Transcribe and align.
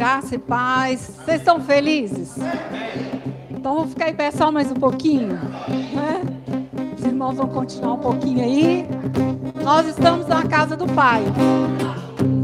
Graça 0.00 0.34
e 0.34 0.38
paz. 0.38 1.12
Vocês 1.14 1.40
estão 1.40 1.60
felizes? 1.60 2.34
Então 3.50 3.74
vamos 3.74 3.90
ficar 3.90 4.08
em 4.08 4.14
pé 4.14 4.30
só 4.30 4.50
mais 4.50 4.70
um 4.70 4.74
pouquinho. 4.74 5.38
Né? 5.68 6.22
Os 6.98 7.04
irmãos 7.04 7.36
vão 7.36 7.46
continuar 7.46 7.92
um 7.92 7.98
pouquinho 7.98 8.42
aí. 8.42 8.88
Nós 9.62 9.86
estamos 9.86 10.26
na 10.26 10.42
casa 10.44 10.74
do 10.74 10.86
Pai. 10.86 11.22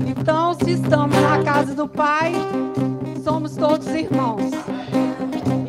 Então, 0.07 0.53
se 0.53 0.73
estamos 0.73 1.17
na 1.19 1.43
casa 1.43 1.75
do 1.75 1.89
Pai, 1.89 2.35
somos 3.25 3.57
todos 3.57 3.87
irmãos. 3.87 4.51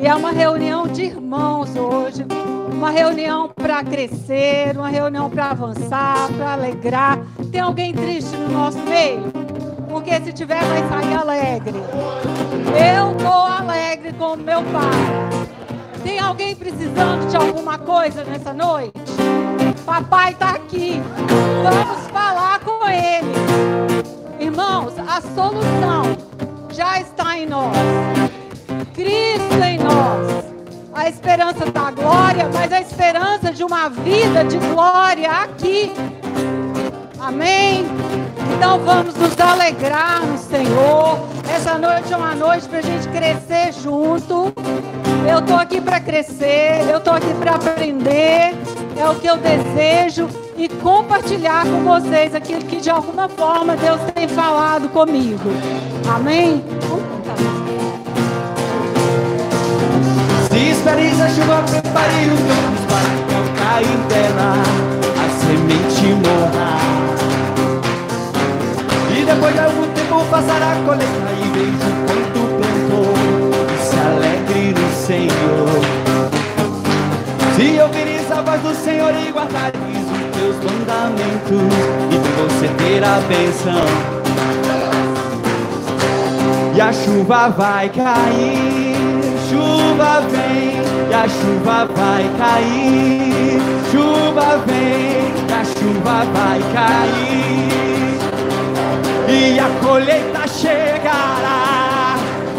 E 0.01 0.05
é 0.05 0.13
uma 0.13 0.31
reunião 0.31 0.89
de 0.89 1.03
irmãos 1.03 1.73
hoje. 1.73 2.25
Uma 2.69 2.91
reunião 2.91 3.49
para 3.55 3.81
crescer, 3.81 4.75
uma 4.75 4.89
reunião 4.89 5.29
para 5.29 5.51
avançar, 5.51 6.27
para 6.33 6.51
alegrar. 6.51 7.17
Tem 7.49 7.61
alguém 7.61 7.93
triste 7.93 8.35
no 8.35 8.49
nosso 8.49 8.79
meio? 8.79 9.36
Porque 9.97 10.21
se 10.21 10.31
tiver 10.31 10.63
vai 10.63 10.87
sair 10.87 11.15
alegre. 11.15 11.73
Eu 12.93 13.13
estou 13.13 13.31
alegre 13.31 14.13
com 14.13 14.33
o 14.33 14.37
meu 14.37 14.61
pai. 14.65 15.41
Tem 16.03 16.19
alguém 16.19 16.55
precisando 16.55 17.27
de 17.27 17.35
alguma 17.35 17.79
coisa 17.79 18.23
nessa 18.23 18.53
noite? 18.53 18.93
Papai 19.83 20.33
está 20.33 20.51
aqui. 20.51 21.01
Vamos 21.63 22.07
falar 22.11 22.59
com 22.59 22.87
ele. 22.87 24.05
Irmãos, 24.39 24.93
a 24.99 25.19
solução 25.19 26.15
já 26.71 26.99
está 26.99 27.35
em 27.39 27.47
nós. 27.47 27.75
Cristo 28.93 29.63
em 29.63 29.79
nós. 29.79 30.45
A 30.93 31.09
esperança 31.09 31.65
da 31.71 31.89
glória, 31.89 32.47
mas 32.53 32.71
a 32.71 32.81
esperança 32.81 33.51
de 33.51 33.63
uma 33.63 33.89
vida 33.89 34.43
de 34.43 34.57
glória 34.57 35.31
aqui. 35.31 35.91
Amém? 37.19 37.83
Então 38.55 38.79
vamos 38.79 39.15
nos 39.15 39.39
alegrar 39.39 40.25
no 40.25 40.37
Senhor. 40.37 41.19
Essa 41.49 41.77
noite 41.77 42.11
é 42.11 42.17
uma 42.17 42.35
noite 42.35 42.67
para 42.67 42.79
a 42.79 42.81
gente 42.81 43.07
crescer 43.09 43.73
junto. 43.81 44.53
Eu 45.29 45.39
estou 45.39 45.57
aqui 45.57 45.81
para 45.81 45.99
crescer, 45.99 46.85
eu 46.89 46.97
estou 46.97 47.13
aqui 47.13 47.33
para 47.39 47.55
aprender. 47.55 48.55
É 48.95 49.09
o 49.09 49.15
que 49.15 49.27
eu 49.27 49.37
desejo 49.37 50.27
e 50.57 50.67
compartilhar 50.67 51.65
com 51.65 51.83
vocês 51.83 52.33
aquilo 52.33 52.63
que 52.65 52.77
de 52.77 52.89
alguma 52.89 53.29
forma 53.29 53.75
Deus 53.75 53.99
tem 54.13 54.27
falado 54.27 54.89
comigo. 54.89 55.49
Amém? 56.13 56.63
Se 60.49 60.71
esperes 60.71 61.21
a 61.21 61.29
chuva, 61.29 61.63
prepare 61.63 62.29
os 62.33 62.39
campos 62.39 62.85
para 62.87 63.09
não 63.33 63.45
cair 63.55 63.97
dela, 64.07 64.53
a 65.15 65.29
semente 65.39 66.27
morra 66.27 66.96
depois 69.27 69.53
de 69.53 69.59
algum 69.59 69.87
tempo 69.87 70.25
passará 70.31 70.71
a 70.71 70.75
colheita 70.85 71.29
e 71.37 71.49
vejo 71.51 71.91
quanto 72.07 72.39
plantou 72.57 73.13
e 73.73 73.85
se 73.85 73.97
alegre 73.99 74.73
no 74.73 74.89
Senhor. 75.05 75.81
Se 77.55 77.81
ouvires 77.81 78.31
a 78.31 78.41
voz 78.41 78.61
do 78.61 78.73
Senhor 78.73 79.13
e 79.13 79.31
guardares 79.31 79.75
os 79.75 80.37
teus 80.37 80.55
mandamentos, 80.63 81.73
então 82.09 82.47
você 82.47 82.67
terá 82.77 83.19
bênção. 83.27 83.85
E 86.73 86.79
a 86.79 86.93
chuva 86.93 87.49
vai 87.49 87.89
cair, 87.89 88.95
chuva 89.49 90.21
vem, 90.21 90.79
e 91.09 91.13
a 91.13 91.27
chuva 91.27 91.89
vai 91.93 92.23
cair, 92.37 93.59
chuva 93.91 94.63
vem, 94.65 95.33
e 95.49 95.53
a 95.53 95.65
chuva 95.65 96.23
vai 96.31 96.59
cair 96.73 97.96
e 99.27 99.59
a 99.59 99.69
colheita 99.85 100.47
chegará. 100.47 102.15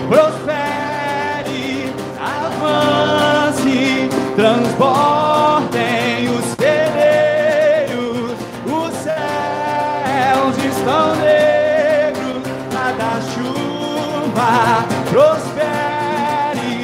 Prospere, 0.08 1.92
avance, 2.20 4.08
transbordem 4.36 6.29
os 6.30 6.45
celeiros, 6.56 8.33
os 8.67 8.95
céus 9.02 10.56
estão 10.64 11.17
negros, 11.17 12.42
nada 12.73 13.20
chuva. 13.35 14.85
Prospere, 15.11 16.77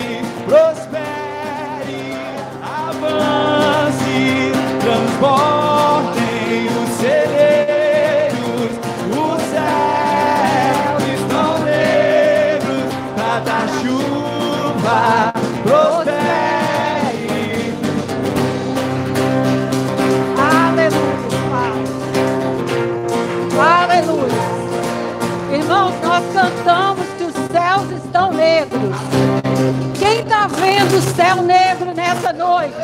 prospere, 0.47 2.03
avance, 2.63 4.53
transbordem. 4.81 5.54
O 30.95 31.03
céu 31.17 31.43
negro 31.43 31.93
nessa 31.93 32.33
noite. 32.33 32.75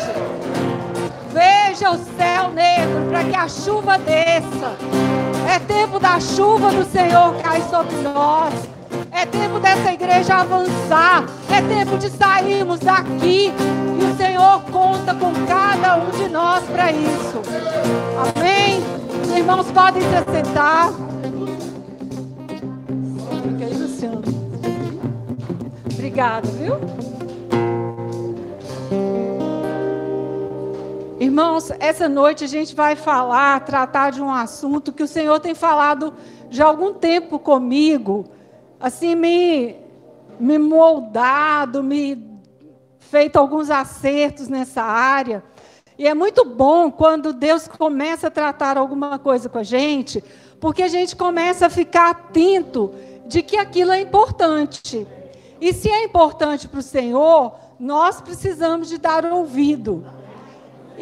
Veja 1.32 1.92
o 1.92 1.98
céu 2.16 2.50
negro 2.50 3.08
para 3.08 3.22
que 3.22 3.36
a 3.36 3.48
chuva 3.48 3.98
desça. 3.98 4.76
É 5.48 5.58
tempo 5.60 6.00
da 6.00 6.18
chuva 6.18 6.72
do 6.72 6.84
Senhor 6.90 7.34
cair 7.36 7.62
sobre 7.70 7.96
nós. 7.98 8.52
É 9.12 9.24
tempo 9.26 9.60
dessa 9.60 9.92
igreja 9.92 10.34
avançar. 10.34 11.24
É 11.48 11.62
tempo 11.62 11.98
de 11.98 12.10
sairmos 12.10 12.80
daqui. 12.80 13.52
E 14.00 14.04
o 14.04 14.16
Senhor 14.16 14.60
conta 14.72 15.14
com 15.14 15.32
cada 15.46 15.96
um 15.96 16.10
de 16.10 16.28
nós 16.28 16.64
para 16.64 16.90
isso. 16.90 17.40
Amém? 18.36 18.82
Os 19.22 19.30
irmãos 19.30 19.70
podem 19.70 20.02
se 20.02 20.16
assentar. 20.16 20.92
Fica 23.42 23.64
aí, 23.64 23.74
Luciano. 23.74 24.22
Obrigada, 25.92 26.48
viu? 26.48 27.09
Irmãos, 31.20 31.70
essa 31.80 32.08
noite 32.08 32.44
a 32.44 32.46
gente 32.46 32.74
vai 32.74 32.96
falar, 32.96 33.62
tratar 33.66 34.10
de 34.10 34.22
um 34.22 34.32
assunto 34.32 34.90
que 34.90 35.02
o 35.02 35.06
Senhor 35.06 35.38
tem 35.38 35.54
falado 35.54 36.14
já 36.48 36.64
há 36.64 36.68
algum 36.68 36.94
tempo 36.94 37.38
comigo, 37.38 38.24
assim, 38.80 39.14
me, 39.14 39.76
me 40.40 40.58
moldado, 40.58 41.82
me 41.82 42.40
feito 43.00 43.36
alguns 43.36 43.68
acertos 43.68 44.48
nessa 44.48 44.82
área. 44.82 45.44
E 45.98 46.08
é 46.08 46.14
muito 46.14 46.42
bom 46.42 46.90
quando 46.90 47.34
Deus 47.34 47.68
começa 47.68 48.28
a 48.28 48.30
tratar 48.30 48.78
alguma 48.78 49.18
coisa 49.18 49.46
com 49.46 49.58
a 49.58 49.62
gente, 49.62 50.24
porque 50.58 50.82
a 50.82 50.88
gente 50.88 51.14
começa 51.14 51.66
a 51.66 51.70
ficar 51.70 52.12
atento 52.12 52.94
de 53.26 53.42
que 53.42 53.58
aquilo 53.58 53.92
é 53.92 54.00
importante. 54.00 55.06
E 55.60 55.74
se 55.74 55.90
é 55.90 56.02
importante 56.02 56.66
para 56.66 56.80
o 56.80 56.82
Senhor, 56.82 57.52
nós 57.78 58.22
precisamos 58.22 58.88
de 58.88 58.96
dar 58.96 59.26
ouvido. 59.26 60.18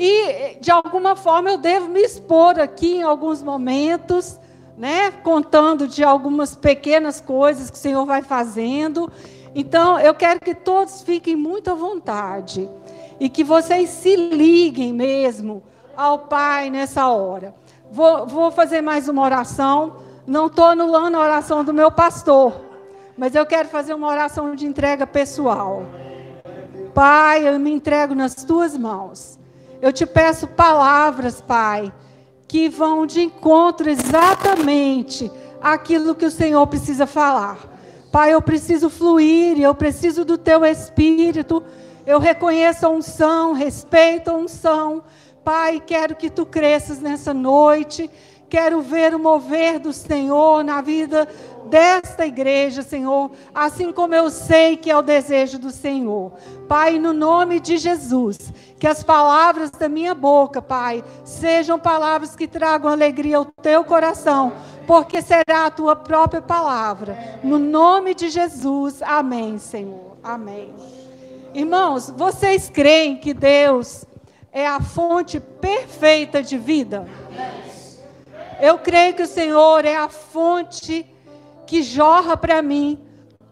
E, 0.00 0.56
de 0.60 0.70
alguma 0.70 1.16
forma, 1.16 1.50
eu 1.50 1.59
devo 1.59 1.88
me 1.88 2.00
expor 2.00 2.60
aqui 2.60 2.98
em 2.98 3.03
alguns 3.03 3.42
momentos, 3.42 4.38
né? 4.76 5.10
contando 5.10 5.88
de 5.88 6.04
algumas 6.04 6.54
pequenas 6.54 7.20
coisas 7.20 7.69
que 7.69 7.76
o 7.76 7.81
Senhor 7.81 8.06
vai 8.06 8.22
fazendo. 8.22 9.10
Então, 9.56 9.98
eu 9.98 10.14
quero 10.14 10.38
que 10.38 10.54
todos 10.54 11.03
fiquem 11.03 11.34
muito 11.34 11.72
à 11.72 11.75
vontade 11.75 12.70
e 13.19 13.28
que 13.28 13.42
vocês 13.42 13.91
se 13.91 14.14
liguem 14.14 14.92
mesmo 14.92 15.64
ao 15.97 16.20
Pai 16.20 16.70
nessa 16.70 17.09
hora. 17.09 17.53
Vou, 17.91 18.25
vou 18.25 18.53
fazer 18.53 18.80
mais 18.80 19.09
uma 19.09 19.22
oração. 19.22 19.97
Não 20.25 20.47
estou 20.47 20.66
anulando 20.66 21.16
a 21.16 21.20
oração 21.20 21.65
do 21.65 21.75
meu 21.75 21.91
pastor, 21.91 22.60
mas 23.16 23.34
eu 23.34 23.44
quero 23.44 23.68
fazer 23.68 23.95
uma 23.95 24.06
oração 24.06 24.54
de 24.54 24.65
entrega 24.65 25.09
pessoal. 25.09 25.83
Pai, 26.95 27.48
eu 27.48 27.59
me 27.59 27.72
entrego 27.72 28.15
nas 28.15 28.34
tuas 28.36 28.77
mãos. 28.77 29.37
Eu 29.80 29.92
te 29.92 30.04
peço 30.04 30.47
palavras, 30.47 31.41
Pai, 31.41 31.92
que 32.47 32.69
vão 32.69 33.07
de 33.07 33.22
encontro 33.22 33.89
exatamente 33.89 35.30
àquilo 35.60 36.15
que 36.15 36.27
o 36.27 36.30
Senhor 36.30 36.66
precisa 36.66 37.07
falar. 37.07 37.59
Pai, 38.10 38.33
eu 38.33 38.41
preciso 38.41 38.89
fluir, 38.89 39.60
eu 39.60 39.75
preciso 39.75 40.25
do 40.25 40.39
teu 40.39 40.65
espírito. 40.65 41.63
Eu 42.07 42.19
reconheço 42.19 42.86
a 42.86 42.89
unção, 42.89 43.53
respeito 43.53 44.30
a 44.30 44.34
unção. 44.34 45.04
Pai, 45.45 45.83
quero 45.84 46.16
que 46.16 46.31
tu 46.31 46.45
cresças 46.45 47.01
nessa 47.01 47.33
noite. 47.34 48.10
Quero 48.48 48.81
ver 48.81 49.15
o 49.15 49.19
mover 49.19 49.78
do 49.78 49.92
Senhor 49.92 50.65
na 50.65 50.81
vida 50.81 51.28
desta 51.69 52.27
igreja, 52.27 52.83
Senhor, 52.83 53.31
assim 53.54 53.92
como 53.92 54.15
eu 54.15 54.31
sei 54.31 54.77
que 54.77 54.91
é 54.91 54.97
o 54.97 55.03
desejo 55.03 55.59
do 55.59 55.71
Senhor. 55.71 56.33
Pai, 56.66 56.98
no 56.98 57.13
nome 57.13 57.60
de 57.60 57.77
Jesus, 57.77 58.39
que 58.78 58.86
as 58.86 59.03
palavras 59.03 59.71
da 59.71 59.89
minha 59.89 60.15
boca, 60.15 60.63
Pai, 60.63 61.03
sejam 61.25 61.78
palavras 61.78 62.36
que 62.36 62.47
tragam 62.47 62.91
alegria 62.91 63.39
ao 63.39 63.45
teu 63.45 63.84
coração, 63.84 64.53
porque 64.86 65.21
será 65.21 65.66
a 65.66 65.71
tua 65.71 65.97
própria 65.97 66.41
palavra. 66.41 67.39
No 67.42 67.59
nome 67.59 68.15
de 68.15 68.28
Jesus, 68.28 69.03
amém, 69.03 69.59
Senhor. 69.59 70.16
Amém. 70.22 70.72
Irmãos, 71.53 72.10
vocês 72.10 72.71
creem 72.71 73.16
que 73.16 73.34
Deus 73.34 74.04
é 74.53 74.66
a 74.66 74.81
fonte 74.81 75.41
perfeita 75.41 76.42
de 76.42 76.57
vida? 76.57 77.07
Eu 78.60 78.78
creio 78.78 79.15
que 79.15 79.22
o 79.22 79.27
Senhor 79.27 79.84
é 79.84 79.97
a 79.97 80.09
fonte 80.09 81.07
que 81.66 81.83
jorra 81.83 82.36
para 82.36 82.63
mim 82.63 82.98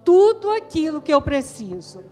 tudo 0.04 0.50
aquilo 0.50 1.02
que 1.02 1.12
eu 1.12 1.20
preciso. 1.20 2.04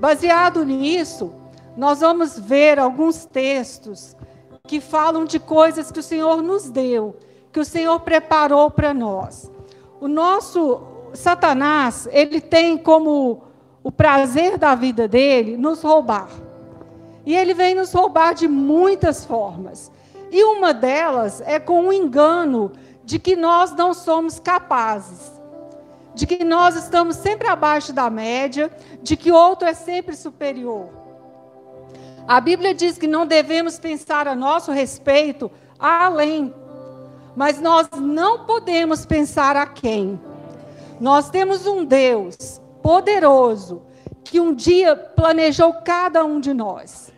Baseado 0.00 0.64
nisso, 0.64 1.41
nós 1.76 2.00
vamos 2.00 2.38
ver 2.38 2.78
alguns 2.78 3.24
textos 3.24 4.16
que 4.66 4.80
falam 4.80 5.24
de 5.24 5.38
coisas 5.38 5.90
que 5.90 6.00
o 6.00 6.02
Senhor 6.02 6.42
nos 6.42 6.70
deu, 6.70 7.16
que 7.50 7.60
o 7.60 7.64
Senhor 7.64 8.00
preparou 8.00 8.70
para 8.70 8.92
nós. 8.94 9.50
O 10.00 10.08
nosso 10.08 10.80
Satanás, 11.14 12.08
ele 12.10 12.40
tem 12.40 12.76
como 12.76 13.42
o 13.82 13.90
prazer 13.90 14.56
da 14.56 14.74
vida 14.74 15.08
dele 15.08 15.56
nos 15.56 15.82
roubar. 15.82 16.28
E 17.24 17.36
ele 17.36 17.54
vem 17.54 17.74
nos 17.74 17.92
roubar 17.92 18.34
de 18.34 18.48
muitas 18.48 19.24
formas. 19.24 19.90
E 20.30 20.44
uma 20.44 20.72
delas 20.72 21.42
é 21.44 21.58
com 21.58 21.88
o 21.88 21.92
engano 21.92 22.72
de 23.04 23.18
que 23.18 23.36
nós 23.36 23.72
não 23.72 23.92
somos 23.92 24.38
capazes, 24.38 25.32
de 26.14 26.26
que 26.26 26.44
nós 26.44 26.76
estamos 26.76 27.16
sempre 27.16 27.48
abaixo 27.48 27.92
da 27.92 28.08
média, 28.08 28.70
de 29.02 29.16
que 29.16 29.30
outro 29.30 29.68
é 29.68 29.74
sempre 29.74 30.16
superior. 30.16 31.01
A 32.26 32.40
Bíblia 32.40 32.74
diz 32.74 32.96
que 32.96 33.06
não 33.06 33.26
devemos 33.26 33.78
pensar 33.78 34.28
a 34.28 34.34
nosso 34.34 34.70
respeito 34.70 35.50
além, 35.78 36.54
mas 37.34 37.60
nós 37.60 37.88
não 38.00 38.44
podemos 38.46 39.04
pensar 39.04 39.56
a 39.56 39.66
quem. 39.66 40.20
Nós 41.00 41.30
temos 41.30 41.66
um 41.66 41.84
Deus 41.84 42.60
poderoso 42.82 43.82
que 44.24 44.38
um 44.38 44.54
dia 44.54 44.94
planejou 44.94 45.74
cada 45.84 46.24
um 46.24 46.38
de 46.38 46.54
nós. 46.54 47.12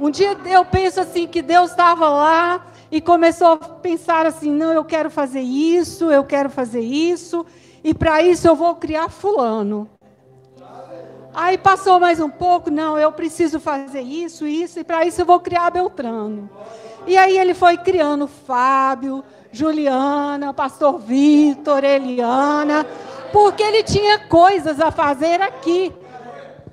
Um 0.00 0.10
dia 0.10 0.36
eu 0.46 0.64
penso 0.64 1.00
assim 1.00 1.26
que 1.26 1.42
Deus 1.42 1.70
estava 1.70 2.08
lá 2.08 2.66
e 2.90 3.00
começou 3.00 3.48
a 3.48 3.56
pensar 3.56 4.24
assim: 4.26 4.50
não, 4.50 4.72
eu 4.72 4.84
quero 4.84 5.10
fazer 5.10 5.40
isso, 5.40 6.10
eu 6.10 6.24
quero 6.24 6.48
fazer 6.48 6.80
isso, 6.80 7.44
e 7.84 7.92
para 7.92 8.22
isso 8.22 8.48
eu 8.48 8.54
vou 8.54 8.76
criar 8.76 9.10
Fulano. 9.10 9.88
Aí 11.40 11.56
passou 11.56 12.00
mais 12.00 12.18
um 12.18 12.28
pouco, 12.28 12.68
não, 12.68 12.98
eu 12.98 13.12
preciso 13.12 13.60
fazer 13.60 14.00
isso, 14.00 14.44
isso, 14.44 14.80
e 14.80 14.82
para 14.82 15.04
isso 15.04 15.20
eu 15.20 15.24
vou 15.24 15.38
criar 15.38 15.70
Beltrano. 15.70 16.50
E 17.06 17.16
aí 17.16 17.38
ele 17.38 17.54
foi 17.54 17.76
criando 17.76 18.26
Fábio, 18.26 19.22
Juliana, 19.52 20.52
Pastor 20.52 20.98
Vitor, 20.98 21.84
Eliana, 21.84 22.84
porque 23.32 23.62
ele 23.62 23.84
tinha 23.84 24.18
coisas 24.26 24.80
a 24.80 24.90
fazer 24.90 25.40
aqui. 25.40 25.94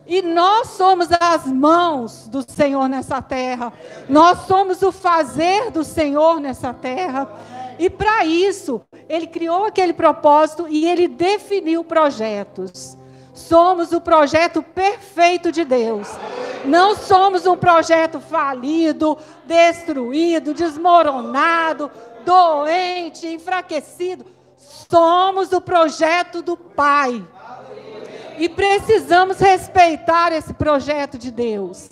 E 0.07 0.23
nós 0.23 0.69
somos 0.69 1.09
as 1.19 1.45
mãos 1.45 2.27
do 2.27 2.41
Senhor 2.41 2.89
nessa 2.89 3.21
terra. 3.21 3.71
Nós 4.09 4.47
somos 4.47 4.81
o 4.81 4.91
fazer 4.91 5.69
do 5.69 5.83
Senhor 5.83 6.39
nessa 6.39 6.73
terra. 6.73 7.29
E 7.77 7.87
para 7.87 8.25
isso, 8.25 8.81
ele 9.07 9.27
criou 9.27 9.65
aquele 9.65 9.93
propósito 9.93 10.65
e 10.67 10.87
ele 10.89 11.07
definiu 11.07 11.83
projetos. 11.83 12.97
Somos 13.35 13.91
o 13.91 13.99
projeto 13.99 14.63
perfeito 14.63 15.51
de 15.51 15.65
Deus. 15.65 16.07
Não 16.63 16.95
somos 16.95 17.45
um 17.45 17.57
projeto 17.57 18.21
falido, 18.21 19.17
destruído, 19.43 20.53
desmoronado, 20.53 21.91
doente, 22.23 23.27
enfraquecido. 23.27 24.25
Somos 24.57 25.51
o 25.51 25.59
projeto 25.59 26.41
do 26.41 26.55
Pai. 26.55 27.27
E 28.37 28.47
precisamos 28.47 29.37
respeitar 29.37 30.31
esse 30.31 30.53
projeto 30.53 31.17
de 31.17 31.29
Deus. 31.29 31.89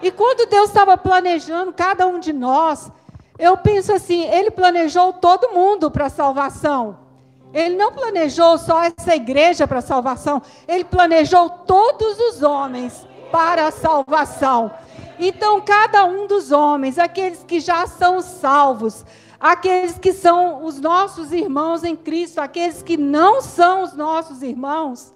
E 0.00 0.12
quando 0.12 0.48
Deus 0.48 0.68
estava 0.68 0.96
planejando 0.96 1.72
cada 1.72 2.06
um 2.06 2.20
de 2.20 2.32
nós, 2.32 2.90
eu 3.36 3.56
penso 3.56 3.92
assim: 3.92 4.22
Ele 4.28 4.50
planejou 4.50 5.12
todo 5.12 5.50
mundo 5.52 5.90
para 5.90 6.06
a 6.06 6.10
salvação. 6.10 7.07
Ele 7.52 7.76
não 7.76 7.92
planejou 7.92 8.58
só 8.58 8.82
essa 8.82 9.14
igreja 9.14 9.66
para 9.66 9.78
a 9.78 9.82
salvação, 9.82 10.42
ele 10.66 10.84
planejou 10.84 11.48
todos 11.48 12.18
os 12.18 12.42
homens 12.42 13.06
para 13.32 13.66
a 13.66 13.70
salvação. 13.70 14.70
Então, 15.18 15.60
cada 15.60 16.04
um 16.04 16.26
dos 16.26 16.52
homens, 16.52 16.98
aqueles 16.98 17.42
que 17.42 17.58
já 17.58 17.86
são 17.86 18.20
salvos, 18.20 19.04
aqueles 19.40 19.98
que 19.98 20.12
são 20.12 20.64
os 20.64 20.78
nossos 20.80 21.32
irmãos 21.32 21.82
em 21.84 21.96
Cristo, 21.96 22.40
aqueles 22.40 22.82
que 22.82 22.96
não 22.96 23.40
são 23.40 23.82
os 23.82 23.94
nossos 23.94 24.42
irmãos, 24.42 25.12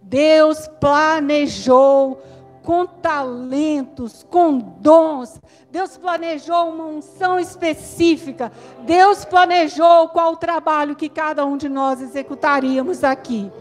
Deus 0.00 0.68
planejou 0.80 2.22
com 2.66 2.84
talentos, 2.84 4.26
com 4.28 4.58
dons. 4.58 5.40
Deus 5.70 5.96
planejou 5.96 6.70
uma 6.70 6.84
unção 6.84 7.38
específica. 7.38 8.50
Deus 8.80 9.24
planejou 9.24 10.08
qual 10.08 10.32
o 10.32 10.36
trabalho 10.36 10.96
que 10.96 11.08
cada 11.08 11.46
um 11.46 11.56
de 11.56 11.68
nós 11.68 12.02
executaríamos 12.02 13.04
aqui. 13.04 13.52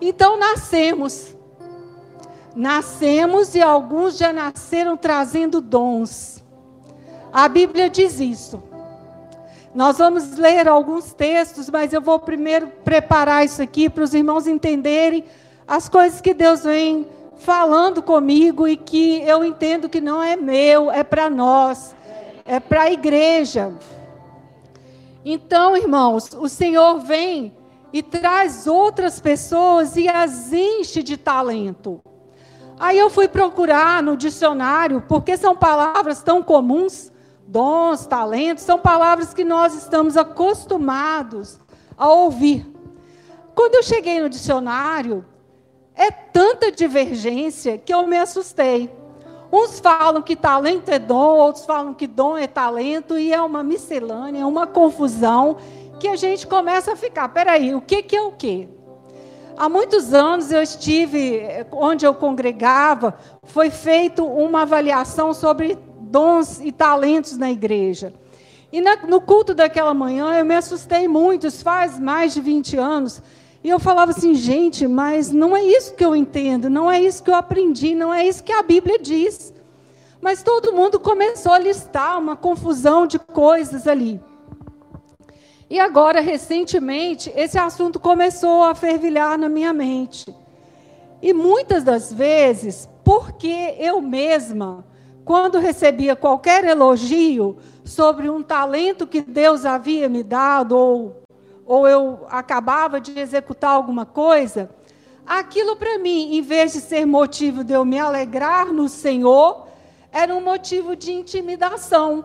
Então 0.00 0.36
nascemos. 0.36 1.36
Nascemos 2.56 3.54
e 3.54 3.62
alguns 3.62 4.18
já 4.18 4.32
nasceram 4.32 4.96
trazendo 4.96 5.60
dons. 5.60 6.42
A 7.32 7.48
Bíblia 7.48 7.88
diz 7.88 8.18
isso. 8.18 8.60
Nós 9.72 9.98
vamos 9.98 10.36
ler 10.36 10.66
alguns 10.66 11.12
textos, 11.12 11.70
mas 11.70 11.92
eu 11.92 12.00
vou 12.00 12.18
primeiro 12.18 12.66
preparar 12.84 13.44
isso 13.44 13.62
aqui 13.62 13.88
para 13.88 14.02
os 14.02 14.12
irmãos 14.12 14.48
entenderem 14.48 15.24
as 15.68 15.88
coisas 15.88 16.20
que 16.20 16.34
Deus 16.34 16.64
vem 16.64 17.06
falando 17.40 18.02
comigo 18.02 18.68
e 18.68 18.76
que 18.76 19.22
eu 19.22 19.44
entendo 19.44 19.88
que 19.88 20.00
não 20.00 20.22
é 20.22 20.36
meu, 20.36 20.90
é 20.90 21.02
para 21.02 21.28
nós, 21.30 21.96
é 22.44 22.60
para 22.60 22.82
a 22.82 22.92
igreja. 22.92 23.72
Então, 25.24 25.76
irmãos, 25.76 26.30
o 26.34 26.48
Senhor 26.48 27.00
vem 27.00 27.54
e 27.92 28.02
traz 28.02 28.66
outras 28.66 29.20
pessoas 29.20 29.96
e 29.96 30.08
as 30.08 30.52
enche 30.52 31.02
de 31.02 31.16
talento. 31.16 32.00
Aí 32.78 32.98
eu 32.98 33.10
fui 33.10 33.28
procurar 33.28 34.02
no 34.02 34.16
dicionário, 34.16 35.02
porque 35.06 35.36
são 35.36 35.56
palavras 35.56 36.22
tão 36.22 36.42
comuns, 36.42 37.10
dons, 37.46 38.06
talentos, 38.06 38.64
são 38.64 38.78
palavras 38.78 39.34
que 39.34 39.44
nós 39.44 39.74
estamos 39.74 40.16
acostumados 40.16 41.58
a 41.96 42.08
ouvir. 42.08 42.66
Quando 43.54 43.74
eu 43.74 43.82
cheguei 43.82 44.20
no 44.20 44.30
dicionário, 44.30 45.24
é 46.00 46.10
tanta 46.10 46.72
divergência 46.72 47.76
que 47.76 47.92
eu 47.92 48.06
me 48.06 48.16
assustei. 48.16 48.90
Uns 49.52 49.80
falam 49.80 50.22
que 50.22 50.34
talento 50.34 50.88
é 50.88 50.98
dom, 50.98 51.36
outros 51.36 51.66
falam 51.66 51.92
que 51.92 52.06
dom 52.06 52.38
é 52.38 52.46
talento, 52.46 53.18
e 53.18 53.34
é 53.34 53.40
uma 53.40 53.62
miscelânea, 53.62 54.46
uma 54.46 54.66
confusão, 54.66 55.58
que 55.98 56.08
a 56.08 56.16
gente 56.16 56.46
começa 56.46 56.92
a 56.92 56.96
ficar, 56.96 57.28
peraí, 57.28 57.74
o 57.74 57.82
que, 57.82 58.02
que 58.02 58.16
é 58.16 58.22
o 58.22 58.32
quê? 58.32 58.66
Há 59.58 59.68
muitos 59.68 60.14
anos 60.14 60.50
eu 60.50 60.62
estive, 60.62 61.42
onde 61.70 62.06
eu 62.06 62.14
congregava, 62.14 63.18
foi 63.42 63.68
feita 63.68 64.22
uma 64.22 64.62
avaliação 64.62 65.34
sobre 65.34 65.76
dons 66.00 66.60
e 66.60 66.72
talentos 66.72 67.36
na 67.36 67.50
igreja. 67.50 68.14
E 68.72 68.80
na, 68.80 68.96
no 69.04 69.20
culto 69.20 69.52
daquela 69.52 69.92
manhã 69.92 70.32
eu 70.38 70.46
me 70.46 70.54
assustei 70.54 71.06
muito, 71.06 71.46
isso 71.46 71.62
faz 71.62 71.98
mais 71.98 72.32
de 72.32 72.40
20 72.40 72.78
anos. 72.78 73.22
E 73.62 73.68
eu 73.68 73.78
falava 73.78 74.12
assim, 74.12 74.34
gente, 74.34 74.86
mas 74.86 75.30
não 75.30 75.54
é 75.54 75.62
isso 75.62 75.94
que 75.94 76.04
eu 76.04 76.16
entendo, 76.16 76.70
não 76.70 76.90
é 76.90 77.00
isso 77.00 77.22
que 77.22 77.30
eu 77.30 77.34
aprendi, 77.34 77.94
não 77.94 78.12
é 78.12 78.26
isso 78.26 78.42
que 78.42 78.52
a 78.52 78.62
Bíblia 78.62 78.98
diz. 78.98 79.52
Mas 80.20 80.42
todo 80.42 80.72
mundo 80.72 80.98
começou 80.98 81.52
a 81.52 81.58
listar 81.58 82.18
uma 82.18 82.36
confusão 82.36 83.06
de 83.06 83.18
coisas 83.18 83.86
ali. 83.86 84.20
E 85.68 85.78
agora, 85.78 86.20
recentemente, 86.20 87.32
esse 87.36 87.58
assunto 87.58 88.00
começou 88.00 88.64
a 88.64 88.74
fervilhar 88.74 89.38
na 89.38 89.48
minha 89.48 89.72
mente. 89.72 90.34
E 91.22 91.32
muitas 91.32 91.84
das 91.84 92.12
vezes, 92.12 92.88
porque 93.04 93.76
eu 93.78 94.00
mesma, 94.00 94.84
quando 95.24 95.58
recebia 95.58 96.16
qualquer 96.16 96.64
elogio 96.64 97.58
sobre 97.84 98.28
um 98.28 98.42
talento 98.42 99.06
que 99.06 99.20
Deus 99.20 99.64
havia 99.64 100.08
me 100.08 100.22
dado, 100.22 100.76
ou, 100.76 101.19
ou 101.70 101.86
eu 101.86 102.26
acabava 102.28 103.00
de 103.00 103.16
executar 103.16 103.70
alguma 103.70 104.04
coisa, 104.04 104.68
aquilo 105.24 105.76
para 105.76 106.00
mim, 106.00 106.36
em 106.36 106.42
vez 106.42 106.72
de 106.72 106.80
ser 106.80 107.06
motivo 107.06 107.62
de 107.62 107.72
eu 107.72 107.84
me 107.84 107.96
alegrar 107.96 108.72
no 108.72 108.88
Senhor, 108.88 109.68
era 110.10 110.34
um 110.34 110.40
motivo 110.40 110.96
de 110.96 111.12
intimidação. 111.12 112.24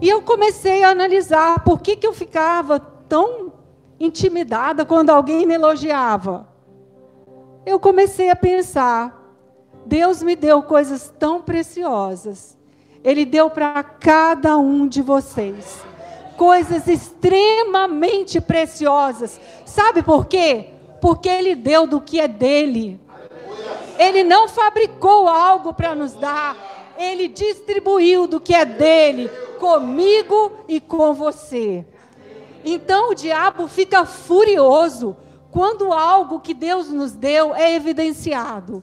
E 0.00 0.08
eu 0.08 0.22
comecei 0.22 0.82
a 0.82 0.90
analisar 0.90 1.62
por 1.62 1.80
que, 1.80 1.94
que 1.94 2.04
eu 2.04 2.12
ficava 2.12 2.80
tão 2.80 3.52
intimidada 4.00 4.84
quando 4.84 5.10
alguém 5.10 5.46
me 5.46 5.54
elogiava. 5.54 6.48
Eu 7.64 7.78
comecei 7.78 8.28
a 8.28 8.34
pensar: 8.34 9.16
Deus 9.86 10.20
me 10.20 10.34
deu 10.34 10.64
coisas 10.64 11.14
tão 11.16 11.40
preciosas. 11.40 12.58
Ele 13.04 13.24
deu 13.24 13.48
para 13.50 13.84
cada 13.84 14.58
um 14.58 14.88
de 14.88 15.00
vocês. 15.00 15.86
Coisas 16.38 16.86
extremamente 16.86 18.40
preciosas. 18.40 19.38
Sabe 19.66 20.02
por 20.02 20.24
quê? 20.26 20.70
Porque 21.02 21.28
Ele 21.28 21.54
deu 21.54 21.86
do 21.86 22.00
que 22.00 22.20
é 22.20 22.28
dele. 22.28 22.98
Ele 23.98 24.22
não 24.22 24.48
fabricou 24.48 25.28
algo 25.28 25.74
para 25.74 25.94
nos 25.94 26.12
dar, 26.12 26.56
Ele 26.96 27.26
distribuiu 27.26 28.28
do 28.28 28.40
que 28.40 28.54
é 28.54 28.64
dele, 28.64 29.28
comigo 29.58 30.52
e 30.68 30.80
com 30.80 31.12
você. 31.12 31.84
Então 32.64 33.10
o 33.10 33.14
diabo 33.14 33.66
fica 33.66 34.06
furioso 34.06 35.16
quando 35.50 35.92
algo 35.92 36.38
que 36.38 36.54
Deus 36.54 36.88
nos 36.88 37.12
deu 37.12 37.52
é 37.54 37.74
evidenciado. 37.74 38.82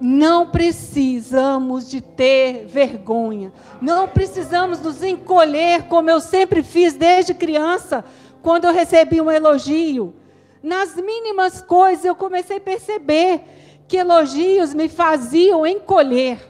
Não 0.00 0.46
precisamos 0.46 1.88
de 1.88 2.00
ter 2.00 2.66
vergonha. 2.66 3.52
Não 3.80 4.06
precisamos 4.06 4.80
nos 4.80 5.02
encolher 5.02 5.84
como 5.84 6.10
eu 6.10 6.20
sempre 6.20 6.62
fiz 6.62 6.94
desde 6.94 7.32
criança, 7.32 8.04
quando 8.42 8.66
eu 8.66 8.72
recebi 8.72 9.20
um 9.20 9.30
elogio. 9.30 10.14
Nas 10.62 10.94
mínimas 10.96 11.62
coisas 11.62 12.04
eu 12.04 12.14
comecei 12.14 12.58
a 12.58 12.60
perceber 12.60 13.40
que 13.88 13.96
elogios 13.96 14.74
me 14.74 14.88
faziam 14.88 15.66
encolher. 15.66 16.40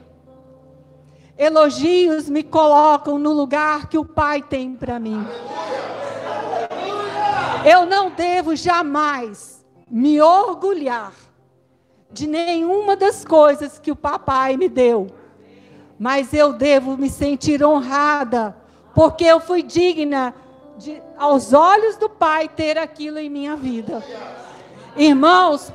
Elogios 1.37 2.27
me 2.27 2.43
colocam 2.43 3.17
no 3.17 3.31
lugar 3.31 3.87
que 3.87 3.97
o 3.97 4.03
Pai 4.03 4.41
tem 4.41 4.75
para 4.75 4.99
mim. 4.99 5.25
Eu 7.63 7.85
não 7.85 8.09
devo 8.09 8.55
jamais 8.55 9.63
me 9.89 10.19
orgulhar 10.19 11.13
de 12.17 12.25
nenhuma 12.25 12.95
das 12.95 13.23
coisas 13.23 13.77
que 13.77 13.91
o 13.91 13.95
papai 13.95 14.57
me 14.57 14.67
deu, 14.67 15.07
mas 15.99 16.33
eu 16.33 16.51
devo 16.51 16.97
me 16.97 17.11
sentir 17.11 17.63
honrada, 17.63 18.57
porque 18.95 19.23
eu 19.23 19.39
fui 19.39 19.61
digna 19.61 20.33
de, 20.79 20.99
aos 21.15 21.53
olhos 21.53 21.95
do 21.97 22.09
Pai, 22.09 22.49
ter 22.49 22.77
aquilo 22.77 23.19
em 23.19 23.29
minha 23.29 23.55
vida. 23.55 24.03
Irmãos, 24.95 25.71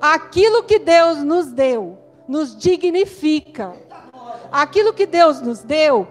aquilo 0.00 0.64
que 0.64 0.80
Deus 0.80 1.18
nos 1.18 1.46
deu, 1.52 1.96
nos 2.26 2.56
dignifica. 2.56 3.72
Aquilo 4.50 4.92
que 4.92 5.06
Deus 5.06 5.40
nos 5.40 5.62
deu, 5.62 6.08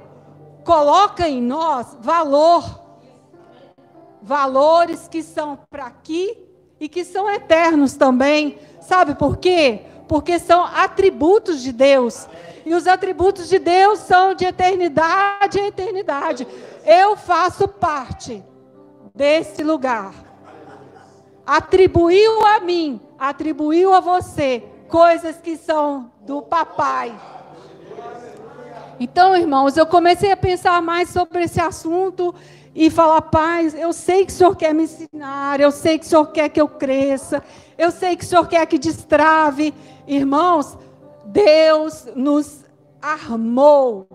coloca 0.64 1.28
em 1.28 1.42
nós 1.42 1.98
valor 2.00 2.82
valores 4.22 5.10
que 5.10 5.22
são 5.22 5.60
para 5.70 5.86
aqui 5.86 6.53
e 6.84 6.90
que 6.90 7.06
são 7.06 7.32
eternos 7.32 7.94
também. 7.94 8.58
Sabe 8.82 9.16
por 9.16 9.38
quê? 9.38 9.84
Porque 10.06 10.38
são 10.38 10.66
atributos 10.66 11.62
de 11.62 11.72
Deus. 11.72 12.28
E 12.66 12.74
os 12.76 12.88
atributos 12.88 13.48
de 13.48 13.58
Deus 13.58 14.00
são 14.00 14.34
de 14.34 14.44
eternidade 14.44 15.62
a 15.62 15.68
eternidade. 15.68 16.46
Eu 16.86 17.16
faço 17.16 17.70
parte 17.70 18.44
desse 19.16 19.64
lugar. 19.64 20.14
Atribuiu 21.46 22.46
a 22.46 22.60
mim, 22.60 23.00
atribuiu 23.18 23.94
a 23.94 24.02
você 24.02 24.62
coisas 24.90 25.38
que 25.38 25.56
são 25.56 26.12
do 26.24 26.42
papai. 26.42 27.18
Então, 29.00 29.38
irmãos, 29.38 29.78
eu 29.78 29.86
comecei 29.86 30.34
a 30.34 30.38
pensar 30.38 30.82
mais 30.82 31.08
sobre 31.08 31.46
esse 31.46 31.62
assunto 31.62 32.36
e 32.76 32.90
falar, 32.90 33.22
Pai, 33.24 33.72
eu 33.78 33.94
sei 33.94 34.26
que 34.26 34.32
o 34.32 34.36
Senhor 34.36 34.56
quer 34.56 34.74
me 34.74 34.84
ensinar, 34.84 35.60
eu 35.60 35.72
sei 35.72 36.00
que 36.00 36.06
o 36.06 36.08
Senhor 36.10 36.26
quer 36.28 36.50
que 36.50 36.60
eu 36.60 36.68
cresça, 36.68 37.44
eu 37.78 37.92
sei 37.92 38.16
que 38.16 38.24
o 38.24 38.28
Senhor 38.28 38.48
quer 38.48 38.66
que 38.66 38.80
destrave. 38.80 39.74
Irmãos, 40.08 40.78
Deus 41.26 42.08
nos 42.16 42.64
armou 43.02 44.08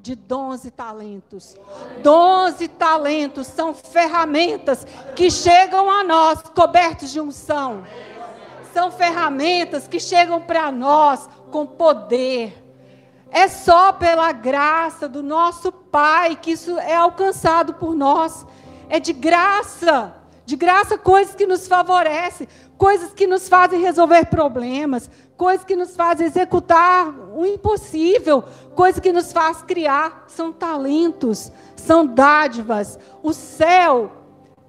de 0.00 0.16
dons 0.16 0.64
e 0.64 0.70
talentos. 0.70 1.56
Dons 2.02 2.60
e 2.60 2.66
talentos 2.66 3.46
são 3.46 3.72
ferramentas 3.72 4.84
que 5.14 5.30
chegam 5.30 5.88
a 5.88 6.02
nós 6.02 6.42
cobertos 6.54 7.12
de 7.12 7.20
unção. 7.20 7.84
São 8.72 8.90
ferramentas 8.90 9.86
que 9.86 10.00
chegam 10.00 10.40
para 10.40 10.72
nós 10.72 11.28
com 11.50 11.64
poder 11.66 12.61
é 13.32 13.48
só 13.48 13.92
pela 13.92 14.30
graça 14.30 15.08
do 15.08 15.22
nosso 15.22 15.72
Pai 15.72 16.36
que 16.36 16.52
isso 16.52 16.78
é 16.78 16.94
alcançado 16.94 17.74
por 17.74 17.94
nós. 17.94 18.46
É 18.90 19.00
de 19.00 19.14
graça. 19.14 20.14
De 20.44 20.54
graça, 20.54 20.98
coisas 20.98 21.34
que 21.34 21.46
nos 21.46 21.66
favorecem, 21.66 22.46
coisas 22.76 23.12
que 23.14 23.26
nos 23.26 23.48
fazem 23.48 23.80
resolver 23.80 24.26
problemas, 24.26 25.08
coisas 25.36 25.64
que 25.64 25.74
nos 25.74 25.96
fazem 25.96 26.26
executar 26.26 27.08
o 27.34 27.46
impossível, 27.46 28.44
coisas 28.74 29.00
que 29.00 29.12
nos 29.12 29.32
faz 29.32 29.62
criar. 29.62 30.24
São 30.28 30.52
talentos, 30.52 31.50
são 31.74 32.04
dádivas. 32.04 32.98
O 33.22 33.32
céu, 33.32 34.12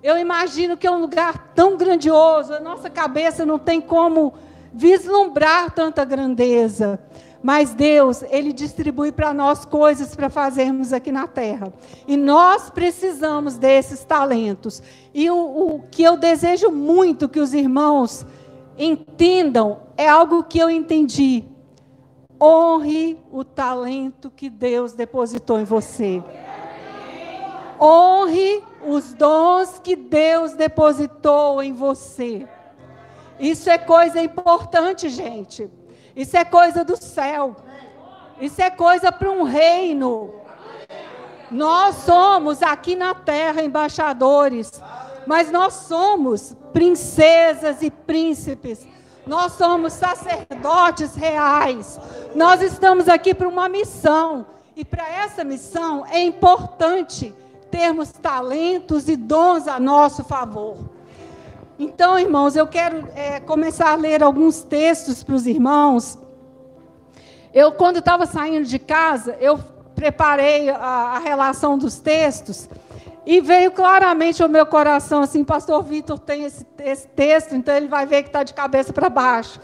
eu 0.01 0.17
imagino 0.17 0.77
que 0.77 0.87
é 0.87 0.91
um 0.91 1.01
lugar 1.01 1.51
tão 1.53 1.75
grandioso, 1.75 2.53
a 2.53 2.59
nossa 2.61 2.89
cabeça 2.89 3.45
não 3.45 3.59
tem 3.59 3.81
como 3.81 4.33
vislumbrar 4.71 5.71
tanta 5.71 6.05
grandeza. 6.05 6.99
Mas 7.43 7.73
Deus, 7.73 8.23
Ele 8.29 8.53
distribui 8.53 9.11
para 9.11 9.33
nós 9.33 9.65
coisas 9.65 10.15
para 10.15 10.29
fazermos 10.29 10.93
aqui 10.93 11.11
na 11.11 11.27
terra. 11.27 11.73
E 12.07 12.15
nós 12.15 12.69
precisamos 12.69 13.57
desses 13.57 14.05
talentos. 14.05 14.81
E 15.13 15.29
o, 15.29 15.35
o, 15.35 15.83
que 15.91 16.01
eu 16.01 16.15
desejo 16.15 16.71
muito 16.71 17.27
que 17.27 17.41
os 17.41 17.53
irmãos 17.53 18.25
entendam 18.77 19.81
é 19.97 20.07
algo 20.07 20.45
que 20.45 20.57
eu 20.57 20.69
entendi. 20.69 21.43
Honre 22.41 23.19
o 23.29 23.43
talento 23.43 24.31
que 24.31 24.49
Deus 24.49 24.93
depositou 24.93 25.59
em 25.59 25.65
você. 25.65 26.23
Honre 27.79 28.63
os 28.87 29.13
dons 29.13 29.79
que 29.83 29.97
Deus 29.97 30.53
depositou 30.53 31.61
em 31.61 31.73
você. 31.73 32.47
Isso 33.37 33.69
é 33.69 33.77
coisa 33.77 34.21
importante, 34.21 35.09
gente. 35.09 35.69
Isso 36.15 36.37
é 36.37 36.45
coisa 36.45 36.83
do 36.83 36.95
céu. 36.95 37.55
Isso 38.39 38.61
é 38.61 38.69
coisa 38.69 39.11
para 39.11 39.29
um 39.31 39.43
reino. 39.43 40.33
Nós 41.49 41.97
somos 41.97 42.63
aqui 42.63 42.95
na 42.95 43.13
terra 43.13 43.63
embaixadores, 43.63 44.81
mas 45.27 45.51
nós 45.51 45.73
somos 45.73 46.55
princesas 46.73 47.81
e 47.81 47.91
príncipes. 47.91 48.85
Nós 49.25 49.53
somos 49.53 49.93
sacerdotes 49.93 51.15
reais. 51.15 51.99
Nós 52.35 52.61
estamos 52.61 53.07
aqui 53.07 53.33
para 53.33 53.47
uma 53.47 53.69
missão. 53.69 54.45
E 54.75 54.83
para 54.83 55.07
essa 55.07 55.43
missão 55.43 56.05
é 56.07 56.21
importante 56.21 57.33
termos 57.69 58.11
talentos 58.11 59.07
e 59.07 59.15
dons 59.15 59.67
a 59.67 59.79
nosso 59.79 60.23
favor. 60.23 60.77
Então, 61.83 62.17
irmãos, 62.17 62.55
eu 62.55 62.65
quero 62.65 63.09
é, 63.13 63.41
começar 63.41 63.91
a 63.91 63.95
ler 63.95 64.23
alguns 64.23 64.63
textos 64.63 65.21
para 65.21 65.35
os 65.35 65.45
irmãos. 65.45 66.17
Eu, 67.53 67.73
quando 67.73 67.99
estava 67.99 68.25
saindo 68.25 68.65
de 68.65 68.79
casa, 68.79 69.35
eu 69.41 69.59
preparei 69.93 70.69
a, 70.69 70.77
a, 70.77 71.19
relação 71.19 71.77
dos 71.77 71.99
textos 71.99 72.69
e 73.25 73.41
veio 73.41 73.69
claramente 73.69 74.41
ao 74.41 74.47
meu 74.47 74.65
coração 74.65 75.23
assim, 75.23 75.43
Pastor 75.43 75.83
Vitor 75.83 76.17
tem 76.19 76.45
esse, 76.45 76.65
esse 76.79 77.07
texto, 77.09 77.53
então 77.53 77.75
ele 77.75 77.89
vai 77.89 78.05
ver 78.05 78.23
que 78.23 78.29
está 78.29 78.43
de 78.43 78.53
cabeça 78.53 78.93
para 78.93 79.09
baixo. 79.09 79.59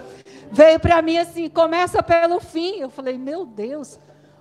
Veio 0.52 0.78
para 0.78 1.02
mim 1.02 1.18
assim, 1.18 1.48
começa 1.48 2.04
pelo 2.04 2.42
fim. 2.42 2.82
Eu 2.82 2.90
falei, 2.90 3.18
meu 3.18 3.46
Deus, 3.46 3.98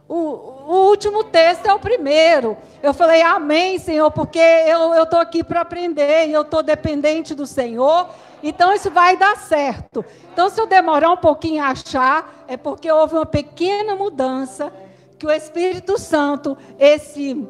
o, 0.08 0.14
o, 0.14 0.88
último 0.88 1.22
texto 1.22 1.66
é 1.66 1.74
o 1.74 1.78
primeiro. 1.78 2.56
Eu 2.82 2.94
falei, 2.94 3.20
Amém, 3.20 3.78
Senhor, 3.78 4.10
porque 4.10 4.38
eu 4.38 5.02
estou 5.02 5.20
aqui 5.20 5.44
para 5.44 5.60
aprender 5.60 6.28
e 6.28 6.32
eu 6.32 6.42
estou 6.42 6.62
dependente 6.62 7.34
do 7.34 7.46
Senhor. 7.46 8.08
Então 8.42 8.72
isso 8.72 8.90
vai 8.90 9.16
dar 9.16 9.36
certo. 9.36 10.04
Então, 10.32 10.48
se 10.48 10.60
eu 10.60 10.66
demorar 10.66 11.10
um 11.10 11.16
pouquinho 11.16 11.62
a 11.62 11.68
achar, 11.68 12.44
é 12.46 12.56
porque 12.56 12.90
houve 12.90 13.16
uma 13.16 13.26
pequena 13.26 13.94
mudança 13.94 14.72
que 15.18 15.26
o 15.26 15.30
Espírito 15.30 15.98
Santo, 15.98 16.56
esse 16.78 17.46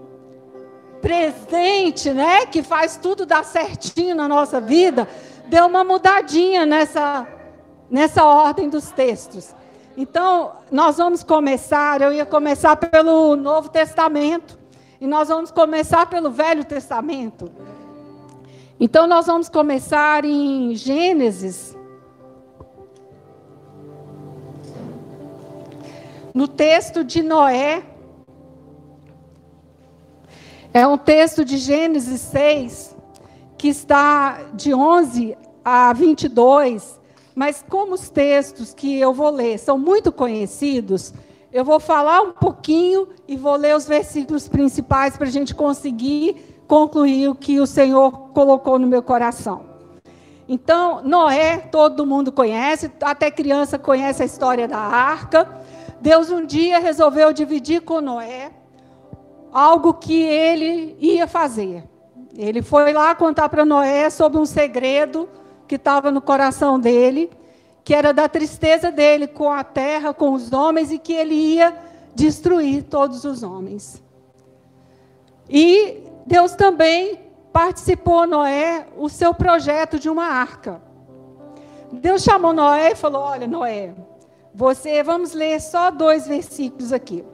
presente, 1.00 2.10
né, 2.10 2.46
que 2.46 2.62
faz 2.62 2.96
tudo 2.96 3.26
dar 3.26 3.44
certinho 3.44 4.16
na 4.16 4.26
nossa 4.26 4.60
vida, 4.60 5.06
deu 5.46 5.66
uma 5.66 5.84
mudadinha 5.84 6.64
nessa, 6.64 7.26
nessa 7.90 8.24
ordem 8.24 8.68
dos 8.68 8.90
textos. 8.90 9.54
Então, 10.00 10.52
nós 10.70 10.96
vamos 10.96 11.24
começar, 11.24 12.00
eu 12.00 12.12
ia 12.12 12.24
começar 12.24 12.76
pelo 12.76 13.34
Novo 13.34 13.68
Testamento, 13.68 14.56
e 15.00 15.08
nós 15.08 15.26
vamos 15.26 15.50
começar 15.50 16.06
pelo 16.06 16.30
Velho 16.30 16.64
Testamento. 16.64 17.50
Então, 18.78 19.08
nós 19.08 19.26
vamos 19.26 19.48
começar 19.48 20.24
em 20.24 20.72
Gênesis. 20.76 21.76
No 26.32 26.46
texto 26.46 27.02
de 27.02 27.20
Noé. 27.20 27.82
É 30.72 30.86
um 30.86 30.96
texto 30.96 31.44
de 31.44 31.56
Gênesis 31.56 32.20
6, 32.20 32.96
que 33.56 33.66
está 33.66 34.44
de 34.54 34.72
11 34.72 35.36
a 35.64 35.92
22. 35.92 37.00
Mas 37.38 37.64
como 37.70 37.94
os 37.94 38.10
textos 38.10 38.74
que 38.74 38.98
eu 38.98 39.14
vou 39.14 39.30
ler 39.30 39.60
são 39.60 39.78
muito 39.78 40.10
conhecidos, 40.10 41.14
eu 41.52 41.64
vou 41.64 41.78
falar 41.78 42.20
um 42.20 42.32
pouquinho 42.32 43.10
e 43.28 43.36
vou 43.36 43.54
ler 43.54 43.76
os 43.76 43.86
versículos 43.86 44.48
principais 44.48 45.16
para 45.16 45.28
a 45.28 45.30
gente 45.30 45.54
conseguir 45.54 46.34
concluir 46.66 47.28
o 47.28 47.36
que 47.36 47.60
o 47.60 47.66
Senhor 47.66 48.10
colocou 48.30 48.76
no 48.76 48.88
meu 48.88 49.04
coração. 49.04 49.66
Então, 50.48 51.00
Noé, 51.04 51.58
todo 51.58 52.04
mundo 52.04 52.32
conhece, 52.32 52.90
até 53.02 53.30
criança 53.30 53.78
conhece 53.78 54.20
a 54.20 54.26
história 54.26 54.66
da 54.66 54.80
arca. 54.80 55.48
Deus 56.00 56.32
um 56.32 56.44
dia 56.44 56.80
resolveu 56.80 57.32
dividir 57.32 57.82
com 57.82 58.00
Noé 58.00 58.50
algo 59.52 59.94
que 59.94 60.24
ele 60.24 60.96
ia 60.98 61.28
fazer. 61.28 61.84
Ele 62.36 62.62
foi 62.62 62.92
lá 62.92 63.14
contar 63.14 63.48
para 63.48 63.64
Noé 63.64 64.10
sobre 64.10 64.40
um 64.40 64.44
segredo 64.44 65.28
que 65.68 65.76
estava 65.76 66.10
no 66.10 66.20
coração 66.20 66.80
dele, 66.80 67.30
que 67.84 67.94
era 67.94 68.12
da 68.12 68.28
tristeza 68.28 68.90
dele 68.90 69.28
com 69.28 69.52
a 69.52 69.62
terra, 69.62 70.12
com 70.12 70.32
os 70.32 70.52
homens, 70.52 70.90
e 70.90 70.98
que 70.98 71.12
ele 71.12 71.34
ia 71.34 71.76
destruir 72.14 72.82
todos 72.84 73.24
os 73.24 73.42
homens. 73.42 74.02
E 75.48 76.02
Deus 76.26 76.54
também 76.54 77.20
participou, 77.52 78.26
Noé, 78.26 78.86
o 78.96 79.08
seu 79.08 79.32
projeto 79.32 79.98
de 79.98 80.08
uma 80.08 80.24
arca. 80.24 80.82
Deus 81.92 82.22
chamou 82.22 82.52
Noé 82.52 82.92
e 82.92 82.96
falou: 82.96 83.22
Olha, 83.22 83.46
Noé, 83.46 83.94
você, 84.54 85.02
vamos 85.02 85.32
ler 85.32 85.60
só 85.60 85.90
dois 85.90 86.26
versículos 86.26 86.92
aqui. 86.92 87.24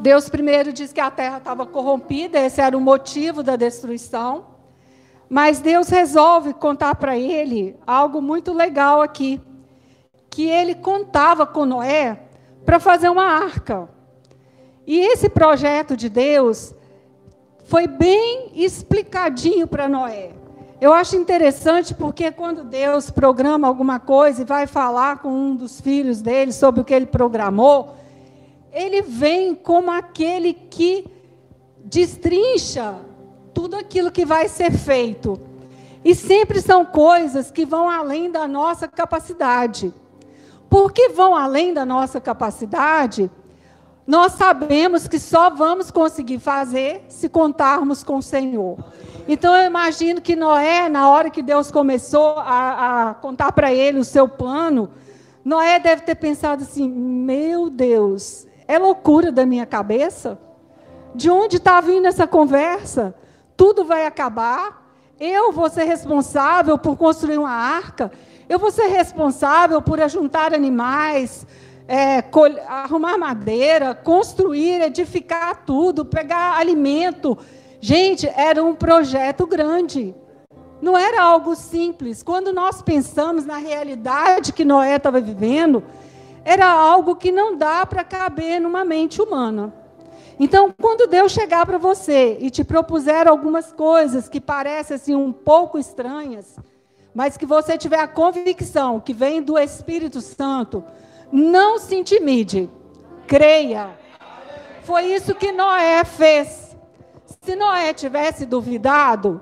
Deus 0.00 0.28
primeiro 0.28 0.72
diz 0.72 0.92
que 0.92 1.00
a 1.00 1.10
terra 1.10 1.38
estava 1.38 1.64
corrompida, 1.64 2.38
esse 2.38 2.60
era 2.60 2.76
o 2.76 2.80
motivo 2.80 3.42
da 3.42 3.56
destruição. 3.56 4.55
Mas 5.28 5.60
Deus 5.60 5.88
resolve 5.88 6.54
contar 6.54 6.94
para 6.94 7.18
ele 7.18 7.76
algo 7.86 8.22
muito 8.22 8.52
legal 8.52 9.02
aqui, 9.02 9.40
que 10.30 10.44
ele 10.44 10.74
contava 10.74 11.46
com 11.46 11.64
Noé 11.64 12.20
para 12.64 12.78
fazer 12.78 13.08
uma 13.08 13.24
arca. 13.24 13.88
E 14.86 14.98
esse 15.00 15.28
projeto 15.28 15.96
de 15.96 16.08
Deus 16.08 16.74
foi 17.64 17.86
bem 17.88 18.52
explicadinho 18.54 19.66
para 19.66 19.88
Noé. 19.88 20.30
Eu 20.80 20.92
acho 20.92 21.16
interessante 21.16 21.94
porque 21.94 22.30
quando 22.30 22.62
Deus 22.62 23.10
programa 23.10 23.66
alguma 23.66 23.98
coisa 23.98 24.42
e 24.42 24.44
vai 24.44 24.66
falar 24.66 25.20
com 25.22 25.30
um 25.30 25.56
dos 25.56 25.80
filhos 25.80 26.20
dele 26.20 26.52
sobre 26.52 26.82
o 26.82 26.84
que 26.84 26.94
ele 26.94 27.06
programou, 27.06 27.96
ele 28.72 29.00
vem 29.00 29.54
como 29.54 29.90
aquele 29.90 30.52
que 30.52 31.06
destrincha 31.82 32.94
tudo 33.56 33.74
aquilo 33.74 34.12
que 34.12 34.26
vai 34.26 34.50
ser 34.50 34.70
feito. 34.70 35.40
E 36.04 36.14
sempre 36.14 36.60
são 36.60 36.84
coisas 36.84 37.50
que 37.50 37.64
vão 37.64 37.88
além 37.88 38.30
da 38.30 38.46
nossa 38.46 38.86
capacidade. 38.86 39.94
Porque 40.68 41.08
vão 41.08 41.34
além 41.34 41.72
da 41.72 41.86
nossa 41.86 42.20
capacidade, 42.20 43.30
nós 44.06 44.32
sabemos 44.32 45.08
que 45.08 45.18
só 45.18 45.48
vamos 45.48 45.90
conseguir 45.90 46.38
fazer 46.38 47.06
se 47.08 47.30
contarmos 47.30 48.04
com 48.04 48.18
o 48.18 48.22
Senhor. 48.22 48.76
Então 49.26 49.56
eu 49.56 49.66
imagino 49.66 50.20
que 50.20 50.36
Noé, 50.36 50.90
na 50.90 51.08
hora 51.08 51.30
que 51.30 51.40
Deus 51.40 51.70
começou 51.70 52.34
a, 52.36 53.08
a 53.08 53.14
contar 53.14 53.52
para 53.52 53.72
ele 53.72 53.98
o 53.98 54.04
seu 54.04 54.28
plano, 54.28 54.90
Noé 55.42 55.78
deve 55.78 56.02
ter 56.02 56.16
pensado 56.16 56.62
assim: 56.62 56.86
meu 56.90 57.70
Deus, 57.70 58.46
é 58.68 58.78
loucura 58.78 59.32
da 59.32 59.46
minha 59.46 59.64
cabeça? 59.64 60.38
De 61.14 61.30
onde 61.30 61.56
está 61.56 61.80
vindo 61.80 62.06
essa 62.06 62.26
conversa? 62.26 63.14
Tudo 63.56 63.84
vai 63.84 64.06
acabar? 64.06 64.84
Eu 65.18 65.50
vou 65.50 65.70
ser 65.70 65.84
responsável 65.84 66.76
por 66.76 66.96
construir 66.96 67.38
uma 67.38 67.50
arca? 67.50 68.12
Eu 68.48 68.58
vou 68.58 68.70
ser 68.70 68.88
responsável 68.88 69.80
por 69.80 70.00
ajuntar 70.00 70.54
animais, 70.54 71.46
é, 71.88 72.22
arrumar 72.68 73.16
madeira, 73.16 73.94
construir, 73.94 74.82
edificar 74.82 75.64
tudo, 75.64 76.04
pegar 76.04 76.58
alimento. 76.58 77.38
Gente, 77.80 78.28
era 78.36 78.62
um 78.62 78.74
projeto 78.74 79.46
grande. 79.46 80.14
Não 80.82 80.96
era 80.96 81.22
algo 81.22 81.54
simples. 81.56 82.22
Quando 82.22 82.52
nós 82.52 82.82
pensamos 82.82 83.46
na 83.46 83.56
realidade 83.56 84.52
que 84.52 84.64
Noé 84.64 84.96
estava 84.96 85.20
vivendo, 85.20 85.82
era 86.44 86.70
algo 86.70 87.16
que 87.16 87.32
não 87.32 87.56
dá 87.56 87.86
para 87.86 88.04
caber 88.04 88.60
numa 88.60 88.84
mente 88.84 89.20
humana. 89.20 89.72
Então, 90.38 90.72
quando 90.78 91.08
Deus 91.08 91.32
chegar 91.32 91.64
para 91.64 91.78
você 91.78 92.36
e 92.40 92.50
te 92.50 92.62
propuser 92.62 93.26
algumas 93.26 93.72
coisas 93.72 94.28
que 94.28 94.40
parecem 94.40 94.94
assim 94.94 95.14
um 95.14 95.32
pouco 95.32 95.78
estranhas, 95.78 96.56
mas 97.14 97.38
que 97.38 97.46
você 97.46 97.78
tiver 97.78 97.98
a 97.98 98.06
convicção 98.06 99.00
que 99.00 99.14
vem 99.14 99.40
do 99.40 99.58
Espírito 99.58 100.20
Santo, 100.20 100.84
não 101.32 101.78
se 101.78 101.96
intimide, 101.96 102.70
creia. 103.26 103.98
Foi 104.82 105.06
isso 105.06 105.34
que 105.34 105.52
Noé 105.52 106.04
fez. 106.04 106.76
Se 107.42 107.56
Noé 107.56 107.94
tivesse 107.94 108.44
duvidado, 108.44 109.40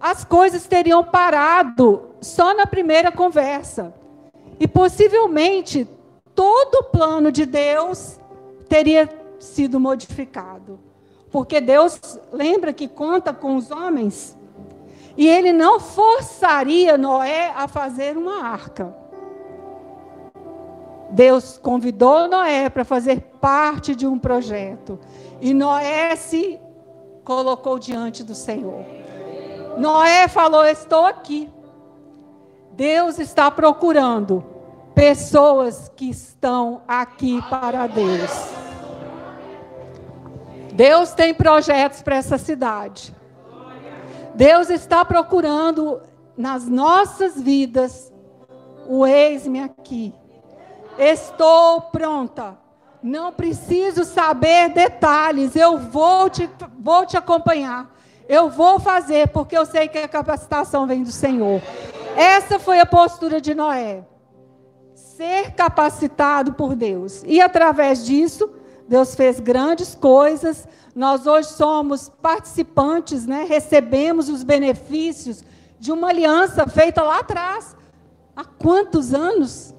as 0.00 0.24
coisas 0.24 0.66
teriam 0.66 1.04
parado 1.04 2.14
só 2.20 2.54
na 2.54 2.66
primeira 2.66 3.12
conversa. 3.12 3.94
E 4.58 4.66
possivelmente 4.66 5.86
todo 6.34 6.76
o 6.76 6.84
plano 6.84 7.30
de 7.30 7.44
Deus 7.44 8.18
teria 8.68 9.06
sido 9.44 9.78
modificado. 9.78 10.80
Porque 11.30 11.60
Deus 11.60 12.18
lembra 12.32 12.72
que 12.72 12.88
conta 12.88 13.32
com 13.32 13.56
os 13.56 13.70
homens 13.70 14.36
e 15.16 15.28
ele 15.28 15.52
não 15.52 15.78
forçaria 15.78 16.98
Noé 16.98 17.52
a 17.54 17.68
fazer 17.68 18.16
uma 18.16 18.44
arca. 18.44 18.94
Deus 21.10 21.58
convidou 21.58 22.26
Noé 22.28 22.68
para 22.68 22.84
fazer 22.84 23.20
parte 23.40 23.94
de 23.94 24.06
um 24.06 24.18
projeto. 24.18 24.98
E 25.40 25.54
Noé 25.54 26.16
se 26.16 26.58
colocou 27.24 27.78
diante 27.78 28.24
do 28.24 28.34
Senhor. 28.34 28.84
Noé 29.78 30.26
falou: 30.26 30.64
Estou 30.64 31.06
aqui. 31.06 31.48
Deus 32.72 33.20
está 33.20 33.48
procurando 33.50 34.44
pessoas 34.94 35.88
que 35.94 36.10
estão 36.10 36.82
aqui 36.88 37.40
para 37.48 37.86
Deus. 37.86 38.64
Deus 40.74 41.12
tem 41.12 41.32
projetos 41.32 42.02
para 42.02 42.16
essa 42.16 42.36
cidade. 42.36 43.14
Deus 44.34 44.68
está 44.68 45.04
procurando 45.04 46.02
nas 46.36 46.68
nossas 46.68 47.40
vidas 47.40 48.12
o 48.86 49.06
eis-me 49.06 49.60
aqui. 49.60 50.12
Estou 50.98 51.80
pronta. 51.80 52.58
Não 53.02 53.32
preciso 53.32 54.04
saber 54.04 54.70
detalhes. 54.70 55.54
Eu 55.54 55.78
vou 55.78 56.28
te, 56.28 56.50
vou 56.78 57.06
te 57.06 57.16
acompanhar. 57.16 57.94
Eu 58.28 58.50
vou 58.50 58.80
fazer, 58.80 59.28
porque 59.28 59.56
eu 59.56 59.64
sei 59.64 59.88
que 59.88 59.98
a 59.98 60.08
capacitação 60.08 60.86
vem 60.86 61.02
do 61.02 61.12
Senhor. 61.12 61.62
Essa 62.16 62.58
foi 62.58 62.80
a 62.80 62.86
postura 62.86 63.40
de 63.40 63.54
Noé 63.54 64.04
ser 65.16 65.52
capacitado 65.52 66.54
por 66.54 66.74
Deus. 66.74 67.22
E 67.26 67.40
através 67.40 68.04
disso, 68.04 68.50
Deus 68.88 69.14
fez 69.14 69.40
grandes 69.40 69.94
coisas. 69.94 70.66
Nós 70.94 71.26
hoje 71.26 71.48
somos 71.48 72.08
participantes, 72.08 73.26
né? 73.26 73.44
recebemos 73.48 74.28
os 74.28 74.42
benefícios 74.42 75.42
de 75.78 75.90
uma 75.90 76.08
aliança 76.08 76.66
feita 76.66 77.02
lá 77.02 77.20
atrás. 77.20 77.76
Há 78.36 78.44
quantos 78.44 79.12
anos 79.12 79.74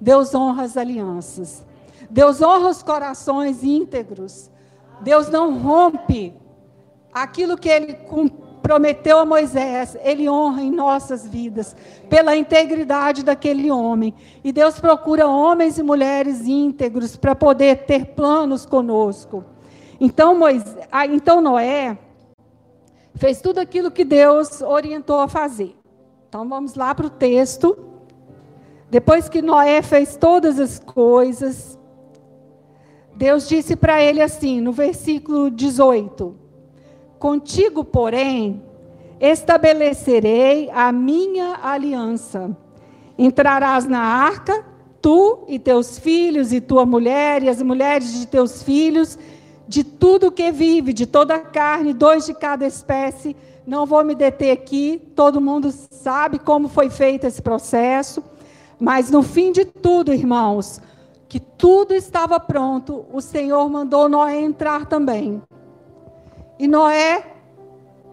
Deus 0.00 0.34
honra 0.34 0.64
as 0.64 0.76
alianças? 0.76 1.64
Deus 2.10 2.40
honra 2.40 2.68
os 2.68 2.82
corações 2.82 3.62
íntegros. 3.62 4.50
Deus 5.00 5.28
não 5.28 5.58
rompe 5.58 6.34
aquilo 7.12 7.56
que 7.56 7.68
ele 7.68 7.94
prometeu 8.64 9.18
a 9.18 9.26
Moisés, 9.26 9.94
ele 10.02 10.26
honra 10.26 10.62
em 10.62 10.70
nossas 10.70 11.28
vidas, 11.28 11.76
pela 12.08 12.34
integridade 12.34 13.22
daquele 13.22 13.70
homem. 13.70 14.14
E 14.42 14.50
Deus 14.50 14.80
procura 14.80 15.28
homens 15.28 15.76
e 15.76 15.82
mulheres 15.82 16.46
íntegros 16.46 17.14
para 17.14 17.34
poder 17.34 17.84
ter 17.84 18.06
planos 18.14 18.64
conosco. 18.64 19.44
Então, 20.00 20.38
Moisés, 20.38 20.78
então 21.10 21.42
Noé 21.42 21.98
fez 23.16 23.42
tudo 23.42 23.58
aquilo 23.60 23.90
que 23.90 24.02
Deus 24.02 24.62
orientou 24.62 25.20
a 25.20 25.28
fazer. 25.28 25.76
Então 26.26 26.48
vamos 26.48 26.74
lá 26.74 26.94
para 26.94 27.06
o 27.06 27.10
texto. 27.10 27.76
Depois 28.90 29.28
que 29.28 29.42
Noé 29.42 29.82
fez 29.82 30.16
todas 30.16 30.58
as 30.58 30.78
coisas, 30.78 31.78
Deus 33.14 33.46
disse 33.46 33.76
para 33.76 34.02
ele 34.02 34.22
assim, 34.22 34.62
no 34.62 34.72
versículo 34.72 35.50
18: 35.50 36.43
Contigo, 37.24 37.82
porém, 37.86 38.62
estabelecerei 39.18 40.68
a 40.70 40.92
minha 40.92 41.58
aliança. 41.62 42.54
Entrarás 43.16 43.86
na 43.86 43.98
arca, 43.98 44.62
tu 45.00 45.42
e 45.48 45.58
teus 45.58 45.98
filhos, 45.98 46.52
e 46.52 46.60
tua 46.60 46.84
mulher, 46.84 47.42
e 47.42 47.48
as 47.48 47.62
mulheres 47.62 48.12
de 48.12 48.26
teus 48.26 48.62
filhos, 48.62 49.18
de 49.66 49.82
tudo 49.82 50.30
que 50.30 50.52
vive, 50.52 50.92
de 50.92 51.06
toda 51.06 51.36
a 51.36 51.40
carne, 51.40 51.94
dois 51.94 52.26
de 52.26 52.34
cada 52.34 52.66
espécie. 52.66 53.34
Não 53.66 53.86
vou 53.86 54.04
me 54.04 54.14
deter 54.14 54.52
aqui, 54.52 55.00
todo 55.16 55.40
mundo 55.40 55.72
sabe 55.72 56.38
como 56.38 56.68
foi 56.68 56.90
feito 56.90 57.26
esse 57.26 57.40
processo. 57.40 58.22
Mas 58.78 59.10
no 59.10 59.22
fim 59.22 59.50
de 59.50 59.64
tudo, 59.64 60.12
irmãos, 60.12 60.78
que 61.26 61.40
tudo 61.40 61.94
estava 61.94 62.38
pronto, 62.38 63.06
o 63.10 63.22
Senhor 63.22 63.66
mandou 63.70 64.10
Noé 64.10 64.38
entrar 64.42 64.84
também. 64.84 65.40
E 66.64 66.66
Noé 66.66 67.22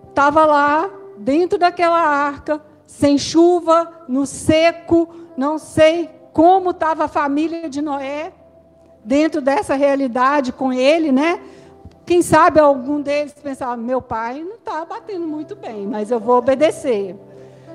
estava 0.10 0.46
lá, 0.46 0.90
dentro 1.18 1.58
daquela 1.58 2.02
arca, 2.02 2.62
sem 2.86 3.18
chuva, 3.18 4.04
no 4.10 4.26
seco, 4.26 5.08
não 5.38 5.58
sei 5.58 6.10
como 6.34 6.72
estava 6.72 7.06
a 7.06 7.08
família 7.08 7.70
de 7.70 7.82
Noé, 7.82 8.34
dentro 9.06 9.40
dessa 9.42 9.74
realidade 9.74 10.52
com 10.52 10.74
ele, 10.74 11.14
né? 11.14 11.40
Quem 12.06 12.22
sabe 12.22 12.60
algum 12.60 13.00
deles 13.00 13.34
pensava: 13.42 13.78
meu 13.78 14.02
pai 14.02 14.44
não 14.44 14.56
está 14.56 14.84
batendo 14.84 15.26
muito 15.26 15.56
bem, 15.56 15.88
mas 15.88 16.12
eu 16.12 16.20
vou 16.20 16.36
obedecer. 16.36 17.16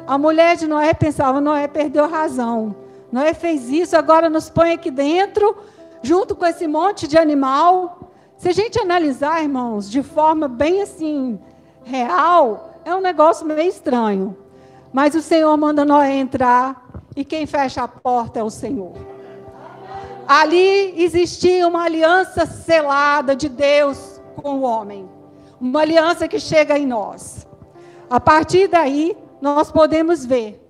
A 0.07 0.19
mulher 0.19 0.57
de 0.57 0.67
Noé 0.67 0.93
pensava: 0.93 1.41
Noé 1.41 1.67
perdeu 1.67 2.07
razão. 2.07 2.77
Noé 3.11 3.33
fez 3.33 3.71
isso, 3.71 3.97
agora 3.97 4.29
nos 4.29 4.51
põe 4.51 4.73
aqui 4.73 4.91
dentro, 4.91 5.57
junto 6.03 6.37
com 6.37 6.45
esse 6.45 6.67
monte 6.67 7.09
de 7.09 7.17
animal. 7.17 8.06
Se 8.37 8.51
a 8.51 8.53
gente 8.53 8.79
analisar, 8.79 9.43
irmãos, 9.43 9.91
de 9.91 10.03
forma 10.03 10.47
bem 10.47 10.83
assim, 10.83 11.39
real, 11.85 12.75
é 12.85 12.95
um 12.95 13.01
negócio 13.01 13.47
meio 13.47 13.61
estranho. 13.63 14.37
Mas 14.93 15.15
o 15.15 15.23
Senhor 15.23 15.57
manda 15.57 15.85
Noé 15.85 16.17
entrar 16.17 16.87
e 17.17 17.25
quem 17.25 17.47
fecha 17.47 17.83
a 17.83 17.89
porta 17.89 18.39
é 18.39 18.43
o 18.43 18.51
Senhor. 18.51 18.93
Ali 20.29 21.03
existia 21.03 21.67
uma 21.67 21.85
aliança 21.85 22.45
selada 22.45 23.35
de 23.35 23.49
Deus 23.49 24.21
com 24.37 24.57
o 24.57 24.63
homem. 24.63 25.09
Uma 25.61 25.81
aliança 25.81 26.29
que 26.29 26.39
chega 26.39 26.79
em 26.79 26.87
nós. 26.87 27.47
A 28.11 28.21
partir 28.21 28.69
daí, 28.69 29.17
nós 29.41 29.71
podemos 29.71 30.25
ver 30.27 30.63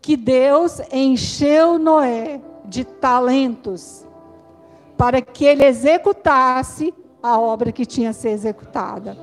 que 0.00 0.16
Deus 0.16 0.80
encheu 0.92 1.78
Noé 1.78 2.40
de 2.64 2.84
talentos 2.84 4.03
para 4.96 5.20
que 5.20 5.44
ele 5.44 5.64
executasse 5.64 6.94
a 7.22 7.38
obra 7.38 7.72
que 7.72 7.86
tinha 7.86 8.10
a 8.10 8.12
ser 8.12 8.30
executada. 8.30 9.16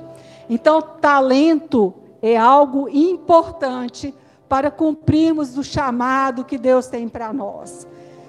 Então, 0.50 0.82
talento 0.82 1.94
é 2.20 2.36
algo 2.36 2.88
importante 2.88 4.14
para 4.48 4.70
cumprirmos 4.70 5.56
o 5.56 5.64
chamado 5.64 6.44
que 6.44 6.58
Deus 6.58 6.86
tem 6.86 7.08
para 7.08 7.32
nós. 7.32 7.86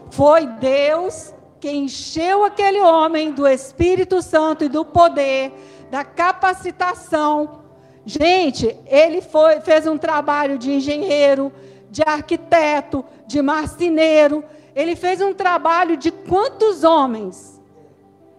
Foi 0.10 0.46
Deus 0.46 1.34
que 1.60 1.72
encheu 1.72 2.44
aquele 2.44 2.82
homem 2.82 3.32
do 3.32 3.48
Espírito 3.48 4.22
Santo 4.22 4.64
e 4.64 4.70
do 4.70 4.86
poder, 4.86 5.52
da 5.90 6.04
capacitação. 6.04 7.62
Gente, 8.06 8.78
ele 8.86 9.22
foi, 9.22 9.62
fez 9.62 9.88
um 9.88 9.98
trabalho 9.98 10.58
de 10.58 10.72
engenheiro, 10.72 11.52
de 11.90 12.04
arquiteto, 12.06 13.04
de 13.26 13.42
marceneiro. 13.42 14.44
Ele 14.76 14.96
fez 14.96 15.22
um 15.22 15.34
trabalho 15.34 15.96
de 15.98 16.12
quantos 16.12 16.84
homens? 16.84 17.62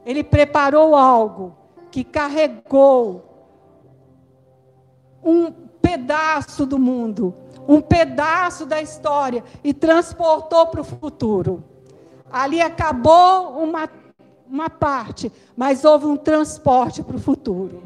Ele 0.05 0.23
preparou 0.23 0.95
algo 0.95 1.57
que 1.91 2.03
carregou 2.03 3.35
um 5.23 5.51
pedaço 5.81 6.67
do 6.67 6.79
mundo, 6.79 7.35
um 7.69 7.81
pedaço 7.81 8.67
da 8.67 8.83
história 8.83 9.45
e 9.63 9.73
transportou 9.73 10.67
para 10.67 10.81
o 10.81 10.85
futuro. 10.85 11.65
Ali 12.31 12.61
acabou 12.61 13.63
uma, 13.63 13.89
uma 14.47 14.69
parte, 14.69 15.31
mas 15.57 15.85
houve 15.85 16.07
um 16.07 16.17
transporte 16.17 17.03
para 17.03 17.17
o 17.17 17.21
futuro. 17.21 17.83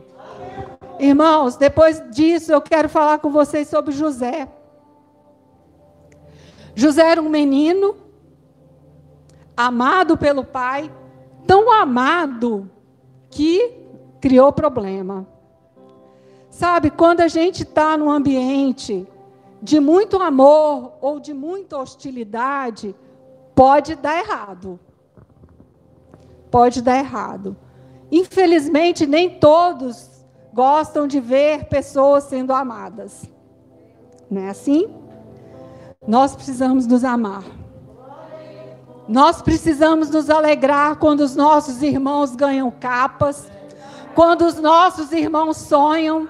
Irmãos, 0.98 1.56
depois 1.56 2.02
disso 2.10 2.50
eu 2.50 2.60
quero 2.60 2.88
falar 2.88 3.18
com 3.18 3.30
vocês 3.30 3.68
sobre 3.68 3.92
José. 3.92 4.48
José 6.74 7.10
era 7.10 7.20
um 7.20 7.28
menino 7.28 8.07
amado 9.58 10.16
pelo 10.16 10.44
pai, 10.44 10.88
tão 11.44 11.72
amado 11.72 12.70
que 13.28 13.74
criou 14.20 14.52
problema. 14.52 15.26
Sabe, 16.48 16.90
quando 16.90 17.22
a 17.22 17.28
gente 17.28 17.64
está 17.64 17.96
num 17.96 18.08
ambiente 18.08 19.04
de 19.60 19.80
muito 19.80 20.22
amor 20.22 20.92
ou 21.00 21.18
de 21.18 21.34
muita 21.34 21.76
hostilidade, 21.76 22.94
pode 23.52 23.96
dar 23.96 24.18
errado. 24.18 24.78
Pode 26.52 26.80
dar 26.80 26.96
errado. 26.96 27.56
Infelizmente, 28.12 29.06
nem 29.06 29.40
todos 29.40 30.24
gostam 30.54 31.08
de 31.08 31.18
ver 31.18 31.64
pessoas 31.64 32.24
sendo 32.24 32.52
amadas. 32.52 33.28
Não 34.30 34.42
é 34.42 34.50
assim? 34.50 34.88
Nós 36.06 36.36
precisamos 36.36 36.86
nos 36.86 37.02
amar. 37.02 37.57
Nós 39.08 39.40
precisamos 39.40 40.10
nos 40.10 40.28
alegrar 40.28 40.96
quando 40.96 41.20
os 41.20 41.34
nossos 41.34 41.82
irmãos 41.82 42.36
ganham 42.36 42.70
capas, 42.70 43.50
quando 44.14 44.44
os 44.44 44.58
nossos 44.58 45.12
irmãos 45.12 45.56
sonham, 45.56 46.28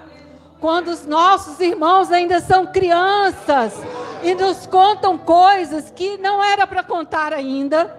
quando 0.60 0.88
os 0.88 1.04
nossos 1.04 1.58
irmãos 1.58 2.12
ainda 2.12 2.40
são 2.40 2.66
crianças 2.66 3.74
e 4.22 4.32
nos 4.34 4.64
contam 4.66 5.18
coisas 5.18 5.90
que 5.90 6.16
não 6.18 6.42
era 6.42 6.68
para 6.68 6.84
contar 6.84 7.32
ainda. 7.32 7.96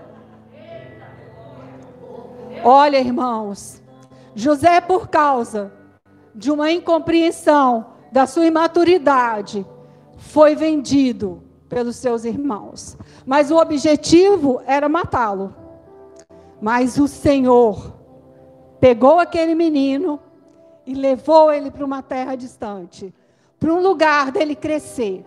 Olha, 2.64 3.00
irmãos, 3.00 3.82
José, 4.34 4.80
por 4.80 5.10
causa 5.10 5.74
de 6.34 6.50
uma 6.50 6.72
incompreensão 6.72 7.88
da 8.14 8.26
sua 8.26 8.46
imaturidade, 8.46 9.66
foi 10.18 10.56
vendido 10.56 11.49
pelos 11.70 11.96
seus 11.96 12.26
irmãos. 12.26 12.98
Mas 13.26 13.52
o 13.52 13.58
objetivo 13.58 14.62
era 14.66 14.90
matá-lo. 14.90 15.56
Mas 16.60 16.98
o 16.98 17.08
Senhor 17.08 17.94
pegou 18.80 19.20
aquele 19.20 19.56
menino 19.56 20.20
e 20.86 20.94
levou 20.94 21.54
ele 21.54 21.72
para 21.72 21.86
uma 21.86 22.02
terra 22.02 22.36
distante, 22.36 23.14
para 23.60 23.74
um 23.74 23.82
lugar 23.82 24.32
dele 24.32 24.56
crescer 24.56 25.24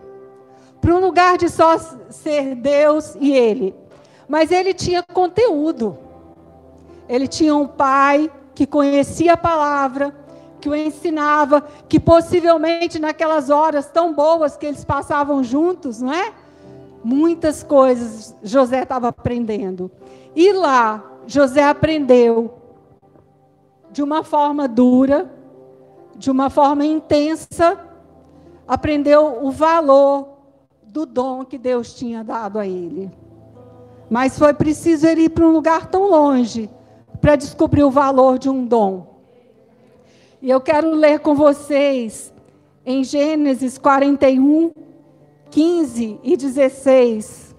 para 0.83 0.93
um 0.93 0.99
lugar 0.99 1.37
de 1.37 1.47
só 1.47 1.77
ser 2.09 2.55
Deus 2.55 3.15
e 3.21 3.31
ele. 3.31 3.73
Mas 4.27 4.51
ele 4.51 4.73
tinha 4.73 5.01
conteúdo. 5.01 5.97
Ele 7.07 7.25
tinha 7.25 7.55
um 7.55 7.65
pai 7.65 8.29
que 8.53 8.67
conhecia 8.67 9.31
a 9.33 9.37
palavra, 9.37 10.13
que 10.63 10.69
o 10.69 10.73
ensinava, 10.73 11.61
que 11.89 11.99
possivelmente 11.99 12.97
naquelas 12.97 13.49
horas 13.49 13.89
tão 13.89 14.13
boas 14.13 14.55
que 14.55 14.65
eles 14.65 14.85
passavam 14.85 15.43
juntos, 15.43 16.01
não 16.01 16.13
é? 16.13 16.31
Muitas 17.03 17.61
coisas 17.63 18.33
José 18.41 18.83
estava 18.83 19.09
aprendendo. 19.09 19.91
E 20.33 20.53
lá, 20.53 21.03
José 21.27 21.61
aprendeu 21.65 22.53
de 23.91 24.01
uma 24.01 24.23
forma 24.23 24.65
dura, 24.65 25.29
de 26.15 26.31
uma 26.31 26.49
forma 26.49 26.85
intensa, 26.85 27.77
aprendeu 28.65 29.43
o 29.43 29.51
valor 29.51 30.29
do 30.81 31.05
dom 31.05 31.43
que 31.43 31.57
Deus 31.57 31.93
tinha 31.93 32.23
dado 32.23 32.57
a 32.57 32.65
ele. 32.65 33.11
Mas 34.09 34.39
foi 34.39 34.53
preciso 34.53 35.05
ele 35.07 35.23
ir 35.23 35.29
para 35.29 35.45
um 35.45 35.51
lugar 35.51 35.87
tão 35.87 36.09
longe 36.09 36.69
para 37.19 37.35
descobrir 37.35 37.83
o 37.83 37.91
valor 37.91 38.39
de 38.39 38.49
um 38.49 38.65
dom. 38.65 39.12
E 40.43 40.49
eu 40.49 40.59
quero 40.59 40.91
ler 40.91 41.19
com 41.19 41.33
vocês 41.33 42.33
em 42.85 43.01
Gênesis 43.01 43.77
41, 43.77 44.73
15 45.49 46.19
e 46.21 46.35
16. 46.35 47.55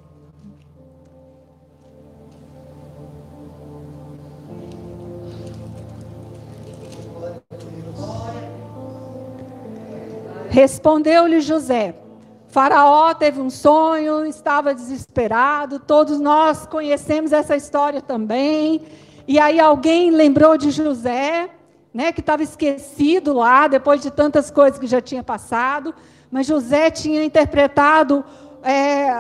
Respondeu-lhe 10.51 11.41
José: 11.41 11.95
Faraó 12.49 13.15
teve 13.15 13.41
um 13.41 13.49
sonho, 13.49 14.27
estava 14.27 14.75
desesperado, 14.75 15.79
todos 15.79 16.21
nós 16.21 16.67
conhecemos 16.67 17.33
essa 17.33 17.57
história 17.57 18.03
também. 18.03 18.83
E 19.27 19.39
aí 19.39 19.59
alguém 19.59 20.11
lembrou 20.11 20.59
de 20.59 20.71
José, 20.71 21.49
né, 21.95 22.11
que 22.11 22.19
estava 22.19 22.43
esquecido 22.43 23.33
lá, 23.33 23.69
depois 23.69 24.03
de 24.03 24.11
tantas 24.11 24.51
coisas 24.51 24.81
que 24.81 24.87
já 24.89 25.01
tinha 25.01 25.23
passado. 25.23 25.95
Mas 26.29 26.49
José 26.49 26.91
tinha 26.91 27.25
interpretado 27.25 28.25
é, 28.65 29.15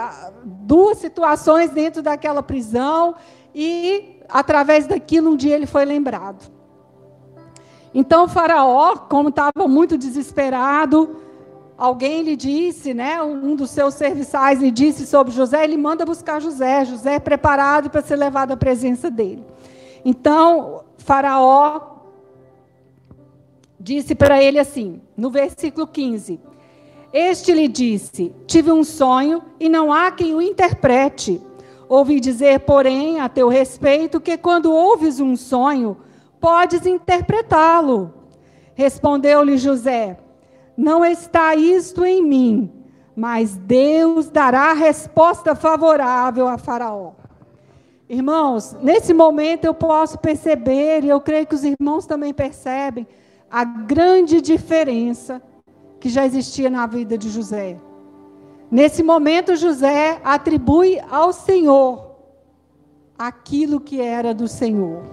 duas 0.45 0.99
situações 0.99 1.71
dentro 1.71 2.03
daquela 2.03 2.43
prisão 2.43 3.15
e, 3.55 4.17
através 4.29 4.89
daquilo, 4.89 5.31
um 5.31 5.37
dia 5.37 5.55
ele 5.55 5.67
foi 5.67 5.85
lembrado. 5.85 6.53
Então, 7.95 8.27
Faraó, 8.27 8.97
como 8.97 9.29
estava 9.29 9.69
muito 9.69 9.97
desesperado, 9.97 11.21
alguém 11.79 12.23
lhe 12.23 12.35
disse, 12.35 12.93
né, 12.93 13.23
um 13.23 13.55
dos 13.55 13.71
seus 13.71 13.95
serviçais 13.95 14.61
lhe 14.61 14.73
disse 14.73 15.07
sobre 15.07 15.33
José, 15.33 15.63
ele 15.63 15.77
manda 15.77 16.05
buscar 16.05 16.41
José. 16.41 16.85
José 16.85 17.15
é 17.15 17.21
preparado 17.21 17.89
para 17.89 18.03
ser 18.03 18.17
levado 18.17 18.51
à 18.51 18.57
presença 18.57 19.09
dele. 19.09 19.47
Então, 20.05 20.83
Faraó 20.99 21.94
disse 23.85 24.15
para 24.15 24.43
ele 24.43 24.59
assim, 24.59 25.03
no 25.15 25.31
versículo 25.31 25.87
15: 25.87 26.41
Este 27.13 27.53
lhe 27.53 27.69
disse: 27.69 28.35
Tive 28.47 28.73
um 28.73 28.83
sonho 28.83 29.43
e 29.61 29.69
não 29.69 29.93
há 29.93 30.11
quem 30.11 30.35
o 30.35 30.41
interprete. 30.41 31.41
Ouvi 31.87 32.19
dizer, 32.19 32.61
porém, 32.61 33.21
a 33.21 33.29
teu 33.29 33.47
respeito, 33.47 34.23
que 34.23 34.39
quando 34.39 34.73
ouves 34.73 35.21
um 35.21 35.37
sonho, 35.37 35.99
podes 36.41 36.87
interpretá-lo. 36.87 38.15
Respondeu-lhe 38.75 39.59
José: 39.59 40.19
Não 40.75 41.05
está 41.05 41.55
isto 41.55 42.07
em 42.07 42.23
mim, 42.23 42.73
mas 43.15 43.55
Deus 43.55 44.31
dará 44.31 44.73
resposta 44.73 45.55
favorável 45.55 46.49
a 46.49 46.57
Faraó. 46.57 47.13
Irmãos, 48.09 48.75
nesse 48.81 49.13
momento 49.13 49.67
eu 49.67 49.75
posso 49.75 50.19
perceber, 50.19 51.05
e 51.05 51.11
eu 51.11 51.21
creio 51.21 51.47
que 51.47 51.55
os 51.55 51.65
irmãos 51.65 52.07
também 52.07 52.33
percebem, 52.33 53.07
a 53.55 53.63
grande 53.63 54.41
diferença 54.41 55.41
que 56.01 56.09
já 56.09 56.27
existia 56.27 56.69
na 56.69 56.89
vida 56.89 57.17
de 57.17 57.31
José. 57.31 57.77
Nesse 58.69 59.01
momento, 59.01 59.55
José 59.55 60.21
atribui 60.25 61.01
ao 61.09 61.33
Senhor 61.33 62.17
aquilo 63.17 63.79
que 63.79 64.01
era 64.01 64.35
do 64.35 64.49
Senhor. 64.49 65.05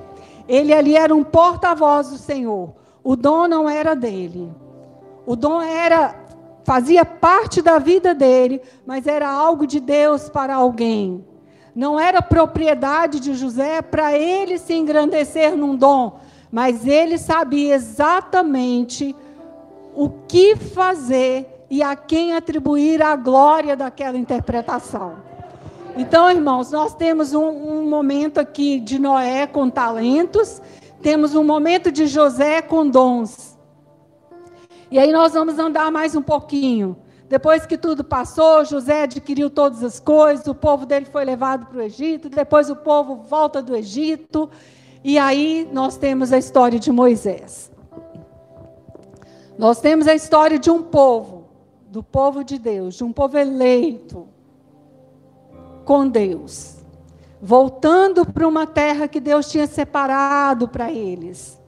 Ele 0.47 0.73
ali 0.73 0.95
era 0.95 1.13
um 1.13 1.23
porta-voz 1.23 2.09
do 2.09 2.17
Senhor. 2.17 2.73
O 3.03 3.15
dom 3.15 3.47
não 3.47 3.69
era 3.69 3.95
dele. 3.95 4.51
O 5.23 5.35
dom 5.35 5.61
era 5.61 6.15
fazia 6.63 7.05
parte 7.05 7.61
da 7.61 7.77
vida 7.77 8.15
dele, 8.15 8.59
mas 8.87 9.05
era 9.05 9.29
algo 9.29 9.67
de 9.67 9.79
Deus 9.79 10.29
para 10.29 10.55
alguém. 10.55 11.23
Não 11.75 11.99
era 11.99 12.23
propriedade 12.23 13.19
de 13.19 13.35
José 13.35 13.83
para 13.83 14.17
ele 14.17 14.57
se 14.57 14.73
engrandecer 14.73 15.55
num 15.55 15.75
dom, 15.75 16.19
mas 16.51 16.85
ele 16.85 17.17
sabia 17.17 17.75
exatamente 17.75 19.15
o 19.95 20.09
que 20.27 20.55
fazer 20.55 21.65
e 21.69 21.81
a 21.81 21.95
quem 21.95 22.33
atribuir 22.33 23.01
a 23.01 23.15
glória 23.15 23.75
daquela 23.75 24.17
interpretação. 24.17 25.15
Então, 25.95 26.29
irmãos, 26.29 26.71
nós 26.71 26.93
temos 26.93 27.33
um, 27.33 27.47
um 27.47 27.89
momento 27.89 28.39
aqui 28.39 28.79
de 28.79 28.99
Noé 28.99 29.47
com 29.47 29.69
talentos, 29.69 30.61
temos 31.01 31.35
um 31.35 31.43
momento 31.43 31.91
de 31.91 32.07
José 32.07 32.61
com 32.61 32.87
dons. 32.87 33.57
E 34.89 34.99
aí 34.99 35.11
nós 35.11 35.33
vamos 35.33 35.57
andar 35.57 35.91
mais 35.91 36.15
um 36.15 36.21
pouquinho. 36.21 36.97
Depois 37.29 37.65
que 37.65 37.77
tudo 37.77 38.03
passou, 38.03 38.65
José 38.65 39.03
adquiriu 39.03 39.49
todas 39.49 39.81
as 39.85 40.01
coisas, 40.01 40.45
o 40.47 40.55
povo 40.55 40.85
dele 40.85 41.05
foi 41.05 41.23
levado 41.23 41.65
para 41.65 41.77
o 41.77 41.81
Egito, 41.81 42.27
depois 42.27 42.69
o 42.69 42.75
povo 42.75 43.15
volta 43.15 43.61
do 43.61 43.73
Egito, 43.73 44.49
e 45.03 45.17
aí 45.17 45.67
nós 45.71 45.97
temos 45.97 46.31
a 46.31 46.37
história 46.37 46.79
de 46.79 46.91
Moisés. 46.91 47.71
Nós 49.57 49.79
temos 49.79 50.07
a 50.07 50.15
história 50.15 50.57
de 50.57 50.69
um 50.69 50.81
povo, 50.81 51.45
do 51.87 52.01
povo 52.01 52.43
de 52.43 52.57
Deus, 52.57 52.95
de 52.95 53.03
um 53.03 53.11
povo 53.11 53.37
eleito 53.37 54.27
com 55.85 56.07
Deus, 56.07 56.77
voltando 57.41 58.25
para 58.25 58.47
uma 58.47 58.67
terra 58.67 59.07
que 59.07 59.19
Deus 59.19 59.49
tinha 59.49 59.67
separado 59.67 60.67
para 60.67 60.91
eles. 60.91 61.59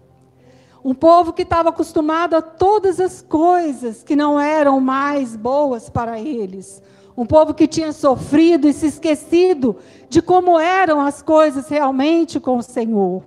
Um 0.83 0.93
povo 0.93 1.33
que 1.33 1.43
estava 1.43 1.69
acostumado 1.69 2.35
a 2.35 2.41
todas 2.41 2.99
as 2.99 3.21
coisas 3.21 4.03
que 4.03 4.15
não 4.15 4.39
eram 4.39 4.79
mais 4.79 5.35
boas 5.35 5.89
para 5.89 6.19
eles. 6.19 6.81
Um 7.15 7.25
povo 7.25 7.53
que 7.53 7.67
tinha 7.67 7.91
sofrido 7.91 8.67
e 8.67 8.73
se 8.73 8.87
esquecido 8.87 9.77
de 10.09 10.21
como 10.21 10.59
eram 10.59 10.99
as 10.99 11.21
coisas 11.21 11.69
realmente 11.69 12.39
com 12.39 12.57
o 12.57 12.63
Senhor. 12.63 13.23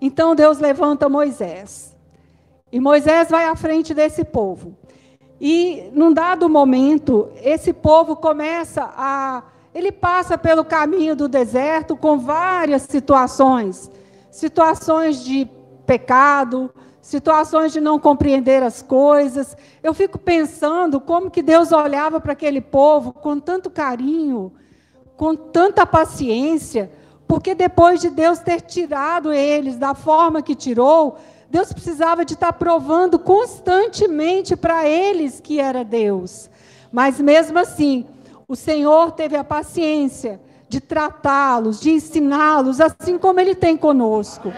Então 0.00 0.34
Deus 0.34 0.58
levanta 0.58 1.08
Moisés. 1.08 1.94
E 2.70 2.80
Moisés 2.80 3.28
vai 3.28 3.46
à 3.46 3.56
frente 3.56 3.94
desse 3.94 4.24
povo. 4.24 4.76
E 5.40 5.90
num 5.92 6.12
dado 6.12 6.48
momento, 6.48 7.30
esse 7.42 7.72
povo 7.72 8.16
começa 8.16 8.82
a. 8.96 9.42
Ele 9.74 9.92
passa 9.92 10.38
pelo 10.38 10.64
caminho 10.64 11.14
do 11.14 11.28
deserto 11.28 11.96
com 11.96 12.18
várias 12.18 12.82
situações. 12.82 13.90
Situações 14.30 15.22
de 15.22 15.48
pecado, 15.84 16.72
situações 17.06 17.72
de 17.72 17.80
não 17.80 18.00
compreender 18.00 18.64
as 18.64 18.82
coisas. 18.82 19.56
Eu 19.80 19.94
fico 19.94 20.18
pensando 20.18 21.00
como 21.00 21.30
que 21.30 21.40
Deus 21.40 21.70
olhava 21.70 22.20
para 22.20 22.32
aquele 22.32 22.60
povo 22.60 23.12
com 23.12 23.38
tanto 23.38 23.70
carinho, 23.70 24.52
com 25.16 25.36
tanta 25.36 25.86
paciência, 25.86 26.90
porque 27.28 27.54
depois 27.54 28.00
de 28.00 28.10
Deus 28.10 28.40
ter 28.40 28.60
tirado 28.60 29.32
eles 29.32 29.76
da 29.76 29.94
forma 29.94 30.42
que 30.42 30.56
tirou, 30.56 31.16
Deus 31.48 31.72
precisava 31.72 32.24
de 32.24 32.34
estar 32.34 32.52
provando 32.54 33.20
constantemente 33.20 34.56
para 34.56 34.88
eles 34.88 35.38
que 35.38 35.60
era 35.60 35.84
Deus. 35.84 36.50
Mas 36.90 37.20
mesmo 37.20 37.56
assim, 37.56 38.04
o 38.48 38.56
Senhor 38.56 39.12
teve 39.12 39.36
a 39.36 39.44
paciência 39.44 40.40
de 40.68 40.80
tratá-los, 40.80 41.80
de 41.80 41.92
ensiná-los, 41.92 42.80
assim 42.80 43.16
como 43.16 43.38
Ele 43.38 43.54
tem 43.54 43.76
conosco. 43.76 44.52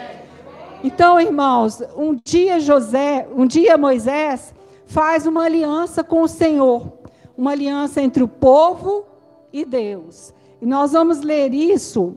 Então, 0.83 1.21
irmãos, 1.21 1.83
um 1.97 2.15
dia 2.15 2.61
José, 2.61 3.29
um 3.35 3.47
dia 3.47 3.77
Moisés 3.77 4.55
faz 4.87 5.27
uma 5.27 5.45
aliança 5.45 6.05
com 6.05 6.23
o 6.23 6.29
Senhor, 6.29 6.93
uma 7.37 7.51
aliança 7.51 8.01
entre 8.01 8.23
o 8.23 8.29
povo 8.29 9.05
e 9.53 9.65
Deus. 9.65 10.33
E 10.61 10.67
nós 10.67 10.93
vamos 10.93 11.21
ler 11.21 11.53
isso 11.53 12.15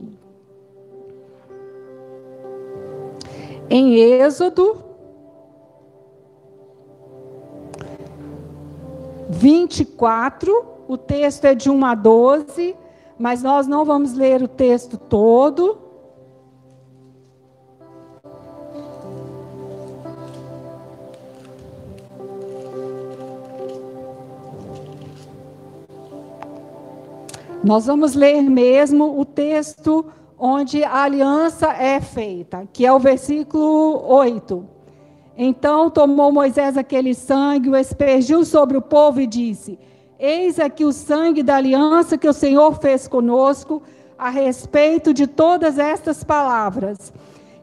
em 3.68 3.96
Êxodo 3.96 4.92
24, 9.28 10.66
o 10.86 10.96
texto 10.98 11.46
é 11.46 11.54
de 11.54 11.70
1 11.70 11.84
a 11.84 11.94
12, 11.94 12.76
mas 13.18 13.42
nós 13.42 13.66
não 13.66 13.84
vamos 13.84 14.12
ler 14.12 14.42
o 14.42 14.48
texto 14.48 14.98
todo. 14.98 15.78
Nós 27.64 27.86
vamos 27.86 28.14
ler 28.14 28.42
mesmo 28.42 29.20
o 29.20 29.24
texto 29.24 30.04
onde 30.36 30.82
a 30.82 31.04
aliança 31.04 31.68
é 31.68 32.00
feita, 32.00 32.68
que 32.72 32.84
é 32.84 32.92
o 32.92 32.98
versículo 32.98 34.04
8. 34.04 34.66
Então 35.38 35.88
tomou 35.88 36.32
Moisés 36.32 36.76
aquele 36.76 37.14
sangue, 37.14 37.68
o 37.68 37.76
aspergiu 37.76 38.44
sobre 38.44 38.76
o 38.76 38.82
povo 38.82 39.20
e 39.20 39.28
disse: 39.28 39.78
Eis 40.18 40.58
aqui 40.58 40.84
o 40.84 40.92
sangue 40.92 41.40
da 41.40 41.54
aliança 41.54 42.18
que 42.18 42.28
o 42.28 42.32
Senhor 42.32 42.80
fez 42.80 43.06
conosco 43.06 43.80
a 44.18 44.28
respeito 44.28 45.14
de 45.14 45.28
todas 45.28 45.78
estas 45.78 46.24
palavras. 46.24 47.12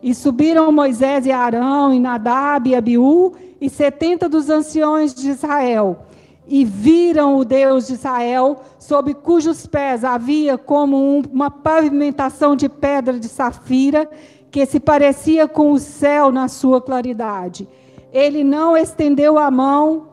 E 0.02 0.16
subiram 0.16 0.72
Moisés 0.72 1.26
e 1.26 1.32
Arão, 1.32 1.94
e 1.94 2.00
Nadab 2.00 2.70
e 2.70 2.76
Abiú, 2.76 3.34
e 3.60 3.70
setenta 3.70 4.30
dos 4.30 4.50
anciões 4.50 5.14
de 5.14 5.30
Israel 5.30 6.06
e 6.50 6.66
viram 6.66 7.38
o 7.38 7.46
Deus 7.46 7.86
de 7.86 7.94
Israel, 7.94 8.62
sob 8.80 9.14
cujos 9.14 9.68
pés 9.68 10.04
havia 10.04 10.58
como 10.58 10.98
um, 10.98 11.22
uma 11.32 11.52
pavimentação 11.52 12.56
de 12.56 12.68
pedra 12.68 13.20
de 13.20 13.30
safira, 13.30 14.10
que 14.50 14.66
se 14.66 14.80
parecia 14.80 15.48
com 15.48 15.72
o 15.72 15.78
céu 15.78 16.32
na 16.32 16.48
sua 16.48 16.82
claridade. 16.82 17.70
Ele 18.12 18.44
não 18.44 18.76
estendeu 18.76 19.38
a 19.38 19.52
mão, 19.52 20.08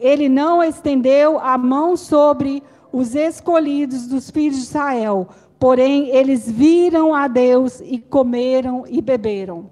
ele 0.00 0.26
não 0.26 0.64
estendeu 0.64 1.38
a 1.38 1.58
mão 1.58 1.98
sobre 1.98 2.62
os 2.90 3.14
escolhidos 3.14 4.06
dos 4.06 4.30
filhos 4.30 4.56
de 4.56 4.64
Israel, 4.64 5.28
porém 5.58 6.08
eles 6.08 6.50
viram 6.50 7.14
a 7.14 7.28
Deus 7.28 7.82
e 7.84 7.98
comeram 7.98 8.84
e 8.88 9.02
beberam. 9.02 9.68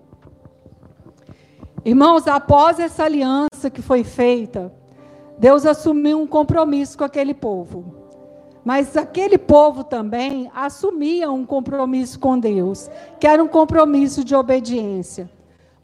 Irmãos, 1.82 2.26
após 2.26 2.78
essa 2.78 3.04
aliança 3.04 3.70
que 3.72 3.80
foi 3.80 4.04
feita, 4.04 4.70
Deus 5.38 5.66
assumiu 5.66 6.20
um 6.20 6.26
compromisso 6.26 6.96
com 6.96 7.04
aquele 7.04 7.34
povo. 7.34 8.06
Mas 8.64 8.96
aquele 8.96 9.38
povo 9.38 9.84
também 9.84 10.50
assumia 10.54 11.30
um 11.30 11.46
compromisso 11.46 12.18
com 12.18 12.38
Deus, 12.38 12.90
que 13.20 13.26
era 13.26 13.42
um 13.42 13.46
compromisso 13.46 14.24
de 14.24 14.34
obediência. 14.34 15.30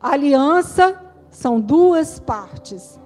aliança 0.00 1.00
são 1.30 1.60
duas 1.60 2.18
partes. 2.18 3.00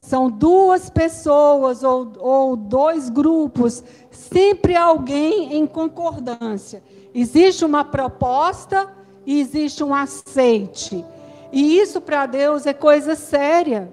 São 0.00 0.30
duas 0.30 0.88
pessoas 0.88 1.84
ou, 1.84 2.10
ou 2.18 2.56
dois 2.56 3.10
grupos, 3.10 3.84
sempre 4.10 4.74
alguém 4.74 5.54
em 5.54 5.66
concordância. 5.66 6.82
Existe 7.14 7.64
uma 7.64 7.84
proposta 7.84 8.90
e 9.26 9.38
existe 9.38 9.84
um 9.84 9.94
aceite. 9.94 11.04
E 11.52 11.78
isso 11.78 12.00
para 12.00 12.24
Deus 12.24 12.64
é 12.64 12.72
coisa 12.72 13.14
séria. 13.14 13.92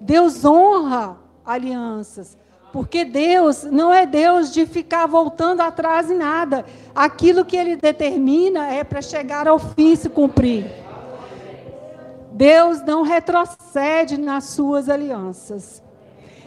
Deus 0.00 0.44
honra 0.44 1.23
alianças. 1.44 2.36
Porque 2.72 3.04
Deus 3.04 3.62
não 3.62 3.92
é 3.94 4.04
Deus 4.04 4.52
de 4.52 4.66
ficar 4.66 5.06
voltando 5.06 5.60
atrás 5.60 6.10
em 6.10 6.16
nada. 6.16 6.64
Aquilo 6.92 7.44
que 7.44 7.56
Ele 7.56 7.76
determina 7.76 8.66
é 8.66 8.82
para 8.82 9.00
chegar 9.00 9.46
ao 9.46 9.58
fim 9.58 9.92
e 9.92 9.96
se 9.96 10.08
cumprir. 10.08 10.66
Deus 12.32 12.82
não 12.82 13.02
retrocede 13.02 14.18
nas 14.18 14.46
suas 14.46 14.88
alianças. 14.88 15.80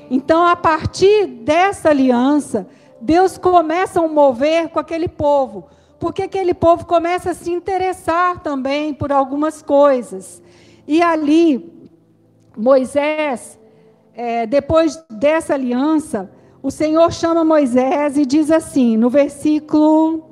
Então, 0.09 0.45
a 0.45 0.55
partir 0.55 1.25
dessa 1.27 1.89
aliança, 1.89 2.67
Deus 2.99 3.37
começa 3.37 4.01
a 4.01 4.07
mover 4.07 4.67
com 4.67 4.79
aquele 4.79 5.07
povo. 5.07 5.67
Porque 5.97 6.23
aquele 6.23 6.53
povo 6.53 6.85
começa 6.85 7.31
a 7.31 7.33
se 7.33 7.51
interessar 7.51 8.41
também 8.41 8.93
por 8.93 9.13
algumas 9.13 9.61
coisas. 9.61 10.43
E 10.85 11.01
ali, 11.01 11.89
Moisés, 12.55 13.57
é, 14.17 14.47
depois 14.47 14.99
dessa 15.11 15.53
aliança, 15.53 16.31
o 16.63 16.71
Senhor 16.71 17.13
chama 17.13 17.45
Moisés 17.45 18.17
e 18.17 18.25
diz 18.25 18.49
assim, 18.49 18.97
no 18.97 19.11
versículo. 19.11 20.25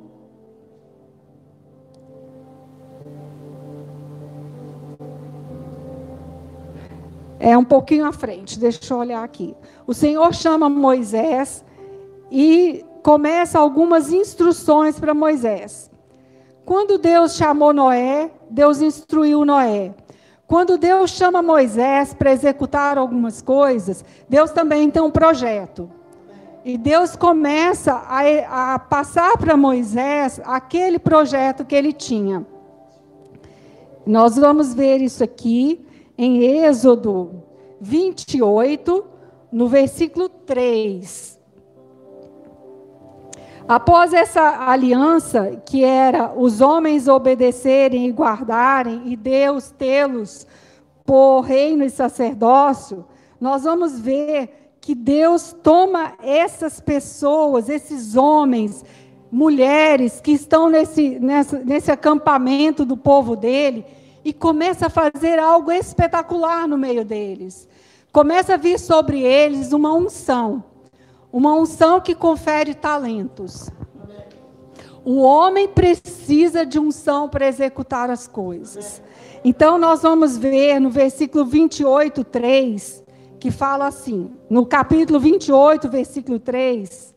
É 7.38 7.56
um 7.56 7.64
pouquinho 7.64 8.06
à 8.06 8.12
frente, 8.12 8.58
deixa 8.58 8.92
eu 8.92 8.98
olhar 8.98 9.22
aqui. 9.22 9.54
O 9.86 9.94
Senhor 9.94 10.34
chama 10.34 10.68
Moisés 10.68 11.64
e 12.28 12.84
começa 13.04 13.56
algumas 13.56 14.12
instruções 14.12 14.98
para 14.98 15.14
Moisés. 15.14 15.88
Quando 16.64 16.98
Deus 16.98 17.36
chamou 17.36 17.72
Noé, 17.72 18.32
Deus 18.50 18.82
instruiu 18.82 19.44
Noé. 19.44 19.94
Quando 20.46 20.78
Deus 20.78 21.10
chama 21.10 21.42
Moisés 21.42 22.14
para 22.14 22.32
executar 22.32 22.96
algumas 22.96 23.42
coisas, 23.42 24.04
Deus 24.28 24.52
também 24.52 24.90
tem 24.90 25.02
um 25.02 25.10
projeto. 25.10 25.90
E 26.64 26.78
Deus 26.78 27.16
começa 27.16 27.92
a, 27.92 28.74
a 28.74 28.78
passar 28.78 29.36
para 29.38 29.56
Moisés 29.56 30.40
aquele 30.44 30.98
projeto 30.98 31.64
que 31.64 31.74
ele 31.74 31.92
tinha. 31.92 32.46
Nós 34.06 34.36
vamos 34.36 34.72
ver 34.72 35.00
isso 35.00 35.24
aqui 35.24 35.84
em 36.16 36.44
Êxodo 36.44 37.42
28, 37.80 39.04
no 39.50 39.68
versículo 39.68 40.28
3. 40.28 41.35
Após 43.68 44.12
essa 44.12 44.70
aliança, 44.70 45.60
que 45.66 45.82
era 45.82 46.32
os 46.36 46.60
homens 46.60 47.08
obedecerem 47.08 48.06
e 48.06 48.12
guardarem, 48.12 49.02
e 49.06 49.16
Deus 49.16 49.72
tê-los 49.72 50.46
por 51.04 51.40
reino 51.40 51.82
e 51.84 51.90
sacerdócio, 51.90 53.04
nós 53.40 53.64
vamos 53.64 53.98
ver 53.98 54.76
que 54.80 54.94
Deus 54.94 55.52
toma 55.64 56.12
essas 56.22 56.78
pessoas, 56.78 57.68
esses 57.68 58.14
homens, 58.14 58.84
mulheres 59.32 60.20
que 60.20 60.30
estão 60.30 60.70
nesse, 60.70 61.18
nessa, 61.18 61.58
nesse 61.58 61.90
acampamento 61.90 62.84
do 62.84 62.96
povo 62.96 63.34
dele, 63.34 63.84
e 64.24 64.32
começa 64.32 64.86
a 64.86 64.90
fazer 64.90 65.40
algo 65.40 65.72
espetacular 65.72 66.68
no 66.68 66.78
meio 66.78 67.04
deles. 67.04 67.68
Começa 68.12 68.54
a 68.54 68.56
vir 68.56 68.78
sobre 68.78 69.22
eles 69.22 69.72
uma 69.72 69.92
unção 69.92 70.75
uma 71.32 71.54
unção 71.54 72.00
que 72.00 72.14
confere 72.14 72.74
talentos. 72.74 73.70
O 75.04 75.20
homem 75.20 75.68
precisa 75.68 76.66
de 76.66 76.78
unção 76.78 77.28
para 77.28 77.46
executar 77.46 78.10
as 78.10 78.26
coisas. 78.26 79.00
Então, 79.44 79.78
nós 79.78 80.02
vamos 80.02 80.36
ver 80.36 80.80
no 80.80 80.90
versículo 80.90 81.44
28, 81.44 82.24
3, 82.24 83.04
que 83.38 83.52
fala 83.52 83.86
assim, 83.86 84.32
no 84.50 84.66
capítulo 84.66 85.20
28, 85.20 85.88
versículo 85.88 86.40
3. 86.40 87.14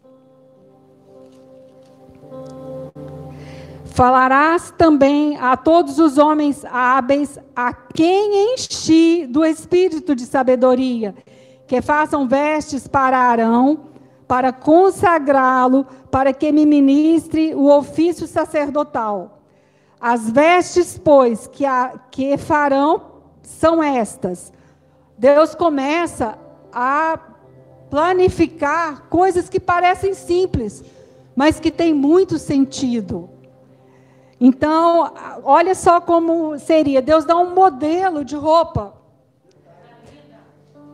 Falarás 3.85 4.71
também 4.77 5.37
a 5.37 5.57
todos 5.57 5.97
os 5.97 6.17
homens 6.17 6.63
hábeis, 6.63 7.39
a 7.55 7.73
quem 7.73 8.53
enchi 8.53 9.25
do 9.27 9.43
espírito 9.43 10.15
de 10.15 10.25
sabedoria, 10.25 11.15
que 11.65 11.81
façam 11.81 12.27
vestes 12.27 12.87
para 12.87 13.17
Arão, 13.17 13.88
para 14.29 14.53
consagrá-lo, 14.53 15.87
para 16.11 16.31
que 16.31 16.51
me 16.51 16.63
ministre 16.63 17.55
o 17.55 17.67
ofício 17.67 18.27
sacerdotal. 18.27 19.39
As 19.99 20.29
vestes, 20.29 21.01
pois, 21.03 21.47
que, 21.47 21.65
a, 21.65 21.95
que 22.11 22.37
farão 22.37 23.01
são 23.41 23.81
estas. 23.81 24.53
Deus 25.17 25.55
começa 25.55 26.37
a 26.71 27.17
planificar 27.89 29.07
coisas 29.09 29.49
que 29.49 29.59
parecem 29.59 30.13
simples, 30.13 30.83
mas 31.35 31.59
que 31.59 31.71
têm 31.71 31.91
muito 31.91 32.37
sentido. 32.37 33.27
Então, 34.39 35.11
olha 35.43 35.73
só 35.73 35.99
como 35.99 36.59
seria: 36.59 37.01
Deus 37.01 37.25
dá 37.25 37.35
um 37.35 37.55
modelo 37.55 38.23
de 38.23 38.35
roupa. 38.35 38.93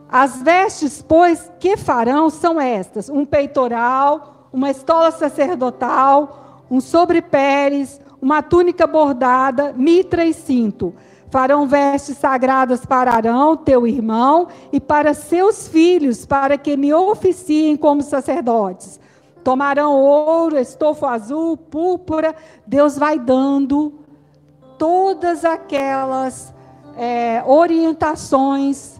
As 0.08 0.40
vestes, 0.40 1.02
pois, 1.02 1.50
que 1.58 1.76
farão 1.76 2.30
são 2.30 2.60
estas: 2.60 3.08
um 3.08 3.24
peitoral, 3.24 4.48
uma 4.52 4.70
estola 4.70 5.10
sacerdotal, 5.10 6.64
um 6.70 6.80
sobrepéres, 6.80 8.00
uma 8.20 8.42
túnica 8.42 8.86
bordada, 8.86 9.72
mitra 9.76 10.24
e 10.24 10.32
cinto. 10.32 10.94
Farão 11.28 11.66
vestes 11.66 12.18
sagradas 12.18 12.86
para 12.86 13.12
Arão, 13.12 13.56
teu 13.56 13.86
irmão, 13.86 14.46
e 14.72 14.80
para 14.80 15.12
seus 15.12 15.66
filhos, 15.66 16.24
para 16.24 16.56
que 16.56 16.76
me 16.76 16.94
oficiem 16.94 17.76
como 17.76 18.00
sacerdotes. 18.00 19.00
Tomarão 19.42 19.92
ouro, 19.92 20.58
estofo 20.58 21.04
azul, 21.04 21.56
púrpura. 21.56 22.34
Deus 22.66 22.96
vai 22.96 23.18
dando 23.18 23.92
todas 24.78 25.44
aquelas 25.44 26.54
é, 26.96 27.42
orientações 27.46 28.95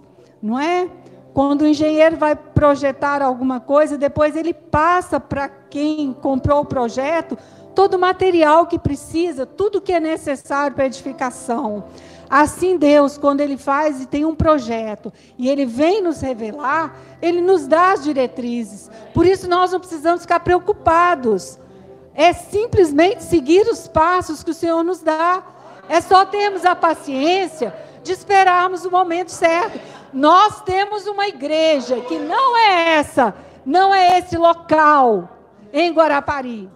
não 0.46 0.59
é? 0.59 0.88
Quando 1.35 1.62
o 1.62 1.66
engenheiro 1.66 2.16
vai 2.16 2.35
projetar 2.35 3.20
alguma 3.20 3.61
coisa, 3.61 3.98
depois 3.98 4.35
ele 4.37 4.54
passa 4.54 5.20
para 5.20 5.48
quem 5.48 6.14
comprou 6.14 6.62
o 6.62 6.64
projeto 6.64 7.37
todo 7.74 7.94
o 7.94 7.98
material 7.98 8.66
que 8.66 8.78
precisa, 8.78 9.44
tudo 9.44 9.82
que 9.82 9.92
é 9.92 10.00
necessário 10.00 10.74
para 10.74 10.87
edificação. 10.87 11.85
Assim 12.28 12.78
Deus, 12.78 13.18
quando 13.18 13.42
ele 13.42 13.59
faz 13.59 14.00
e 14.00 14.06
tem 14.06 14.24
um 14.24 14.35
projeto, 14.35 15.12
e 15.37 15.46
ele 15.48 15.66
vem 15.66 16.00
nos 16.00 16.22
revelar, 16.22 16.96
ele 17.20 17.42
nos 17.42 17.66
dá 17.66 17.92
as 17.92 18.02
diretrizes. 18.02 18.90
Por 19.12 19.26
isso 19.26 19.46
nós 19.46 19.72
não 19.72 19.78
precisamos 19.78 20.22
ficar 20.22 20.40
preocupados. 20.40 21.59
É 22.14 22.32
simplesmente 22.32 23.22
seguir 23.22 23.68
os 23.68 23.87
passos 23.87 24.42
que 24.42 24.52
o 24.52 24.54
Senhor 24.54 24.82
nos 24.82 25.02
dá. 25.02 25.42
É 25.87 26.00
só 26.00 26.24
termos 26.24 26.64
a 26.64 26.74
paciência 26.74 27.74
de 28.07 28.12
esperarmos 28.12 28.85
o 28.85 28.90
momento 28.90 29.31
certo. 29.31 29.79
Nós 30.12 30.62
temos 30.62 31.07
uma 31.07 31.27
igreja 31.27 32.01
que 32.01 32.19
não 32.19 32.57
é 32.57 32.95
essa, 32.95 33.35
não 33.64 33.95
é 33.95 34.19
esse 34.19 34.38
local 34.38 35.29
em 35.73 35.92
Guarapari. 35.92 36.71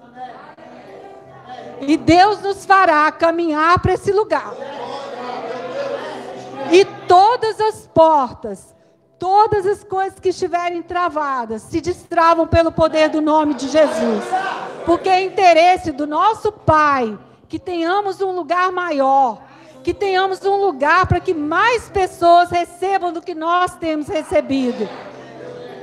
E 1.80 1.96
Deus 1.96 2.42
nos 2.42 2.66
fará 2.66 3.10
caminhar 3.10 3.78
para 3.78 3.94
esse 3.94 4.12
lugar. 4.12 4.52
E 6.70 6.84
todas 7.08 7.58
as 7.60 7.86
portas, 7.86 8.74
todas 9.18 9.66
as 9.66 9.82
coisas 9.82 10.20
que 10.20 10.28
estiverem 10.28 10.82
travadas, 10.82 11.62
se 11.62 11.80
destravam 11.80 12.46
pelo 12.46 12.70
poder 12.70 13.08
do 13.08 13.20
nome 13.20 13.54
de 13.54 13.68
Jesus. 13.68 14.24
Porque 14.84 15.08
é 15.08 15.24
interesse 15.24 15.92
do 15.92 16.06
nosso 16.06 16.52
Pai 16.52 17.18
que 17.48 17.58
tenhamos 17.58 18.20
um 18.20 18.32
lugar 18.32 18.70
maior 18.70 19.49
que 19.82 19.94
tenhamos 19.94 20.44
um 20.44 20.56
lugar 20.56 21.06
para 21.06 21.20
que 21.20 21.34
mais 21.34 21.88
pessoas 21.88 22.50
recebam 22.50 23.12
do 23.12 23.22
que 23.22 23.34
nós 23.34 23.74
temos 23.76 24.08
recebido. 24.08 24.88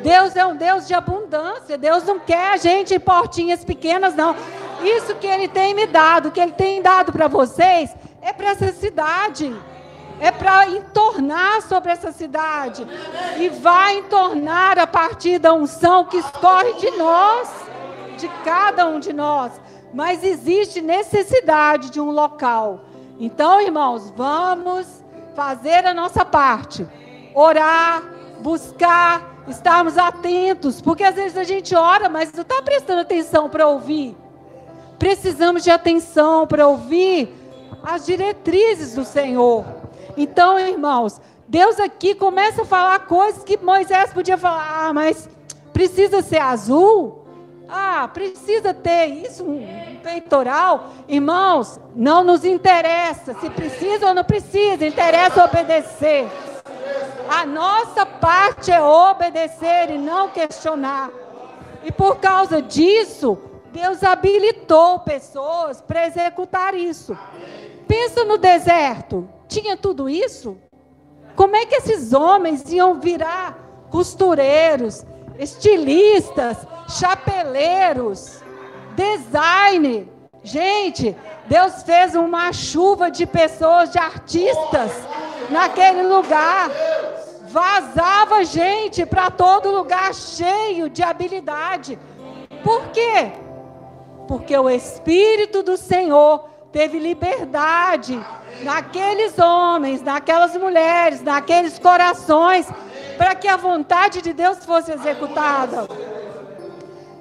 Deus 0.03 0.35
é 0.35 0.45
um 0.45 0.55
Deus 0.55 0.87
de 0.87 0.93
abundância. 0.93 1.77
Deus 1.77 2.03
não 2.03 2.19
quer 2.19 2.53
a 2.53 2.57
gente 2.57 2.93
em 2.93 2.99
portinhas 2.99 3.63
pequenas, 3.63 4.15
não. 4.15 4.35
Isso 4.83 5.15
que 5.15 5.27
Ele 5.27 5.47
tem 5.47 5.73
me 5.73 5.87
dado, 5.87 6.31
que 6.31 6.39
Ele 6.39 6.51
tem 6.51 6.81
dado 6.81 7.11
para 7.11 7.27
vocês, 7.27 7.95
é 8.21 8.31
para 8.31 8.49
essa 8.49 8.71
cidade. 8.71 9.55
É 10.19 10.31
para 10.31 10.67
entornar 10.69 11.61
sobre 11.63 11.91
essa 11.91 12.11
cidade. 12.11 12.87
E 13.37 13.49
vai 13.49 13.97
entornar 13.97 14.79
a 14.79 14.87
partir 14.87 15.39
da 15.39 15.53
unção 15.53 16.05
que 16.05 16.17
escorre 16.17 16.73
de 16.73 16.91
nós, 16.91 17.49
de 18.17 18.27
cada 18.43 18.87
um 18.87 18.99
de 18.99 19.13
nós. 19.13 19.51
Mas 19.93 20.23
existe 20.23 20.81
necessidade 20.81 21.89
de 21.89 21.99
um 21.99 22.11
local 22.11 22.86
então, 23.19 23.59
irmãos, 23.61 24.11
vamos 24.15 25.03
fazer 25.35 25.85
a 25.85 25.93
nossa 25.93 26.23
parte. 26.23 26.87
Orar, 27.33 28.03
buscar, 28.39 29.43
estarmos 29.47 29.97
atentos, 29.97 30.81
porque 30.81 31.03
às 31.03 31.15
vezes 31.15 31.37
a 31.37 31.43
gente 31.43 31.75
ora, 31.75 32.09
mas 32.09 32.31
não 32.33 32.41
está 32.41 32.61
prestando 32.61 33.01
atenção 33.01 33.49
para 33.49 33.67
ouvir. 33.67 34.15
Precisamos 34.99 35.63
de 35.63 35.71
atenção 35.71 36.47
para 36.47 36.67
ouvir 36.67 37.33
as 37.83 38.05
diretrizes 38.05 38.95
do 38.95 39.05
Senhor. 39.05 39.65
Então, 40.15 40.57
irmãos, 40.59 41.21
Deus 41.47 41.79
aqui 41.79 42.15
começa 42.15 42.63
a 42.63 42.65
falar 42.65 42.99
coisas 42.99 43.43
que 43.43 43.57
Moisés 43.57 44.11
podia 44.11 44.37
falar, 44.37 44.87
ah, 44.87 44.93
mas 44.93 45.29
precisa 45.71 46.21
ser 46.21 46.39
azul? 46.39 47.26
Ah, 47.69 48.09
precisa 48.13 48.73
ter 48.73 49.07
isso, 49.07 49.43
um 49.43 49.97
peitoral. 50.01 50.89
Irmãos, 51.07 51.79
não 51.95 52.23
nos 52.23 52.45
interessa 52.45 53.33
se 53.39 53.49
precisa 53.49 54.07
ou 54.07 54.13
não 54.13 54.23
precisa, 54.23 54.85
interessa 54.85 55.43
obedecer. 55.43 56.27
A 57.29 57.45
nossa 57.45 58.05
parte 58.05 58.71
é 58.71 58.81
obedecer 58.81 59.89
e 59.89 59.97
não 59.97 60.29
questionar. 60.29 61.09
E 61.83 61.91
por 61.91 62.17
causa 62.17 62.61
disso, 62.61 63.37
Deus 63.71 64.01
habilitou 64.03 64.99
pessoas 64.99 65.81
para 65.81 66.07
executar 66.07 66.73
isso. 66.73 67.17
Pensa 67.87 68.23
no 68.23 68.37
deserto. 68.37 69.27
Tinha 69.47 69.77
tudo 69.77 70.09
isso? 70.09 70.57
Como 71.35 71.55
é 71.55 71.65
que 71.65 71.75
esses 71.75 72.13
homens 72.13 72.71
iam 72.71 72.99
virar 72.99 73.57
costureiros, 73.89 75.05
estilistas, 75.37 76.57
chapeleiros, 76.87 78.43
design? 78.95 80.09
Gente, 80.43 81.15
Deus 81.47 81.83
fez 81.83 82.15
uma 82.15 82.53
chuva 82.53 83.11
de 83.11 83.25
pessoas, 83.25 83.91
de 83.91 83.99
artistas 83.99 84.91
naquele 85.49 86.03
lugar. 86.03 86.69
Vazava 87.49 88.43
gente 88.43 89.05
para 89.05 89.29
todo 89.29 89.71
lugar 89.71 90.13
cheio 90.13 90.89
de 90.89 91.03
habilidade. 91.03 91.97
Por 92.63 92.87
quê? 92.89 93.31
Porque 94.27 94.57
o 94.57 94.69
Espírito 94.69 95.63
do 95.63 95.77
Senhor 95.77 96.49
teve 96.71 96.99
liberdade 96.99 98.19
naqueles 98.61 99.39
homens, 99.39 100.01
naquelas 100.01 100.55
mulheres, 100.55 101.21
naqueles 101.21 101.79
corações, 101.79 102.67
para 103.17 103.33
que 103.35 103.47
a 103.47 103.57
vontade 103.57 104.21
de 104.21 104.33
Deus 104.33 104.63
fosse 104.65 104.91
executada. 104.91 105.87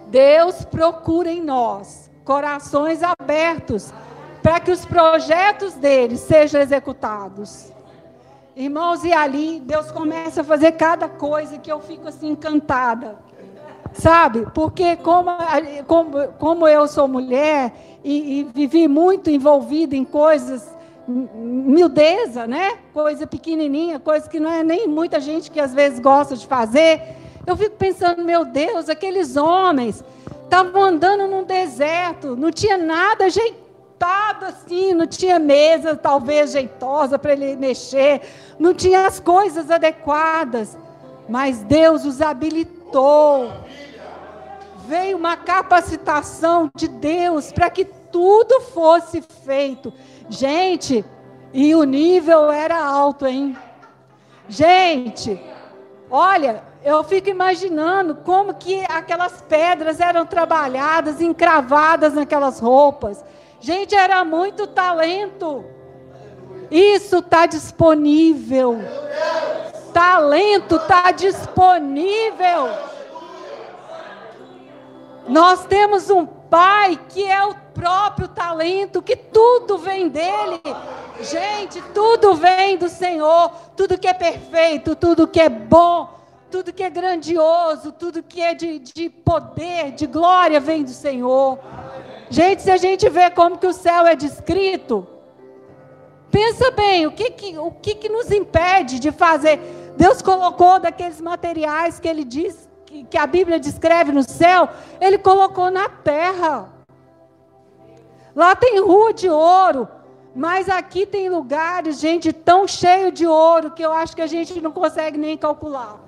Deus 0.07 0.64
procura 0.64 1.30
em 1.30 1.42
nós 1.42 2.11
corações 2.24 3.00
abertos 3.02 3.92
para 4.42 4.61
que 4.61 4.70
os 4.70 4.84
projetos 4.84 5.74
dele 5.74 6.16
sejam 6.16 6.61
executados. 6.61 7.72
Irmãos, 8.54 9.04
e 9.04 9.12
ali 9.12 9.61
Deus 9.61 9.90
começa 9.90 10.40
a 10.40 10.44
fazer 10.44 10.72
cada 10.72 11.09
coisa 11.09 11.59
que 11.59 11.70
eu 11.70 11.80
fico 11.80 12.09
assim 12.09 12.30
encantada. 12.30 13.16
Sabe? 13.92 14.46
Porque 14.54 14.96
como, 14.96 15.30
como, 15.86 16.28
como 16.38 16.68
eu 16.68 16.86
sou 16.86 17.07
mulher 17.09 17.72
e, 18.04 18.40
e 18.40 18.44
vivi 18.44 18.88
muito 18.88 19.30
envolvida 19.30 19.96
em 19.96 20.04
coisas 20.04 20.76
miudeza, 21.09 22.46
né? 22.46 22.78
Coisa 22.92 23.26
pequenininha, 23.26 24.00
coisa 24.00 24.28
que 24.28 24.40
não 24.40 24.50
é 24.50 24.64
nem 24.64 24.88
muita 24.88 25.20
gente 25.20 25.50
que 25.50 25.61
às 25.61 25.72
vezes 25.72 26.00
gosta 26.00 26.36
de 26.36 26.46
fazer. 26.46 27.00
Eu 27.47 27.57
fico 27.57 27.76
pensando, 27.76 28.24
meu 28.24 28.44
Deus, 28.44 28.88
aqueles 28.88 29.36
homens 29.36 30.03
estavam 30.44 30.82
andando 30.82 31.28
num 31.28 31.44
deserto, 31.44 32.34
não 32.36 32.51
tinha 32.51 32.76
nada 32.76 33.26
ajeitado 33.26 34.47
assim, 34.47 34.92
não 34.92 35.07
tinha 35.07 35.38
mesa 35.38 35.97
talvez 35.97 36.53
jeitosa 36.53 37.18
para 37.18 37.32
ele 37.32 37.57
mexer, 37.57 38.20
não 38.59 38.74
tinha 38.74 39.07
as 39.07 39.20
coisas 39.20 39.70
adequadas, 39.70 40.76
mas 41.28 41.62
Deus 41.62 42.05
os 42.05 42.20
habilitou. 42.20 43.53
Veio 44.86 45.16
uma 45.16 45.36
capacitação 45.36 46.70
de 46.74 46.88
Deus 46.88 47.53
para 47.53 47.70
que 47.70 47.84
tudo 47.84 48.61
fosse 48.61 49.22
feito. 49.44 49.92
Gente, 50.28 51.05
e 51.53 51.74
o 51.74 51.84
nível 51.84 52.51
era 52.51 52.84
alto, 52.84 53.26
hein? 53.26 53.57
Gente, 54.49 55.40
olha, 56.11 56.62
eu 56.84 57.02
fico 57.04 57.28
imaginando 57.28 58.16
como 58.16 58.54
que 58.54 58.84
aquelas 58.88 59.40
pedras 59.42 60.00
eram 60.00 60.24
trabalhadas, 60.24 61.20
encravadas 61.20 62.14
naquelas 62.14 62.61
roupas. 62.61 63.24
Gente, 63.61 63.94
era 63.94 64.24
muito 64.24 64.66
talento. 64.66 65.64
Isso 66.70 67.18
está 67.18 67.46
disponível. 67.46 68.78
Talento 69.92 70.76
está 70.76 71.11
disponível. 71.11 72.68
Nós 75.28 75.64
temos 75.66 76.11
um 76.11 76.26
Pai 76.48 76.98
que 77.09 77.24
é 77.28 77.44
o 77.44 77.54
próprio 77.74 78.28
talento, 78.28 79.02
que 79.02 79.16
tudo 79.16 79.76
vem 79.78 80.09
dele. 80.09 80.61
Gente, 81.20 81.82
tudo 81.94 82.34
vem 82.34 82.76
do 82.76 82.88
Senhor. 82.88 83.50
Tudo 83.76 83.98
que 83.98 84.08
é 84.08 84.14
perfeito, 84.14 84.94
tudo 84.94 85.28
que 85.28 85.40
é 85.40 85.48
bom, 85.48 86.08
tudo 86.50 86.72
que 86.72 86.82
é 86.82 86.90
grandioso, 86.90 87.92
tudo 87.92 88.22
que 88.22 88.40
é 88.40 88.54
de, 88.54 88.78
de 88.78 89.08
poder, 89.08 89.92
de 89.92 90.06
glória 90.06 90.60
vem 90.60 90.84
do 90.84 90.90
Senhor. 90.90 91.58
Gente, 92.30 92.62
se 92.62 92.70
a 92.70 92.76
gente 92.76 93.08
vê 93.08 93.30
como 93.30 93.58
que 93.58 93.66
o 93.66 93.72
céu 93.72 94.06
é 94.06 94.14
descrito, 94.14 95.06
Pensa 96.36 96.70
bem, 96.72 97.06
o 97.06 97.12
que 97.12 97.30
que, 97.30 97.56
o 97.56 97.70
que 97.70 97.94
que 97.94 98.08
nos 98.10 98.30
impede 98.30 98.98
de 98.98 99.10
fazer? 99.10 99.58
Deus 99.96 100.20
colocou 100.20 100.78
daqueles 100.78 101.18
materiais 101.18 101.98
que 101.98 102.06
ele 102.06 102.24
diz, 102.24 102.68
que, 102.84 103.04
que 103.04 103.16
a 103.16 103.26
Bíblia 103.26 103.58
descreve 103.58 104.12
no 104.12 104.22
céu, 104.22 104.68
ele 105.00 105.16
colocou 105.16 105.70
na 105.70 105.88
terra. 105.88 106.68
Lá 108.34 108.54
tem 108.54 108.78
rua 108.80 109.14
de 109.14 109.30
ouro, 109.30 109.88
mas 110.37 110.68
aqui 110.68 111.07
tem 111.07 111.30
lugares, 111.30 111.99
gente, 111.99 112.30
tão 112.30 112.68
cheio 112.68 113.11
de 113.11 113.26
ouro 113.26 113.70
que 113.70 113.82
eu 113.82 113.91
acho 113.91 114.14
que 114.14 114.20
a 114.20 114.26
gente 114.26 114.61
não 114.61 114.70
consegue 114.70 115.16
nem 115.16 115.34
calcular. 115.34 115.99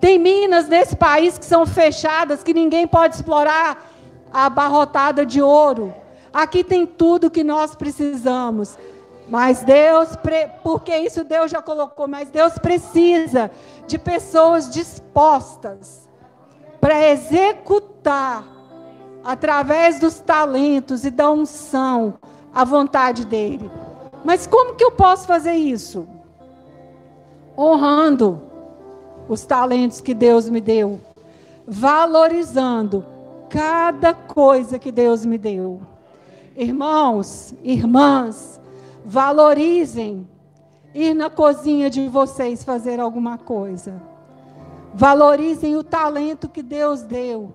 Tem 0.00 0.18
minas 0.18 0.66
nesse 0.66 0.96
país 0.96 1.36
que 1.36 1.44
são 1.44 1.66
fechadas, 1.66 2.42
que 2.42 2.54
ninguém 2.54 2.86
pode 2.86 3.16
explorar 3.16 3.86
a 4.32 4.46
abarrotada 4.46 5.26
de 5.26 5.42
ouro. 5.42 5.94
Aqui 6.32 6.64
tem 6.64 6.86
tudo 6.86 7.30
que 7.30 7.44
nós 7.44 7.76
precisamos. 7.76 8.78
Mas 9.28 9.62
Deus, 9.62 10.16
porque 10.62 10.96
isso 10.96 11.22
Deus 11.22 11.50
já 11.50 11.60
colocou, 11.60 12.08
mas 12.08 12.30
Deus 12.30 12.54
precisa 12.58 13.50
de 13.86 13.98
pessoas 13.98 14.70
dispostas 14.70 16.08
para 16.80 17.06
executar 17.10 18.46
através 19.22 20.00
dos 20.00 20.20
talentos 20.20 21.04
e 21.04 21.10
da 21.10 21.30
unção 21.30 22.18
a 22.58 22.64
vontade 22.64 23.24
dele. 23.24 23.70
Mas 24.24 24.46
como 24.46 24.74
que 24.74 24.82
eu 24.82 24.90
posso 24.90 25.26
fazer 25.26 25.54
isso? 25.54 26.08
Honrando 27.56 28.42
os 29.28 29.44
talentos 29.44 30.00
que 30.00 30.12
Deus 30.12 30.48
me 30.48 30.60
deu, 30.60 31.00
valorizando 31.66 33.04
cada 33.48 34.12
coisa 34.12 34.78
que 34.78 34.90
Deus 34.90 35.24
me 35.24 35.38
deu. 35.38 35.80
Irmãos, 36.56 37.54
irmãs, 37.62 38.58
Valorizem 39.10 40.28
ir 40.94 41.14
na 41.14 41.30
cozinha 41.30 41.88
de 41.88 42.06
vocês 42.08 42.62
fazer 42.62 43.00
alguma 43.00 43.38
coisa. 43.38 44.02
Valorizem 44.92 45.76
o 45.76 45.82
talento 45.82 46.46
que 46.46 46.62
Deus 46.62 47.00
deu, 47.00 47.54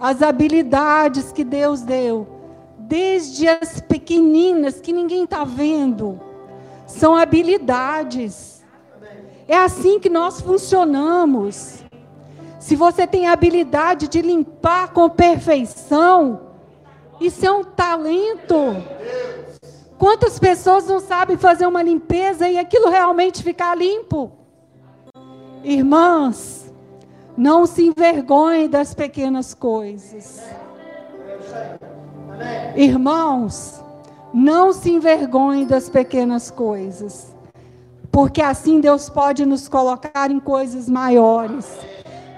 as 0.00 0.22
habilidades 0.22 1.30
que 1.30 1.44
Deus 1.44 1.82
deu, 1.82 2.26
desde 2.94 3.48
as 3.48 3.80
pequeninas 3.80 4.80
que 4.80 4.92
ninguém 4.92 5.24
está 5.24 5.42
vendo. 5.42 6.20
São 6.86 7.16
habilidades. 7.16 8.62
É 9.48 9.56
assim 9.56 9.98
que 9.98 10.08
nós 10.08 10.40
funcionamos. 10.40 11.82
Se 12.60 12.76
você 12.76 13.04
tem 13.04 13.26
a 13.26 13.32
habilidade 13.32 14.06
de 14.06 14.22
limpar 14.22 14.92
com 14.92 15.10
perfeição, 15.10 16.52
isso 17.20 17.44
é 17.44 17.50
um 17.50 17.64
talento. 17.64 18.76
Quantas 19.98 20.38
pessoas 20.38 20.86
não 20.86 21.00
sabem 21.00 21.36
fazer 21.36 21.66
uma 21.66 21.82
limpeza 21.82 22.48
e 22.48 22.56
aquilo 22.56 22.90
realmente 22.90 23.42
ficar 23.42 23.76
limpo? 23.76 24.30
Irmãs, 25.64 26.72
não 27.36 27.66
se 27.66 27.86
envergonhem 27.88 28.68
das 28.68 28.94
pequenas 28.94 29.52
coisas. 29.52 30.40
Irmãos, 32.76 33.82
não 34.32 34.72
se 34.72 34.90
envergonhem 34.90 35.66
das 35.66 35.88
pequenas 35.88 36.50
coisas. 36.50 37.34
Porque 38.10 38.42
assim 38.42 38.80
Deus 38.80 39.08
pode 39.08 39.44
nos 39.44 39.68
colocar 39.68 40.30
em 40.30 40.40
coisas 40.40 40.88
maiores. 40.88 41.66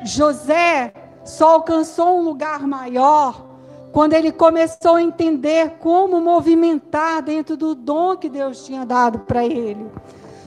José 0.04 0.92
só 1.24 1.54
alcançou 1.54 2.18
um 2.18 2.22
lugar 2.22 2.66
maior 2.66 3.44
quando 3.92 4.12
ele 4.12 4.30
começou 4.30 4.96
a 4.96 5.02
entender 5.02 5.78
como 5.78 6.20
movimentar 6.20 7.22
dentro 7.22 7.56
do 7.56 7.74
dom 7.74 8.16
que 8.16 8.28
Deus 8.28 8.64
tinha 8.64 8.84
dado 8.84 9.20
para 9.20 9.44
ele. 9.44 9.86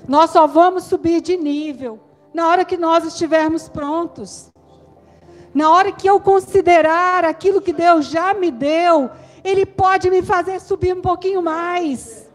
Nós 0.07 0.31
só 0.31 0.45
vamos 0.47 0.83
subir 0.83 1.21
de 1.21 1.35
nível 1.35 1.99
na 2.33 2.47
hora 2.47 2.63
que 2.63 2.77
nós 2.77 3.05
estivermos 3.05 3.67
prontos. 3.67 4.51
Na 5.53 5.71
hora 5.71 5.91
que 5.91 6.07
eu 6.07 6.19
considerar 6.19 7.25
aquilo 7.25 7.61
que 7.61 7.73
Deus 7.73 8.05
já 8.05 8.33
me 8.33 8.51
deu, 8.51 9.09
Ele 9.43 9.65
pode 9.65 10.09
me 10.09 10.21
fazer 10.21 10.59
subir 10.59 10.95
um 10.95 11.01
pouquinho 11.01 11.41
mais. 11.41 12.29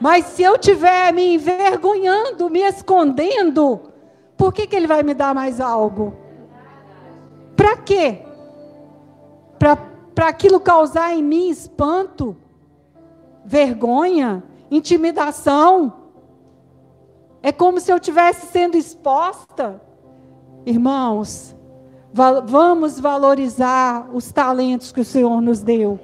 Mas 0.00 0.26
se 0.26 0.42
eu 0.42 0.56
estiver 0.56 1.12
me 1.12 1.34
envergonhando, 1.34 2.50
me 2.50 2.60
escondendo, 2.60 3.92
por 4.36 4.52
que, 4.52 4.66
que 4.66 4.76
Ele 4.76 4.86
vai 4.86 5.02
me 5.02 5.14
dar 5.14 5.34
mais 5.34 5.60
algo? 5.60 6.14
Para 7.56 7.76
quê? 7.78 8.22
Para 9.58 10.28
aquilo 10.28 10.60
causar 10.60 11.14
em 11.14 11.22
mim 11.22 11.48
espanto, 11.48 12.36
vergonha, 13.44 14.42
intimidação. 14.70 15.92
É 17.42 17.50
como 17.50 17.80
se 17.80 17.90
eu 17.90 17.96
estivesse 17.96 18.46
sendo 18.46 18.76
exposta. 18.76 19.80
Irmãos, 20.66 21.55
vamos 22.16 22.98
valorizar 22.98 24.08
os 24.12 24.32
talentos 24.32 24.90
que 24.90 25.00
o 25.00 25.04
Senhor 25.04 25.40
nos 25.42 25.60
deu. 25.60 26.00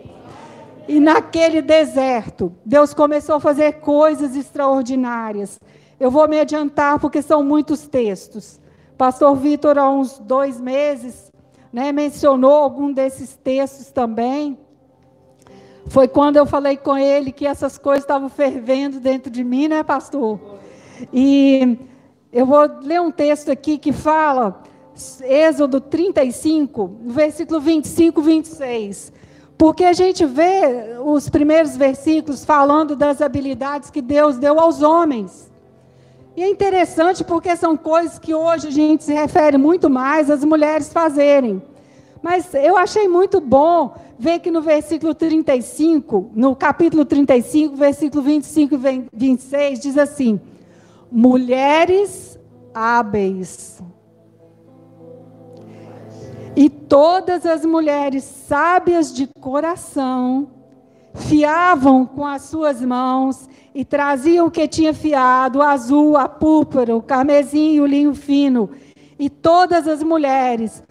E 0.87 1.01
naquele 1.01 1.63
deserto, 1.63 2.53
Deus 2.67 2.93
começou 2.93 3.37
a 3.37 3.41
fazer 3.41 3.81
coisas 3.81 4.37
extraordinárias. 4.37 5.59
Eu 5.99 6.11
vou 6.11 6.29
me 6.29 6.39
adiantar 6.39 6.99
porque 6.99 7.23
são 7.23 7.43
muitos 7.43 7.87
textos. 7.87 8.61
Pastor 8.99 9.35
Vitor, 9.37 9.79
há 9.79 9.89
uns 9.89 10.19
dois 10.19 10.61
meses, 10.61 11.33
né, 11.73 11.93
mencionou 11.93 12.53
algum 12.53 12.93
desses 12.93 13.35
textos 13.35 13.91
também. 13.91 14.59
Foi 15.87 16.07
quando 16.07 16.37
eu 16.37 16.45
falei 16.45 16.77
com 16.77 16.97
ele 16.97 17.33
que 17.33 17.47
essas 17.47 17.79
coisas 17.79 18.05
estavam 18.05 18.29
fervendo 18.29 19.01
dentro 19.01 19.31
de 19.31 19.43
mim, 19.43 19.67
né, 19.69 19.83
pastor? 19.83 20.39
E 21.13 21.79
eu 22.31 22.45
vou 22.45 22.61
ler 22.83 23.01
um 23.01 23.11
texto 23.11 23.51
aqui 23.51 23.79
que 23.79 23.93
fala, 23.93 24.63
Êxodo 25.23 25.81
35, 25.81 26.99
versículo 27.07 27.61
25, 27.61 28.21
26. 28.21 29.13
Porque 29.57 29.85
a 29.85 29.93
gente 29.93 30.25
vê 30.27 30.97
os 31.05 31.29
primeiros 31.29 31.77
versículos 31.77 32.45
falando 32.45 32.97
das 32.97 33.21
habilidades 33.23 33.91
que 33.91 34.03
Deus 34.03 34.39
deu 34.39 34.59
aos 34.59 34.83
homens. 34.83 35.51
E 36.37 36.43
é 36.43 36.49
interessante 36.49 37.23
porque 37.23 37.55
são 37.57 37.77
coisas 37.77 38.19
que 38.19 38.35
hoje 38.35 38.69
a 38.69 38.71
gente 38.71 39.05
se 39.05 39.13
refere 39.13 39.59
muito 39.59 39.91
mais 39.91 40.31
às 40.31 40.45
mulheres 40.45 40.93
fazerem. 40.93 41.63
Mas 42.23 42.55
eu 42.55 42.77
achei 42.77 43.07
muito 43.09 43.41
bom 43.41 43.95
ver 44.19 44.39
que 44.39 44.51
no 44.51 44.63
versículo 44.63 45.15
35, 45.15 46.31
no 46.35 46.55
capítulo 46.55 47.05
35, 47.05 47.77
versículo 47.77 48.23
25 48.23 48.75
e 48.75 49.09
26, 49.13 49.81
diz 49.81 49.99
assim: 49.99 50.41
Mulheres 51.11 52.39
hábeis. 52.73 53.83
E 56.55 56.69
todas 56.69 57.47
as 57.47 57.65
mulheres 57.65 58.25
sábias 58.25 59.15
de 59.15 59.27
coração 59.27 60.49
fiavam 61.15 62.05
com 62.05 62.27
as 62.27 62.43
suas 62.43 62.83
mãos 62.83 63.49
e 63.75 63.85
traziam 63.85 64.47
o 64.47 64.51
que 64.51 64.69
tinha 64.69 64.93
fiado, 64.93 65.59
o 65.59 65.63
azul, 65.63 66.17
a 66.17 66.29
púrpura, 66.29 66.95
o 66.95 67.03
carmesim 67.03 67.75
e 67.75 67.81
o 67.81 67.87
linho 67.87 68.15
fino. 68.15 68.71
E 69.19 69.31
todas 69.31 69.89
as 69.89 70.03
mulheres 70.03 70.83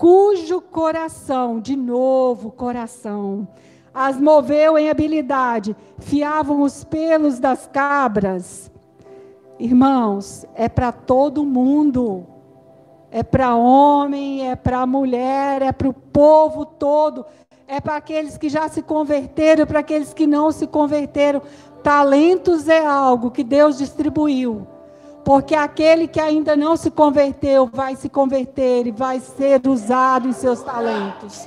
cujo 0.00 0.62
coração, 0.62 1.60
de 1.60 1.76
novo, 1.76 2.50
coração, 2.50 3.46
as 3.92 4.18
moveu 4.18 4.78
em 4.78 4.88
habilidade, 4.88 5.76
fiavam 5.98 6.62
os 6.62 6.84
pelos 6.84 7.38
das 7.38 7.66
cabras. 7.66 8.72
Irmãos, 9.58 10.46
é 10.54 10.70
para 10.70 10.90
todo 10.90 11.44
mundo. 11.44 12.26
É 13.10 13.22
para 13.22 13.56
homem, 13.56 14.48
é 14.48 14.54
para 14.54 14.86
mulher, 14.86 15.62
é 15.62 15.72
para 15.72 15.88
o 15.88 15.92
povo 15.92 16.64
todo. 16.64 17.26
É 17.66 17.80
para 17.80 17.96
aqueles 17.96 18.36
que 18.36 18.48
já 18.48 18.68
se 18.68 18.82
converteram, 18.82 19.66
para 19.66 19.80
aqueles 19.80 20.12
que 20.14 20.26
não 20.26 20.50
se 20.52 20.66
converteram. 20.66 21.42
Talentos 21.82 22.68
é 22.68 22.84
algo 22.84 23.30
que 23.30 23.42
Deus 23.42 23.78
distribuiu 23.78 24.66
porque 25.24 25.54
aquele 25.54 26.08
que 26.08 26.20
ainda 26.20 26.56
não 26.56 26.76
se 26.76 26.90
converteu 26.90 27.66
vai 27.72 27.94
se 27.94 28.08
converter 28.08 28.86
e 28.86 28.90
vai 28.90 29.20
ser 29.20 29.66
usado 29.66 30.28
em 30.28 30.32
seus 30.32 30.62
talentos. 30.62 31.46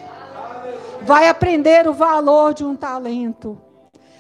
Vai 1.01 1.27
aprender 1.27 1.87
o 1.87 1.93
valor 1.93 2.53
de 2.53 2.63
um 2.63 2.75
talento. 2.75 3.57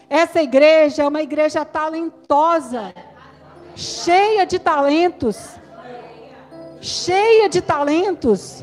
Essa 0.09 0.41
igreja 0.41 1.03
é 1.03 1.07
uma 1.07 1.21
igreja 1.21 1.63
talentosa, 1.63 2.93
cheia 3.75 4.45
de 4.45 4.59
talentos. 4.59 5.55
Cheia 6.83 7.47
de 7.47 7.61
talentos. 7.61 8.61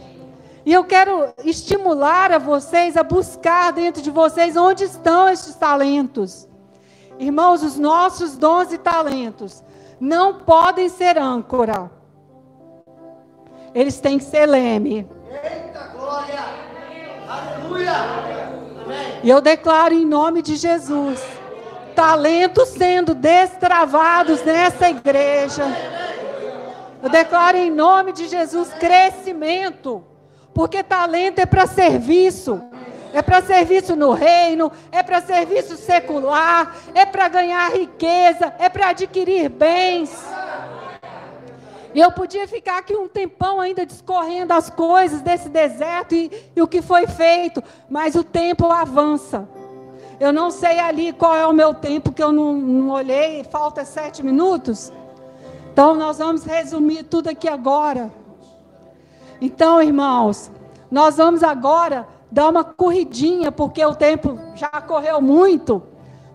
E 0.67 0.73
eu 0.75 0.85
quero 0.85 1.33
estimular 1.43 2.31
a 2.31 2.39
vocês 2.39 2.95
a 2.95 3.03
buscar 3.03 3.73
dentro 3.73 4.03
de 4.03 4.11
vocês 4.11 4.59
onde 4.59 4.85
estão 4.85 5.27
esses 5.27 5.55
talentos. 5.55 6.47
Irmãos, 7.19 7.63
os 7.63 7.79
nossos 7.79 8.37
dons 8.37 8.75
e 8.75 8.79
talentos 8.79 9.65
não 9.99 10.35
podem 10.35 10.91
ser 10.91 11.17
âncora. 11.17 11.91
Eles 13.75 13.99
têm 14.01 14.19
que 14.19 14.25
ser 14.25 14.45
leme. 14.45 15.09
Eita 15.43 15.89
glória! 15.97 16.45
Aleluia! 17.27 17.93
E 19.23 19.31
eu 19.31 19.41
declaro 19.41 19.95
em 19.95 20.05
nome 20.05 20.43
de 20.43 20.57
Jesus, 20.57 21.23
talentos 21.95 22.69
sendo 22.69 23.15
destravados 23.15 24.43
nessa 24.45 24.91
igreja. 24.91 25.65
Eu 27.03 27.09
declaro 27.09 27.57
em 27.57 27.71
nome 27.71 28.13
de 28.13 28.29
Jesus 28.29 28.73
crescimento, 28.75 30.05
porque 30.53 30.83
talento 30.83 31.39
é 31.39 31.47
para 31.47 31.67
serviço 31.67 32.63
é 33.13 33.23
para 33.23 33.43
serviço 33.43 33.97
no 33.97 34.13
reino, 34.13 34.71
é 34.93 35.03
para 35.03 35.21
serviço 35.21 35.77
secular, 35.77 36.77
é 36.95 37.05
para 37.05 37.29
ganhar 37.29 37.73
riqueza, 37.73 38.55
é 38.59 38.69
para 38.69 38.91
adquirir 38.91 39.49
bens. 39.49 40.13
E 41.93 41.99
eu 41.99 42.13
podia 42.13 42.47
ficar 42.47 42.79
aqui 42.79 42.95
um 42.95 43.09
tempão 43.09 43.61
ainda 43.61 43.85
discorrendo 43.85 44.53
as 44.53 44.71
coisas 44.71 45.21
desse 45.23 45.49
deserto 45.49 46.15
e, 46.15 46.31
e 46.55 46.63
o 46.63 46.69
que 46.69 46.81
foi 46.81 47.07
feito, 47.09 47.63
mas 47.89 48.15
o 48.15 48.23
tempo 48.23 48.71
avança. 48.71 49.49
Eu 50.21 50.33
não 50.33 50.51
sei 50.51 50.79
ali 50.79 51.13
qual 51.13 51.35
é 51.35 51.47
o 51.47 51.53
meu 51.53 51.75
tempo, 51.75 52.13
que 52.13 52.23
eu 52.23 52.31
não, 52.31 52.53
não 52.53 52.91
olhei, 52.91 53.43
falta 53.43 53.85
sete 53.85 54.23
minutos. 54.23 54.93
Então 55.81 55.95
nós 55.95 56.19
vamos 56.19 56.45
resumir 56.45 57.05
tudo 57.05 57.31
aqui 57.31 57.49
agora. 57.49 58.13
Então, 59.41 59.83
irmãos, 59.83 60.51
nós 60.91 61.17
vamos 61.17 61.43
agora 61.43 62.07
dar 62.31 62.51
uma 62.51 62.63
corridinha, 62.63 63.51
porque 63.51 63.83
o 63.83 63.95
tempo 63.95 64.39
já 64.55 64.69
correu 64.69 65.23
muito, 65.23 65.83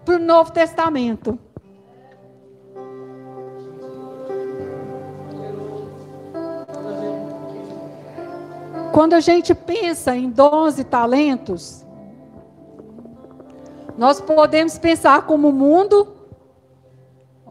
para 0.04 0.16
o 0.16 0.18
Novo 0.18 0.52
Testamento. 0.52 1.38
Quando 8.92 9.14
a 9.14 9.20
gente 9.20 9.54
pensa 9.54 10.16
em 10.16 10.28
dons 10.28 10.80
e 10.80 10.84
talentos, 10.84 11.86
nós 13.96 14.20
podemos 14.20 14.80
pensar 14.80 15.28
como 15.28 15.50
o 15.50 15.54
mundo. 15.54 16.15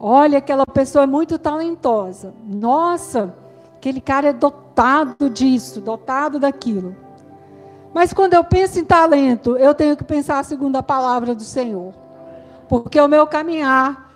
Olha, 0.07 0.37
aquela 0.37 0.67
pessoa 0.67 1.05
é 1.05 1.07
muito 1.07 1.39
talentosa. 1.39 2.35
Nossa, 2.45 3.35
aquele 3.75 4.03
cara 4.03 4.29
é 4.29 4.33
dotado 4.35 5.31
disso, 5.31 5.81
dotado 5.81 6.39
daquilo. 6.39 6.95
Mas 7.95 8.13
quando 8.13 8.35
eu 8.35 8.45
penso 8.45 8.79
em 8.79 8.85
talento, 8.85 9.57
eu 9.57 9.75
tenho 9.75 9.97
que 9.97 10.05
pensar 10.05 10.45
segundo 10.45 10.77
a 10.77 10.83
palavra 10.83 11.35
do 11.35 11.43
Senhor. 11.43 11.95
Porque 12.69 13.01
o 13.01 13.09
meu 13.09 13.27
caminhar 13.27 14.13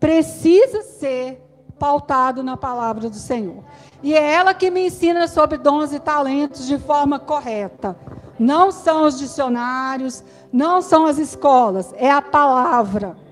precisa 0.00 0.82
ser 0.82 1.40
pautado 1.78 2.42
na 2.42 2.56
palavra 2.56 3.08
do 3.08 3.14
Senhor. 3.14 3.62
E 4.02 4.14
é 4.14 4.32
ela 4.32 4.52
que 4.52 4.72
me 4.72 4.88
ensina 4.88 5.28
sobre 5.28 5.56
dons 5.56 5.92
e 5.92 6.00
talentos 6.00 6.66
de 6.66 6.78
forma 6.78 7.20
correta. 7.20 7.96
Não 8.40 8.72
são 8.72 9.04
os 9.04 9.16
dicionários, 9.16 10.24
não 10.52 10.82
são 10.82 11.06
as 11.06 11.16
escolas, 11.16 11.94
é 11.96 12.10
a 12.10 12.20
palavra. 12.20 13.27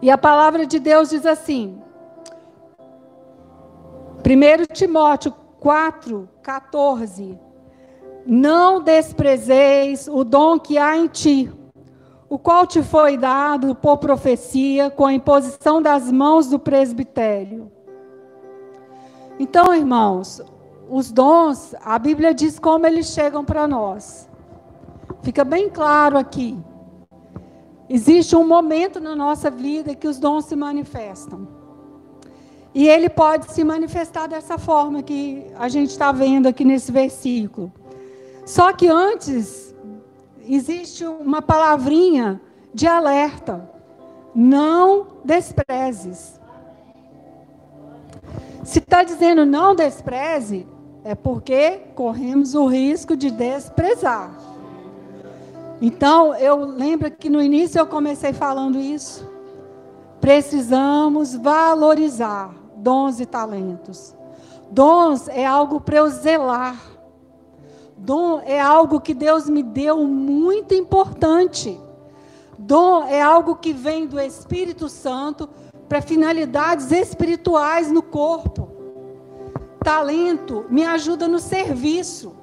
E 0.00 0.10
a 0.10 0.18
palavra 0.18 0.66
de 0.66 0.78
Deus 0.78 1.10
diz 1.10 1.26
assim: 1.26 1.80
1 4.18 4.72
Timóteo 4.72 5.32
4, 5.58 6.28
14. 6.42 7.38
Não 8.26 8.82
desprezeis 8.82 10.06
o 10.06 10.22
dom 10.22 10.58
que 10.58 10.76
há 10.76 10.96
em 10.96 11.06
ti, 11.06 11.50
o 12.28 12.38
qual 12.38 12.66
te 12.66 12.82
foi 12.82 13.16
dado 13.16 13.74
por 13.74 13.96
profecia 13.98 14.90
com 14.90 15.06
a 15.06 15.12
imposição 15.12 15.80
das 15.80 16.12
mãos 16.12 16.48
do 16.48 16.58
presbitério. 16.58 17.72
Então, 19.38 19.74
irmãos, 19.74 20.42
os 20.90 21.10
dons, 21.10 21.74
a 21.82 21.98
Bíblia 21.98 22.34
diz 22.34 22.58
como 22.58 22.86
eles 22.86 23.06
chegam 23.06 23.44
para 23.44 23.66
nós. 23.66 24.28
Fica 25.22 25.44
bem 25.44 25.70
claro 25.70 26.18
aqui. 26.18 26.58
Existe 27.88 28.36
um 28.36 28.46
momento 28.46 29.00
na 29.00 29.16
nossa 29.16 29.50
vida 29.50 29.94
que 29.94 30.06
os 30.06 30.18
dons 30.18 30.44
se 30.44 30.54
manifestam. 30.54 31.48
E 32.74 32.86
ele 32.86 33.08
pode 33.08 33.50
se 33.52 33.64
manifestar 33.64 34.26
dessa 34.26 34.58
forma 34.58 35.02
que 35.02 35.46
a 35.58 35.68
gente 35.68 35.90
está 35.90 36.12
vendo 36.12 36.46
aqui 36.46 36.64
nesse 36.64 36.92
versículo. 36.92 37.72
Só 38.44 38.72
que 38.72 38.86
antes, 38.88 39.74
existe 40.46 41.04
uma 41.04 41.42
palavrinha 41.42 42.40
de 42.74 42.86
alerta. 42.86 43.68
Não 44.34 45.06
desprezes. 45.24 46.38
Se 48.64 48.80
está 48.80 49.02
dizendo 49.02 49.46
não 49.46 49.74
despreze, 49.74 50.66
é 51.02 51.14
porque 51.14 51.80
corremos 51.94 52.54
o 52.54 52.66
risco 52.66 53.16
de 53.16 53.30
desprezar. 53.30 54.37
Então, 55.80 56.34
eu 56.34 56.64
lembro 56.64 57.10
que 57.10 57.30
no 57.30 57.40
início 57.40 57.78
eu 57.78 57.86
comecei 57.86 58.32
falando 58.32 58.80
isso. 58.80 59.28
Precisamos 60.20 61.34
valorizar 61.34 62.52
dons 62.76 63.20
e 63.20 63.26
talentos. 63.26 64.14
Dons 64.70 65.28
é 65.28 65.46
algo 65.46 65.80
para 65.80 65.98
eu 65.98 66.08
zelar. 66.08 66.76
Dom 67.96 68.40
é 68.44 68.60
algo 68.60 69.00
que 69.00 69.14
Deus 69.14 69.48
me 69.48 69.62
deu 69.62 70.04
muito 70.04 70.74
importante. 70.74 71.80
Dom 72.58 73.04
é 73.04 73.22
algo 73.22 73.56
que 73.56 73.72
vem 73.72 74.06
do 74.06 74.20
Espírito 74.20 74.88
Santo 74.88 75.48
para 75.88 76.02
finalidades 76.02 76.90
espirituais 76.92 77.90
no 77.90 78.02
corpo. 78.02 78.68
Talento 79.82 80.66
me 80.68 80.84
ajuda 80.84 81.26
no 81.26 81.38
serviço. 81.38 82.36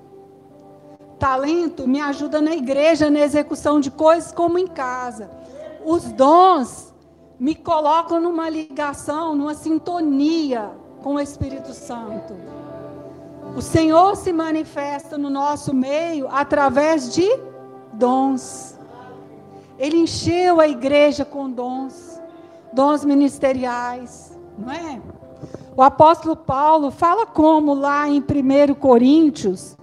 Talento 1.25 1.87
me 1.87 1.99
ajuda 1.99 2.39
na 2.39 2.53
igreja, 2.53 3.09
na 3.09 3.21
execução 3.21 3.79
de 3.79 3.89
coisas 3.89 4.31
como 4.31 4.59
em 4.59 4.67
casa. 4.67 5.27
Os 5.83 6.03
dons 6.11 6.93
me 7.39 7.55
colocam 7.55 8.21
numa 8.21 8.47
ligação, 8.47 9.33
numa 9.33 9.55
sintonia 9.55 10.69
com 11.01 11.15
o 11.15 11.19
Espírito 11.19 11.73
Santo. 11.73 12.35
O 13.55 13.61
Senhor 13.63 14.15
se 14.15 14.31
manifesta 14.31 15.17
no 15.17 15.31
nosso 15.31 15.73
meio 15.73 16.27
através 16.29 17.11
de 17.11 17.27
dons. 17.91 18.77
Ele 19.79 19.97
encheu 19.97 20.61
a 20.61 20.67
igreja 20.67 21.25
com 21.25 21.49
dons, 21.49 22.21
dons 22.71 23.03
ministeriais, 23.03 24.37
não 24.59 24.71
é? 24.71 25.01
O 25.75 25.81
apóstolo 25.81 26.35
Paulo 26.35 26.91
fala 26.91 27.25
como 27.25 27.73
lá 27.73 28.07
em 28.07 28.19
1 28.19 28.75
Coríntios, 28.75 29.75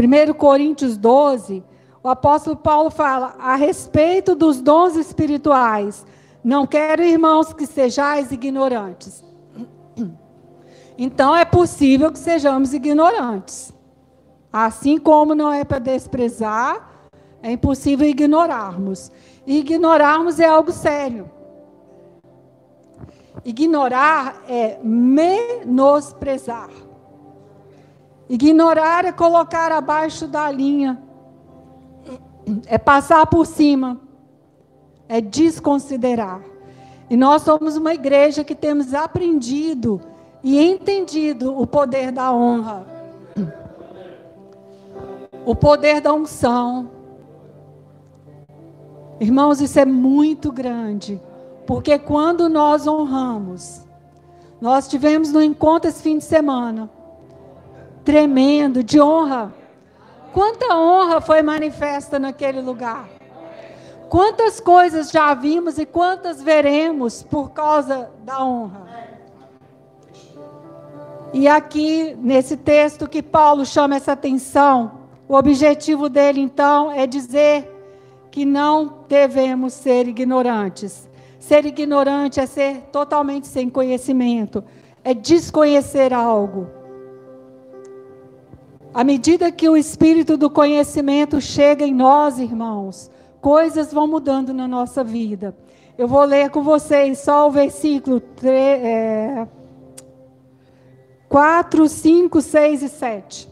1 0.00 0.32
Coríntios 0.34 0.96
12, 0.96 1.62
o 2.02 2.08
apóstolo 2.08 2.56
Paulo 2.56 2.90
fala 2.90 3.36
a 3.38 3.54
respeito 3.54 4.34
dos 4.34 4.62
dons 4.62 4.96
espirituais. 4.96 6.06
Não 6.42 6.66
quero, 6.66 7.02
irmãos, 7.02 7.52
que 7.52 7.66
sejais 7.66 8.32
ignorantes. 8.32 9.22
Então 10.96 11.36
é 11.36 11.44
possível 11.44 12.10
que 12.10 12.18
sejamos 12.18 12.72
ignorantes. 12.72 13.72
Assim 14.52 14.98
como 14.98 15.34
não 15.34 15.52
é 15.52 15.64
para 15.64 15.78
desprezar, 15.78 17.08
é 17.42 17.52
impossível 17.52 18.06
ignorarmos. 18.08 19.12
E 19.46 19.58
ignorarmos 19.58 20.40
é 20.40 20.46
algo 20.46 20.72
sério. 20.72 21.30
Ignorar 23.44 24.42
é 24.48 24.78
menosprezar. 24.82 26.70
Ignorar 28.30 29.04
é 29.04 29.10
colocar 29.10 29.72
abaixo 29.72 30.28
da 30.28 30.48
linha. 30.48 31.02
É 32.66 32.78
passar 32.78 33.26
por 33.26 33.44
cima. 33.44 34.00
É 35.08 35.20
desconsiderar. 35.20 36.40
E 37.10 37.16
nós 37.16 37.42
somos 37.42 37.76
uma 37.76 37.92
igreja 37.92 38.44
que 38.44 38.54
temos 38.54 38.94
aprendido 38.94 40.00
e 40.44 40.60
entendido 40.60 41.60
o 41.60 41.66
poder 41.66 42.12
da 42.12 42.32
honra, 42.32 42.86
o 45.44 45.56
poder 45.56 46.00
da 46.00 46.12
unção. 46.12 46.88
Irmãos, 49.18 49.60
isso 49.60 49.80
é 49.80 49.84
muito 49.84 50.52
grande, 50.52 51.20
porque 51.66 51.98
quando 51.98 52.48
nós 52.48 52.86
honramos, 52.86 53.84
nós 54.60 54.86
tivemos 54.86 55.32
no 55.32 55.42
encontro 55.42 55.90
esse 55.90 56.00
fim 56.00 56.18
de 56.18 56.24
semana, 56.24 56.88
tremendo, 58.04 58.82
de 58.82 59.00
honra. 59.00 59.52
Quanta 60.32 60.76
honra 60.76 61.20
foi 61.20 61.42
manifesta 61.42 62.18
naquele 62.18 62.60
lugar. 62.60 63.08
Quantas 64.08 64.58
coisas 64.60 65.10
já 65.10 65.32
vimos 65.34 65.78
e 65.78 65.86
quantas 65.86 66.42
veremos 66.42 67.22
por 67.22 67.50
causa 67.50 68.10
da 68.24 68.44
honra. 68.44 68.90
E 71.32 71.46
aqui, 71.46 72.16
nesse 72.20 72.56
texto 72.56 73.08
que 73.08 73.22
Paulo 73.22 73.64
chama 73.64 73.94
essa 73.94 74.12
atenção, 74.12 75.00
o 75.28 75.34
objetivo 75.36 76.08
dele, 76.08 76.40
então, 76.40 76.90
é 76.90 77.06
dizer 77.06 77.70
que 78.32 78.44
não 78.44 79.04
devemos 79.08 79.72
ser 79.74 80.08
ignorantes. 80.08 81.08
Ser 81.38 81.64
ignorante 81.64 82.40
é 82.40 82.46
ser 82.46 82.80
totalmente 82.92 83.46
sem 83.46 83.70
conhecimento, 83.70 84.64
é 85.04 85.14
desconhecer 85.14 86.12
algo. 86.12 86.79
À 88.92 89.04
medida 89.04 89.52
que 89.52 89.68
o 89.68 89.76
espírito 89.76 90.36
do 90.36 90.50
conhecimento 90.50 91.40
chega 91.40 91.84
em 91.84 91.94
nós, 91.94 92.40
irmãos, 92.40 93.08
coisas 93.40 93.92
vão 93.92 94.08
mudando 94.08 94.52
na 94.52 94.66
nossa 94.66 95.04
vida. 95.04 95.56
Eu 95.96 96.08
vou 96.08 96.24
ler 96.24 96.50
com 96.50 96.62
vocês 96.62 97.20
só 97.20 97.46
o 97.46 97.52
versículo 97.52 98.18
3. 98.18 98.84
É 98.84 99.48
4, 101.28 101.88
5, 101.88 102.40
6 102.40 102.82
e 102.82 102.88
7. 102.88 103.48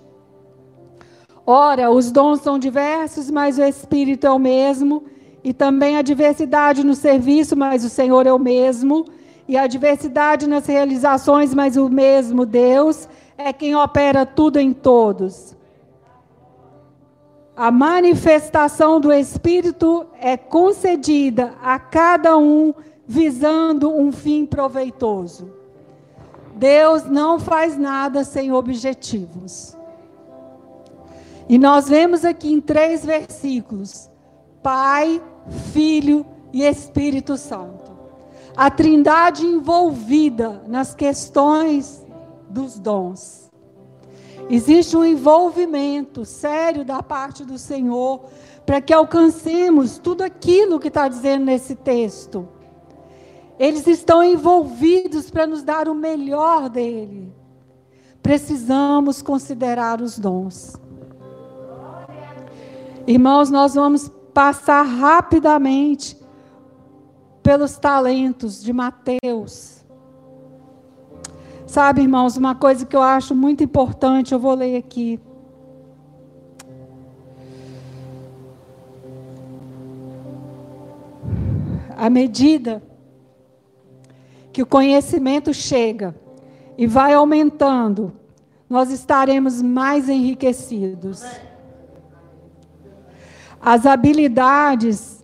Ora, 1.46 1.88
os 1.92 2.10
dons 2.10 2.40
são 2.40 2.58
diversos, 2.58 3.30
mas 3.30 3.58
o 3.58 3.62
Espírito 3.62 4.26
é 4.26 4.30
o 4.30 4.38
mesmo, 4.38 5.04
e 5.44 5.54
também 5.54 5.96
a 5.96 6.02
diversidade 6.02 6.84
no 6.84 6.96
serviço, 6.96 7.56
mas 7.56 7.84
o 7.84 7.88
Senhor 7.88 8.26
é 8.26 8.32
o 8.32 8.38
mesmo, 8.38 9.04
e 9.46 9.56
a 9.56 9.68
diversidade 9.68 10.48
nas 10.48 10.66
realizações, 10.66 11.54
mas 11.54 11.76
o 11.76 11.88
mesmo 11.88 12.44
Deus 12.44 13.08
é 13.38 13.52
quem 13.52 13.76
opera 13.76 14.26
tudo 14.26 14.58
em 14.58 14.72
todos. 14.72 15.56
A 17.56 17.70
manifestação 17.70 19.00
do 19.00 19.12
Espírito 19.12 20.06
é 20.20 20.36
concedida 20.36 21.54
a 21.62 21.78
cada 21.78 22.36
um 22.36 22.74
visando 23.06 23.90
um 23.90 24.10
fim 24.10 24.44
proveitoso. 24.44 25.52
Deus 26.56 27.04
não 27.04 27.38
faz 27.38 27.78
nada 27.78 28.24
sem 28.24 28.52
objetivos. 28.52 29.76
E 31.48 31.58
nós 31.58 31.88
vemos 31.88 32.24
aqui 32.24 32.52
em 32.52 32.60
três 32.60 33.04
versículos: 33.04 34.10
Pai, 34.62 35.22
Filho 35.72 36.26
e 36.52 36.64
Espírito 36.64 37.36
Santo. 37.36 37.96
A 38.56 38.70
trindade 38.70 39.46
envolvida 39.46 40.62
nas 40.66 40.94
questões 40.94 42.04
dos 42.48 42.78
dons. 42.78 43.48
Existe 44.50 44.96
um 44.96 45.04
envolvimento 45.04 46.24
sério 46.24 46.84
da 46.84 47.02
parte 47.02 47.44
do 47.44 47.58
Senhor 47.58 48.24
para 48.64 48.80
que 48.80 48.92
alcancemos 48.92 49.98
tudo 49.98 50.22
aquilo 50.22 50.78
que 50.78 50.88
está 50.88 51.08
dizendo 51.08 51.44
nesse 51.44 51.74
texto. 51.74 52.48
Eles 53.58 53.86
estão 53.86 54.22
envolvidos 54.22 55.30
para 55.30 55.46
nos 55.46 55.62
dar 55.62 55.88
o 55.88 55.94
melhor 55.94 56.68
dele. 56.68 57.32
Precisamos 58.22 59.20
considerar 59.20 60.00
os 60.00 60.18
dons. 60.18 60.76
Irmãos, 63.06 63.50
nós 63.50 63.74
vamos 63.74 64.10
passar 64.32 64.82
rapidamente 64.82 66.16
pelos 67.42 67.78
talentos 67.78 68.62
de 68.62 68.72
Mateus. 68.72 69.77
Sabe, 71.68 72.00
irmãos, 72.00 72.38
uma 72.38 72.54
coisa 72.54 72.86
que 72.86 72.96
eu 72.96 73.02
acho 73.02 73.34
muito 73.34 73.62
importante, 73.62 74.32
eu 74.32 74.38
vou 74.40 74.54
ler 74.54 74.74
aqui. 74.74 75.20
À 81.94 82.08
medida 82.08 82.82
que 84.50 84.62
o 84.62 84.66
conhecimento 84.66 85.52
chega 85.52 86.16
e 86.78 86.86
vai 86.86 87.12
aumentando, 87.12 88.14
nós 88.66 88.90
estaremos 88.90 89.60
mais 89.60 90.08
enriquecidos. 90.08 91.22
As 93.60 93.84
habilidades 93.84 95.22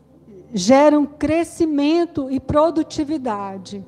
geram 0.53 1.07
crescimento 1.07 2.31
e 2.31 2.39
produtividade. 2.39 3.83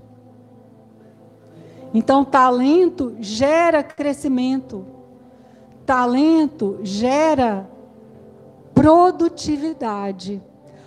Então, 1.96 2.26
talento 2.26 3.16
gera 3.20 3.82
crescimento. 3.82 4.84
Talento 5.86 6.78
gera 6.82 7.66
produtividade. 8.74 10.42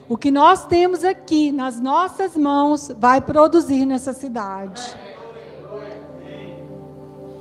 O 0.07 0.15
que 0.15 0.29
nós 0.29 0.67
temos 0.67 1.03
aqui 1.03 1.51
nas 1.51 1.79
nossas 1.79 2.37
mãos 2.37 2.91
vai 2.95 3.21
produzir 3.21 3.87
nessa 3.87 4.13
cidade. 4.13 4.95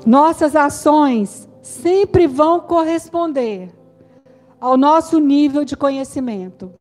Nossas 0.06 0.56
ações 0.56 1.46
sempre 1.60 2.26
vão 2.26 2.60
corresponder 2.60 3.70
ao 4.58 4.78
nosso 4.78 5.18
nível 5.18 5.62
de 5.62 5.76
conhecimento. 5.76 6.72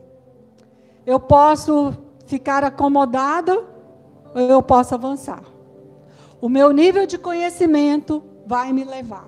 Eu 1.05 1.19
posso 1.19 1.93
ficar 2.25 2.63
acomodada 2.63 3.61
ou 4.33 4.41
eu 4.41 4.63
posso 4.63 4.95
avançar. 4.95 5.56
O 6.39 6.47
meu 6.47 6.71
nível 6.71 7.05
de 7.05 7.17
conhecimento 7.17 8.23
vai 8.45 8.71
me 8.71 8.83
levar. 8.83 9.27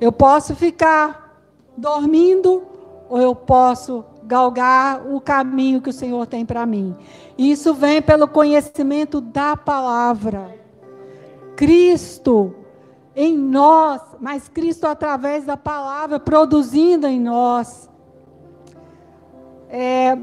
Eu 0.00 0.12
posso 0.12 0.54
ficar 0.54 1.42
dormindo 1.76 2.62
ou 3.08 3.20
eu 3.20 3.34
posso 3.34 4.04
galgar 4.24 5.06
o 5.10 5.20
caminho 5.20 5.80
que 5.80 5.90
o 5.90 5.92
Senhor 5.92 6.26
tem 6.26 6.44
para 6.44 6.66
mim. 6.66 6.94
Isso 7.36 7.72
vem 7.72 8.02
pelo 8.02 8.28
conhecimento 8.28 9.20
da 9.20 9.56
palavra. 9.56 10.54
Cristo 11.56 12.54
em 13.16 13.36
nós, 13.36 14.00
mas 14.20 14.48
Cristo 14.48 14.86
através 14.86 15.44
da 15.44 15.56
palavra 15.56 16.20
produzindo 16.20 17.06
em 17.06 17.18
nós. 17.18 17.88
É, 19.68 20.16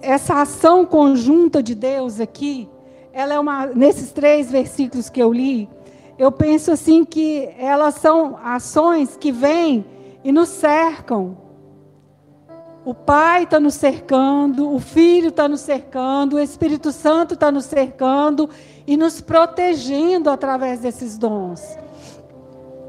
essa 0.00 0.40
ação 0.40 0.86
conjunta 0.86 1.62
de 1.62 1.74
Deus 1.74 2.20
aqui, 2.20 2.70
ela 3.12 3.34
é 3.34 3.38
uma 3.38 3.66
nesses 3.66 4.12
três 4.12 4.50
versículos 4.50 5.08
que 5.10 5.22
eu 5.22 5.32
li, 5.32 5.68
eu 6.18 6.30
penso 6.30 6.70
assim 6.70 7.04
que 7.04 7.48
elas 7.58 7.94
são 7.94 8.38
ações 8.42 9.16
que 9.16 9.32
vêm 9.32 9.84
e 10.22 10.30
nos 10.30 10.48
cercam. 10.48 11.36
O 12.84 12.94
Pai 12.94 13.44
está 13.44 13.60
nos 13.60 13.74
cercando, 13.74 14.72
o 14.72 14.80
Filho 14.80 15.28
está 15.28 15.48
nos 15.48 15.60
cercando, 15.60 16.36
o 16.36 16.40
Espírito 16.40 16.90
Santo 16.90 17.34
está 17.34 17.50
nos 17.50 17.64
cercando 17.64 18.50
e 18.86 18.96
nos 18.96 19.20
protegendo 19.20 20.28
através 20.28 20.80
desses 20.80 21.16
dons. 21.16 21.62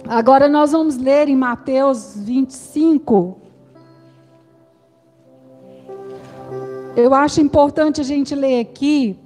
Agora 0.07 0.49
nós 0.49 0.71
vamos 0.71 0.97
ler 0.97 1.29
em 1.29 1.35
Mateus 1.35 2.13
25. 2.17 3.37
Eu 6.95 7.13
acho 7.13 7.39
importante 7.39 8.01
a 8.01 8.03
gente 8.03 8.35
ler 8.35 8.59
aqui, 8.59 9.17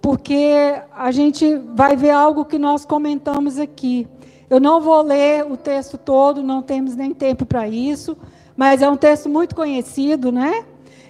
porque 0.00 0.80
a 0.94 1.10
gente 1.10 1.56
vai 1.74 1.96
ver 1.96 2.10
algo 2.10 2.44
que 2.44 2.58
nós 2.58 2.84
comentamos 2.84 3.58
aqui. 3.58 4.06
Eu 4.48 4.60
não 4.60 4.80
vou 4.80 5.02
ler 5.02 5.44
o 5.44 5.56
texto 5.56 5.98
todo, 5.98 6.42
não 6.42 6.62
temos 6.62 6.94
nem 6.94 7.12
tempo 7.12 7.44
para 7.44 7.68
isso, 7.68 8.16
mas 8.56 8.80
é 8.80 8.88
um 8.88 8.96
texto 8.96 9.28
muito 9.28 9.54
conhecido, 9.54 10.32
né? 10.32 10.64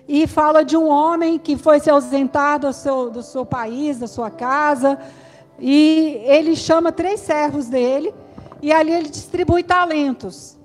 E 0.09 0.27
fala 0.27 0.65
de 0.65 0.77
um 0.77 0.89
homem 0.89 1.39
que 1.39 1.57
foi 1.57 1.81
se 1.81 1.91
ausentar 1.91 2.59
do 2.59 2.73
seu, 2.73 3.11
do 3.11 3.23
seu 3.23 3.45
país, 3.45 3.99
da 3.99 4.07
sua 4.07 4.31
casa, 4.31 4.99
e 5.59 6.21
ele 6.25 6.57
chama 6.57 6.91
três 6.91 7.21
servos 7.21 7.69
dele 7.69 8.13
e 8.63 8.73
ali 8.73 8.93
ele 8.93 9.09
distribui 9.09 9.63
talentos. 9.63 10.57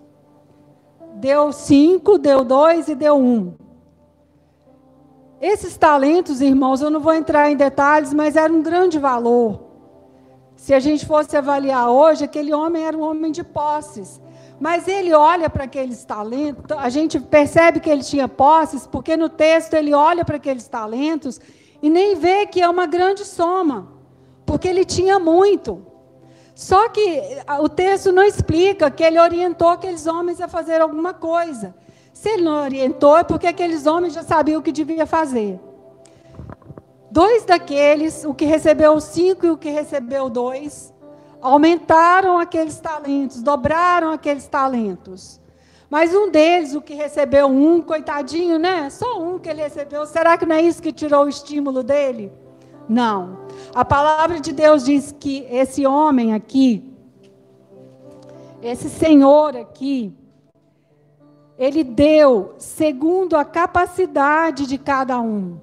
Deu 1.16 1.52
cinco, 1.52 2.18
deu 2.18 2.44
dois 2.44 2.88
e 2.88 2.96
deu 2.96 3.18
um. 3.18 3.54
Esses 5.44 5.76
talentos, 5.76 6.40
irmãos, 6.40 6.82
eu 6.82 6.90
não 6.90 7.02
vou 7.02 7.14
entrar 7.14 7.52
em 7.52 7.58
detalhes, 7.58 8.14
mas 8.14 8.38
era 8.38 8.54
um 8.54 8.62
grande 8.62 8.98
valor. 8.98 9.60
Se 10.56 10.74
a 10.74 10.80
gente 10.80 11.06
fosse 11.06 11.36
avaliar 11.36 11.90
hoje, 11.90 12.24
aquele 12.24 12.54
homem 12.54 12.86
era 12.86 12.96
um 12.96 13.02
homem 13.02 13.30
de 13.30 13.44
posses. 13.44 14.22
Mas 14.58 14.88
ele 14.88 15.14
olha 15.14 15.50
para 15.50 15.66
aqueles 15.66 16.06
talentos, 16.06 16.64
a 16.78 16.88
gente 16.88 17.20
percebe 17.20 17.82
que 17.82 17.90
ele 17.90 18.04
tinha 18.04 18.30
posses, 18.30 18.88
porque 18.88 19.18
no 19.18 19.28
texto 19.28 19.74
ele 19.74 19.94
olha 19.94 20.24
para 20.24 20.38
aqueles 20.38 20.66
talentos 20.66 21.42
e 21.82 21.90
nem 21.90 22.16
vê 22.16 22.46
que 22.46 22.62
é 22.62 22.70
uma 22.70 22.86
grande 22.86 23.26
soma, 23.26 23.92
porque 24.46 24.70
ele 24.70 24.86
tinha 24.86 25.20
muito. 25.20 25.86
Só 26.56 26.88
que 26.88 27.22
o 27.60 27.68
texto 27.68 28.14
não 28.14 28.24
explica 28.24 28.90
que 28.90 29.04
ele 29.04 29.20
orientou 29.20 29.68
aqueles 29.68 30.08
homens 30.08 30.40
a 30.40 30.48
fazer 30.48 30.80
alguma 30.80 31.14
coisa. 31.14 31.76
Se 32.14 32.30
ele 32.30 32.44
não 32.44 32.64
orientou, 32.64 33.18
é 33.18 33.24
porque 33.24 33.48
aqueles 33.48 33.86
homens 33.88 34.14
já 34.14 34.24
sabiam 34.24 34.60
o 34.60 34.64
que 34.64 34.72
devia 34.72 35.06
fazer. 35.06 35.60
Dois 37.12 37.44
daqueles, 37.44 38.24
o 38.24 38.34
que 38.34 38.46
recebeu 38.46 39.00
cinco 39.02 39.46
e 39.46 39.50
o 39.50 39.58
que 39.58 39.70
recebeu 39.70 40.30
dois, 40.30 40.94
aumentaram 41.42 42.40
aqueles 42.40 42.80
talentos, 42.80 43.42
dobraram 43.42 44.12
aqueles 44.12 44.48
talentos. 44.48 45.42
Mas 45.90 46.16
um 46.16 46.32
deles, 46.32 46.74
o 46.74 46.82
que 46.82 46.96
recebeu 46.96 47.48
um, 47.48 47.82
coitadinho, 47.82 48.58
né? 48.58 48.90
Só 48.90 49.22
um 49.22 49.38
que 49.38 49.50
ele 49.50 49.62
recebeu. 49.62 50.06
Será 50.08 50.38
que 50.38 50.46
não 50.46 50.56
é 50.56 50.62
isso 50.62 50.82
que 50.82 50.92
tirou 50.92 51.26
o 51.26 51.30
estímulo 51.30 51.84
dele? 51.84 52.32
Não. 52.90 53.40
A 53.76 53.86
palavra 53.86 54.40
de 54.40 54.52
Deus 54.52 54.84
diz 54.84 55.12
que 55.12 55.46
esse 55.52 55.86
homem 55.86 56.34
aqui, 56.34 56.84
esse 58.62 58.90
senhor 58.90 59.56
aqui, 59.56 60.12
ele 61.64 61.82
deu 61.82 62.56
segundo 62.58 63.38
a 63.38 63.46
capacidade 63.46 64.68
de 64.68 64.78
cada 64.78 65.22
um. 65.22 65.58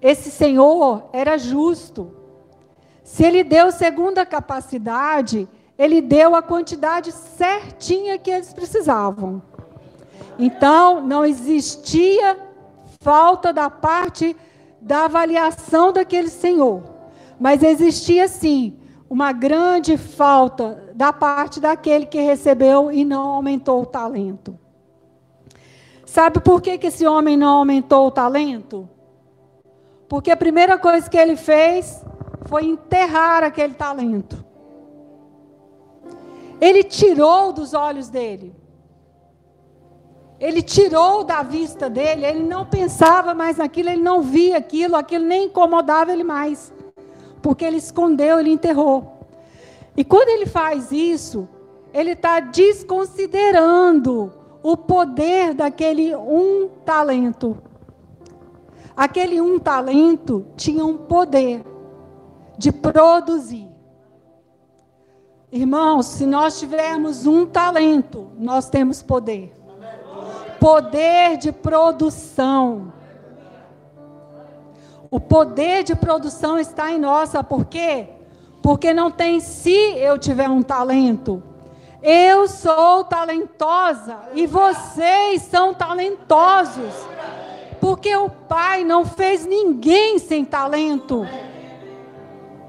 Esse 0.00 0.30
senhor 0.30 1.10
era 1.12 1.36
justo. 1.36 2.10
Se 3.04 3.22
ele 3.22 3.44
deu 3.44 3.70
segundo 3.70 4.16
a 4.16 4.24
capacidade, 4.24 5.46
ele 5.76 6.00
deu 6.00 6.34
a 6.34 6.40
quantidade 6.40 7.12
certinha 7.12 8.16
que 8.16 8.30
eles 8.30 8.54
precisavam. 8.54 9.42
Então, 10.38 11.02
não 11.02 11.22
existia 11.22 12.38
falta 12.98 13.52
da 13.52 13.68
parte 13.68 14.34
da 14.80 15.04
avaliação 15.04 15.92
daquele 15.92 16.30
senhor. 16.30 16.82
Mas 17.38 17.62
existia 17.62 18.26
sim 18.26 18.78
uma 19.10 19.32
grande 19.32 19.98
falta 19.98 20.82
da 20.94 21.12
parte 21.12 21.60
daquele 21.60 22.06
que 22.06 22.22
recebeu 22.22 22.90
e 22.90 23.04
não 23.04 23.28
aumentou 23.28 23.82
o 23.82 23.86
talento. 23.86 24.58
Sabe 26.08 26.40
por 26.40 26.62
que, 26.62 26.78
que 26.78 26.86
esse 26.86 27.06
homem 27.06 27.36
não 27.36 27.58
aumentou 27.58 28.06
o 28.06 28.10
talento? 28.10 28.88
Porque 30.08 30.30
a 30.30 30.36
primeira 30.38 30.78
coisa 30.78 31.08
que 31.08 31.18
ele 31.18 31.36
fez 31.36 32.02
foi 32.46 32.64
enterrar 32.64 33.44
aquele 33.44 33.74
talento. 33.74 34.42
Ele 36.58 36.82
tirou 36.82 37.52
dos 37.52 37.74
olhos 37.74 38.08
dele. 38.08 38.56
Ele 40.40 40.62
tirou 40.62 41.24
da 41.24 41.42
vista 41.42 41.90
dele, 41.90 42.24
ele 42.24 42.42
não 42.42 42.64
pensava 42.64 43.34
mais 43.34 43.58
naquilo, 43.58 43.90
ele 43.90 44.00
não 44.00 44.22
via 44.22 44.56
aquilo, 44.56 44.96
aquilo 44.96 45.26
nem 45.26 45.44
incomodava 45.44 46.10
ele 46.10 46.24
mais. 46.24 46.72
Porque 47.42 47.66
ele 47.66 47.76
escondeu, 47.76 48.40
ele 48.40 48.50
enterrou. 48.50 49.26
E 49.94 50.02
quando 50.02 50.30
ele 50.30 50.46
faz 50.46 50.90
isso, 50.90 51.46
ele 51.92 52.12
está 52.12 52.40
desconsiderando 52.40 54.37
o 54.62 54.76
poder 54.76 55.54
daquele 55.54 56.14
um 56.16 56.68
talento. 56.84 57.58
Aquele 58.96 59.40
um 59.40 59.58
talento 59.58 60.46
tinha 60.56 60.84
um 60.84 60.96
poder 60.96 61.64
de 62.56 62.72
produzir. 62.72 63.68
Irmãos, 65.50 66.06
se 66.06 66.26
nós 66.26 66.58
tivermos 66.58 67.26
um 67.26 67.46
talento, 67.46 68.28
nós 68.36 68.68
temos 68.68 69.02
poder 69.02 69.58
poder 70.58 71.36
de 71.38 71.52
produção. 71.52 72.92
O 75.10 75.18
poder 75.18 75.84
de 75.84 75.94
produção 75.94 76.58
está 76.58 76.92
em 76.92 76.98
nós, 76.98 77.30
sabe 77.30 77.48
por 77.48 77.64
quê? 77.64 78.08
Porque 78.60 78.92
não 78.92 79.10
tem 79.10 79.40
se 79.40 79.70
eu 79.96 80.18
tiver 80.18 80.48
um 80.48 80.62
talento. 80.62 81.42
Eu 82.02 82.46
sou 82.46 83.04
talentosa 83.04 84.18
e 84.34 84.46
vocês 84.46 85.42
são 85.42 85.74
talentosos. 85.74 86.94
Porque 87.80 88.14
o 88.14 88.30
Pai 88.30 88.84
não 88.84 89.04
fez 89.04 89.44
ninguém 89.44 90.18
sem 90.18 90.44
talento. 90.44 91.26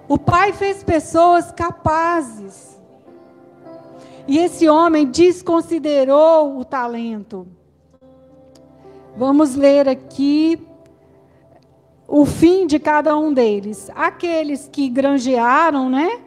O 0.08 0.18
Pai 0.18 0.52
fez 0.52 0.84
pessoas 0.84 1.52
capazes. 1.52 2.80
E 4.28 4.38
esse 4.40 4.68
homem 4.68 5.06
desconsiderou 5.06 6.60
o 6.60 6.66
talento. 6.66 7.48
Vamos 9.16 9.56
ler 9.56 9.88
aqui 9.88 10.68
o 12.08 12.26
fim 12.26 12.66
de 12.66 12.80
cada 12.80 13.16
um 13.18 13.32
deles. 13.32 13.92
Aqueles 13.96 14.68
que 14.72 14.90
granjearam, 14.90 15.90
né? 15.90 16.22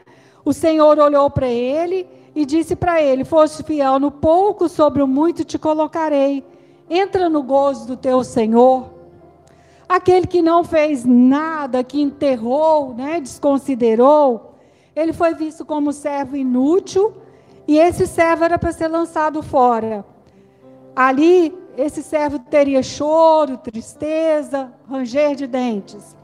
O 0.45 0.53
Senhor 0.53 0.99
olhou 0.99 1.31
para 1.31 1.49
ele 1.49 2.09
e 2.35 2.45
disse 2.45 2.75
para 2.75 3.03
ele: 3.03 3.25
Foste 3.25 3.63
fiel 3.63 3.99
no 3.99 4.11
pouco, 4.11 4.69
sobre 4.69 5.03
o 5.03 5.07
muito 5.07 5.45
te 5.45 5.59
colocarei. 5.59 6.45
Entra 6.89 7.29
no 7.29 7.43
gozo 7.43 7.87
do 7.87 7.97
teu 7.97 8.23
Senhor. 8.25 8.91
Aquele 9.89 10.27
que 10.27 10.41
não 10.41 10.65
fez 10.65 11.05
nada, 11.05 11.85
que 11.85 12.01
enterrou, 12.01 12.95
né, 12.95 13.21
desconsiderou, 13.21 14.55
ele 14.97 15.13
foi 15.13 15.35
visto 15.35 15.65
como 15.65 15.93
servo 15.93 16.37
inútil 16.37 17.15
e 17.69 17.79
esse 17.79 18.07
servo 18.07 18.45
era 18.45 18.59
para 18.59 18.73
ser 18.73 18.89
lançado 18.89 19.43
fora. 19.43 20.05
Ali 20.97 21.55
esse 21.77 22.03
servo 22.03 22.39
teria 22.39 22.83
choro, 22.83 23.57
tristeza, 23.57 24.73
ranger 24.89 25.35
de 25.35 25.47
dentes. 25.47 26.17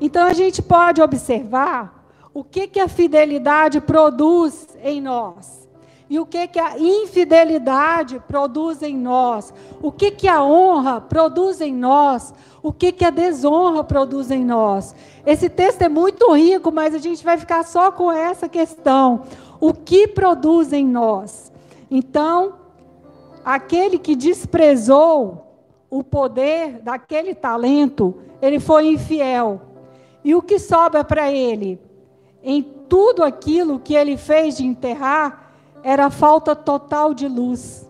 Então 0.00 0.26
a 0.26 0.32
gente 0.32 0.62
pode 0.62 1.00
observar 1.00 1.99
o 2.32 2.44
que, 2.44 2.66
que 2.66 2.80
a 2.80 2.88
fidelidade 2.88 3.80
produz 3.80 4.68
em 4.82 5.00
nós. 5.00 5.68
E 6.08 6.18
o 6.18 6.26
que, 6.26 6.48
que 6.48 6.58
a 6.58 6.76
infidelidade 6.76 8.20
produz 8.26 8.82
em 8.82 8.96
nós? 8.96 9.54
O 9.80 9.92
que, 9.92 10.10
que 10.10 10.26
a 10.26 10.42
honra 10.42 11.00
produz 11.00 11.60
em 11.60 11.72
nós? 11.72 12.34
O 12.62 12.72
que, 12.72 12.90
que 12.90 13.04
a 13.04 13.10
desonra 13.10 13.84
produz 13.84 14.30
em 14.30 14.44
nós? 14.44 14.94
Esse 15.24 15.48
texto 15.48 15.82
é 15.82 15.88
muito 15.88 16.32
rico, 16.32 16.72
mas 16.72 16.94
a 16.94 16.98
gente 16.98 17.24
vai 17.24 17.38
ficar 17.38 17.64
só 17.64 17.92
com 17.92 18.10
essa 18.10 18.48
questão. 18.48 19.22
O 19.60 19.72
que 19.72 20.08
produz 20.08 20.72
em 20.72 20.84
nós? 20.84 21.52
Então, 21.88 22.54
aquele 23.44 23.98
que 23.98 24.16
desprezou 24.16 25.46
o 25.88 26.02
poder 26.02 26.80
daquele 26.82 27.34
talento, 27.34 28.16
ele 28.42 28.58
foi 28.58 28.88
infiel. 28.88 29.60
E 30.24 30.34
o 30.34 30.42
que 30.42 30.58
sobra 30.58 31.04
para 31.04 31.30
ele? 31.30 31.80
Em 32.42 32.62
tudo 32.62 33.22
aquilo 33.22 33.78
que 33.78 33.94
ele 33.94 34.16
fez 34.16 34.56
de 34.56 34.66
enterrar, 34.66 35.52
era 35.82 36.10
falta 36.10 36.54
total 36.56 37.14
de 37.14 37.28
luz. 37.28 37.88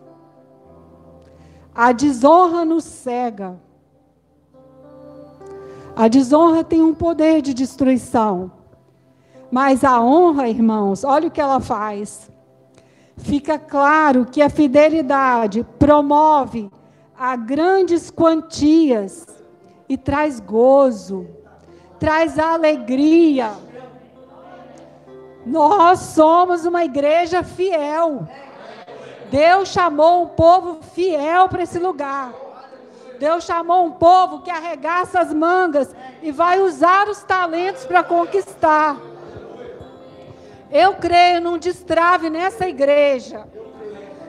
A 1.74 1.92
desonra 1.92 2.64
nos 2.64 2.84
cega. 2.84 3.58
A 5.94 6.08
desonra 6.08 6.64
tem 6.64 6.80
um 6.82 6.94
poder 6.94 7.42
de 7.42 7.54
destruição. 7.54 8.50
Mas 9.50 9.82
a 9.82 10.00
honra, 10.00 10.48
irmãos, 10.48 11.04
olha 11.04 11.28
o 11.28 11.30
que 11.30 11.40
ela 11.40 11.60
faz. 11.60 12.30
Fica 13.16 13.58
claro 13.58 14.24
que 14.24 14.40
a 14.40 14.48
fidelidade 14.48 15.66
promove 15.78 16.70
a 17.18 17.36
grandes 17.36 18.10
quantias 18.10 19.26
e 19.88 19.98
traz 19.98 20.40
gozo, 20.40 21.26
traz 21.98 22.38
alegria. 22.38 23.50
Nós 25.44 25.98
somos 26.00 26.66
uma 26.66 26.84
igreja 26.84 27.42
fiel. 27.42 28.26
Deus 29.30 29.68
chamou 29.68 30.24
um 30.24 30.28
povo 30.28 30.80
fiel 30.94 31.48
para 31.48 31.62
esse 31.62 31.78
lugar. 31.78 32.32
Deus 33.18 33.44
chamou 33.44 33.84
um 33.84 33.92
povo 33.92 34.40
que 34.40 34.50
arregaça 34.50 35.20
as 35.20 35.32
mangas 35.32 35.94
e 36.22 36.32
vai 36.32 36.60
usar 36.60 37.08
os 37.08 37.22
talentos 37.22 37.84
para 37.84 38.02
conquistar. 38.02 38.96
Eu 40.70 40.94
creio 40.94 41.40
num 41.40 41.58
destrave 41.58 42.30
nessa 42.30 42.68
igreja. 42.68 43.46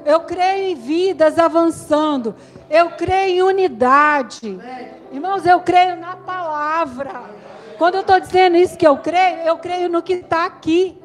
Eu 0.06 0.22
creio 0.22 0.72
em 0.72 0.76
vidas 0.76 1.38
avançando. 1.38 2.36
Eu 2.70 2.92
creio 2.92 3.36
em 3.36 3.42
unidade. 3.44 4.60
Irmãos, 5.12 5.46
eu 5.46 5.60
creio 5.62 5.96
na 5.98 6.16
palavra. 6.16 7.24
Quando 7.78 7.96
eu 7.96 8.02
estou 8.02 8.20
dizendo 8.20 8.58
isso 8.58 8.78
que 8.78 8.88
eu 8.88 8.98
creio, 8.98 9.40
eu 9.40 9.58
creio 9.58 9.90
no 9.90 10.02
que 10.02 10.14
está 10.14 10.46
aqui. 10.46 11.01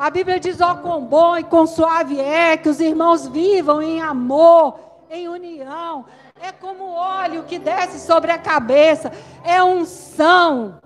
A 0.00 0.08
Bíblia 0.08 0.40
diz: 0.40 0.62
ó, 0.62 0.76
quão 0.76 1.04
bom 1.04 1.36
e 1.36 1.44
quão 1.44 1.66
suave 1.66 2.18
é 2.18 2.56
que 2.56 2.70
os 2.70 2.80
irmãos 2.80 3.28
vivam 3.28 3.82
em 3.82 4.00
amor, 4.00 4.80
em 5.10 5.28
união. 5.28 6.06
É 6.40 6.50
como 6.50 6.94
óleo 6.94 7.42
que 7.42 7.58
desce 7.58 8.00
sobre 8.00 8.32
a 8.32 8.38
cabeça, 8.38 9.12
é 9.44 9.62
unção. 9.62 10.80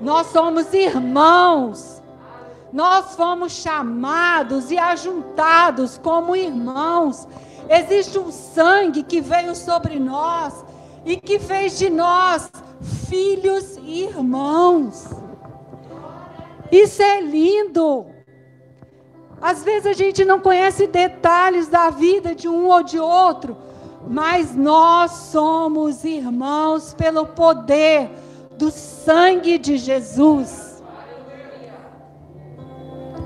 Nós 0.00 0.28
somos 0.28 0.72
irmãos. 0.72 2.02
Nós 2.72 3.14
fomos 3.14 3.52
chamados 3.52 4.70
e 4.70 4.78
ajuntados 4.78 5.98
como 5.98 6.34
irmãos. 6.34 7.28
Existe 7.68 8.18
um 8.18 8.32
sangue 8.32 9.02
que 9.02 9.20
veio 9.20 9.54
sobre 9.54 9.98
nós 9.98 10.64
e 11.04 11.18
que 11.18 11.38
fez 11.38 11.78
de 11.78 11.90
nós 11.90 12.50
filhos 13.06 13.76
e 13.76 14.04
irmãos. 14.04 15.10
Isso 16.72 17.02
é 17.02 17.20
lindo. 17.20 18.13
Às 19.40 19.62
vezes 19.62 19.86
a 19.86 19.92
gente 19.92 20.24
não 20.24 20.40
conhece 20.40 20.86
detalhes 20.86 21.68
da 21.68 21.90
vida 21.90 22.34
de 22.34 22.48
um 22.48 22.68
ou 22.68 22.82
de 22.82 22.98
outro, 22.98 23.56
mas 24.06 24.54
nós 24.54 25.10
somos 25.10 26.04
irmãos 26.04 26.94
pelo 26.94 27.26
poder 27.26 28.10
do 28.56 28.70
sangue 28.70 29.58
de 29.58 29.76
Jesus. 29.76 30.82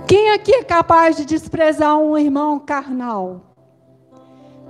Quem 0.06 0.30
aqui 0.30 0.54
é 0.54 0.64
capaz 0.64 1.16
de 1.16 1.24
desprezar 1.24 1.98
um 1.98 2.16
irmão 2.16 2.59
carnal? 2.59 3.42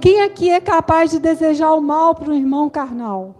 Quem 0.00 0.22
aqui 0.22 0.50
é 0.50 0.60
capaz 0.60 1.10
de 1.10 1.18
desejar 1.18 1.72
o 1.74 1.80
mal 1.80 2.14
para 2.14 2.30
um 2.30 2.34
irmão 2.34 2.68
carnal? 2.68 3.34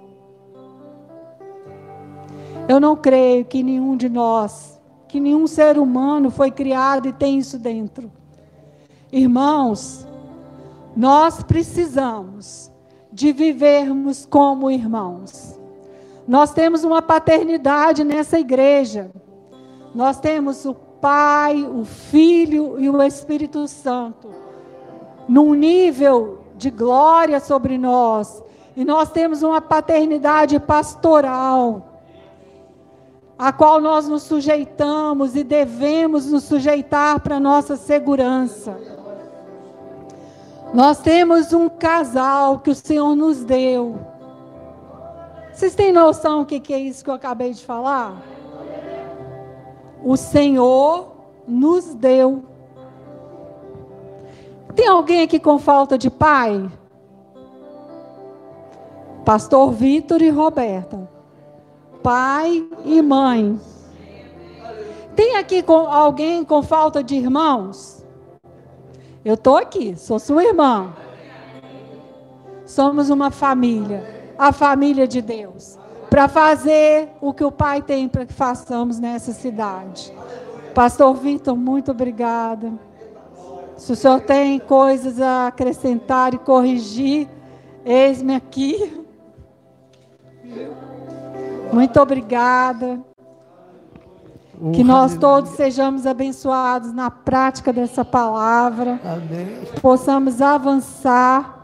Eu 2.68 2.78
não 2.78 2.94
creio 2.94 3.44
que 3.44 3.62
nenhum 3.62 3.96
de 3.96 4.08
nós, 4.08 4.77
que 5.08 5.18
nenhum 5.18 5.46
ser 5.46 5.78
humano 5.78 6.30
foi 6.30 6.50
criado 6.50 7.08
e 7.08 7.12
tem 7.12 7.38
isso 7.38 7.58
dentro. 7.58 8.12
Irmãos, 9.10 10.06
nós 10.94 11.42
precisamos 11.42 12.70
de 13.10 13.32
vivermos 13.32 14.26
como 14.26 14.70
irmãos. 14.70 15.58
Nós 16.26 16.52
temos 16.52 16.84
uma 16.84 17.00
paternidade 17.00 18.04
nessa 18.04 18.38
igreja. 18.38 19.10
Nós 19.94 20.20
temos 20.20 20.66
o 20.66 20.74
Pai, 20.74 21.62
o 21.62 21.84
Filho 21.84 22.78
e 22.78 22.90
o 22.90 23.00
Espírito 23.02 23.66
Santo, 23.66 24.28
num 25.28 25.54
nível 25.54 26.40
de 26.56 26.70
glória 26.70 27.40
sobre 27.40 27.78
nós. 27.78 28.42
E 28.76 28.84
nós 28.84 29.10
temos 29.10 29.42
uma 29.42 29.60
paternidade 29.60 30.58
pastoral, 30.60 31.87
a 33.38 33.52
qual 33.52 33.80
nós 33.80 34.08
nos 34.08 34.24
sujeitamos 34.24 35.36
e 35.36 35.44
devemos 35.44 36.26
nos 36.26 36.44
sujeitar 36.44 37.20
para 37.20 37.38
nossa 37.38 37.76
segurança. 37.76 38.76
Nós 40.74 40.98
temos 41.00 41.52
um 41.52 41.68
casal 41.68 42.58
que 42.58 42.70
o 42.70 42.74
Senhor 42.74 43.14
nos 43.14 43.44
deu. 43.44 43.98
Vocês 45.52 45.74
têm 45.74 45.92
noção 45.92 46.40
do 46.40 46.46
que 46.46 46.74
é 46.74 46.78
isso 46.78 47.04
que 47.04 47.10
eu 47.10 47.14
acabei 47.14 47.52
de 47.52 47.64
falar? 47.64 48.16
o 50.02 50.16
Senhor 50.16 51.12
nos 51.46 51.94
deu. 51.94 52.44
Tem 54.74 54.86
alguém 54.86 55.22
aqui 55.22 55.38
com 55.40 55.58
falta 55.58 55.98
de 55.98 56.10
pai? 56.10 56.70
Pastor 59.24 59.72
Vitor 59.72 60.22
e 60.22 60.30
Roberta. 60.30 61.17
Pai 62.02 62.66
e 62.84 63.02
mãe. 63.02 63.60
Tem 65.14 65.36
aqui 65.36 65.62
com 65.62 65.86
alguém 65.86 66.44
com 66.44 66.62
falta 66.62 67.02
de 67.02 67.16
irmãos? 67.16 68.04
Eu 69.24 69.34
estou 69.34 69.56
aqui, 69.56 69.96
sou 69.96 70.18
sua 70.18 70.44
irmã. 70.44 70.92
Somos 72.64 73.10
uma 73.10 73.30
família, 73.30 74.32
a 74.38 74.52
família 74.52 75.08
de 75.08 75.20
Deus 75.20 75.78
para 76.08 76.26
fazer 76.26 77.10
o 77.20 77.32
que 77.32 77.44
o 77.44 77.52
Pai 77.52 77.82
tem 77.82 78.08
para 78.08 78.24
que 78.24 78.32
façamos 78.32 78.98
nessa 78.98 79.32
cidade. 79.32 80.12
Pastor 80.74 81.14
Vitor, 81.14 81.56
muito 81.56 81.90
obrigada. 81.90 82.72
Se 83.76 83.92
o 83.92 83.96
senhor 83.96 84.20
tem 84.20 84.58
coisas 84.58 85.20
a 85.20 85.48
acrescentar 85.48 86.34
e 86.34 86.38
corrigir, 86.38 87.28
eis-me 87.84 88.34
aqui. 88.34 89.04
Muito 91.72 92.00
obrigada. 92.00 93.00
que 94.74 94.82
nós 94.82 95.16
todos 95.16 95.50
sejamos 95.50 96.04
abençoados 96.04 96.92
na 96.92 97.10
prática 97.10 97.72
dessa 97.72 98.04
palavra. 98.04 98.98
Amém. 99.04 99.60
Possamos 99.80 100.42
avançar 100.42 101.56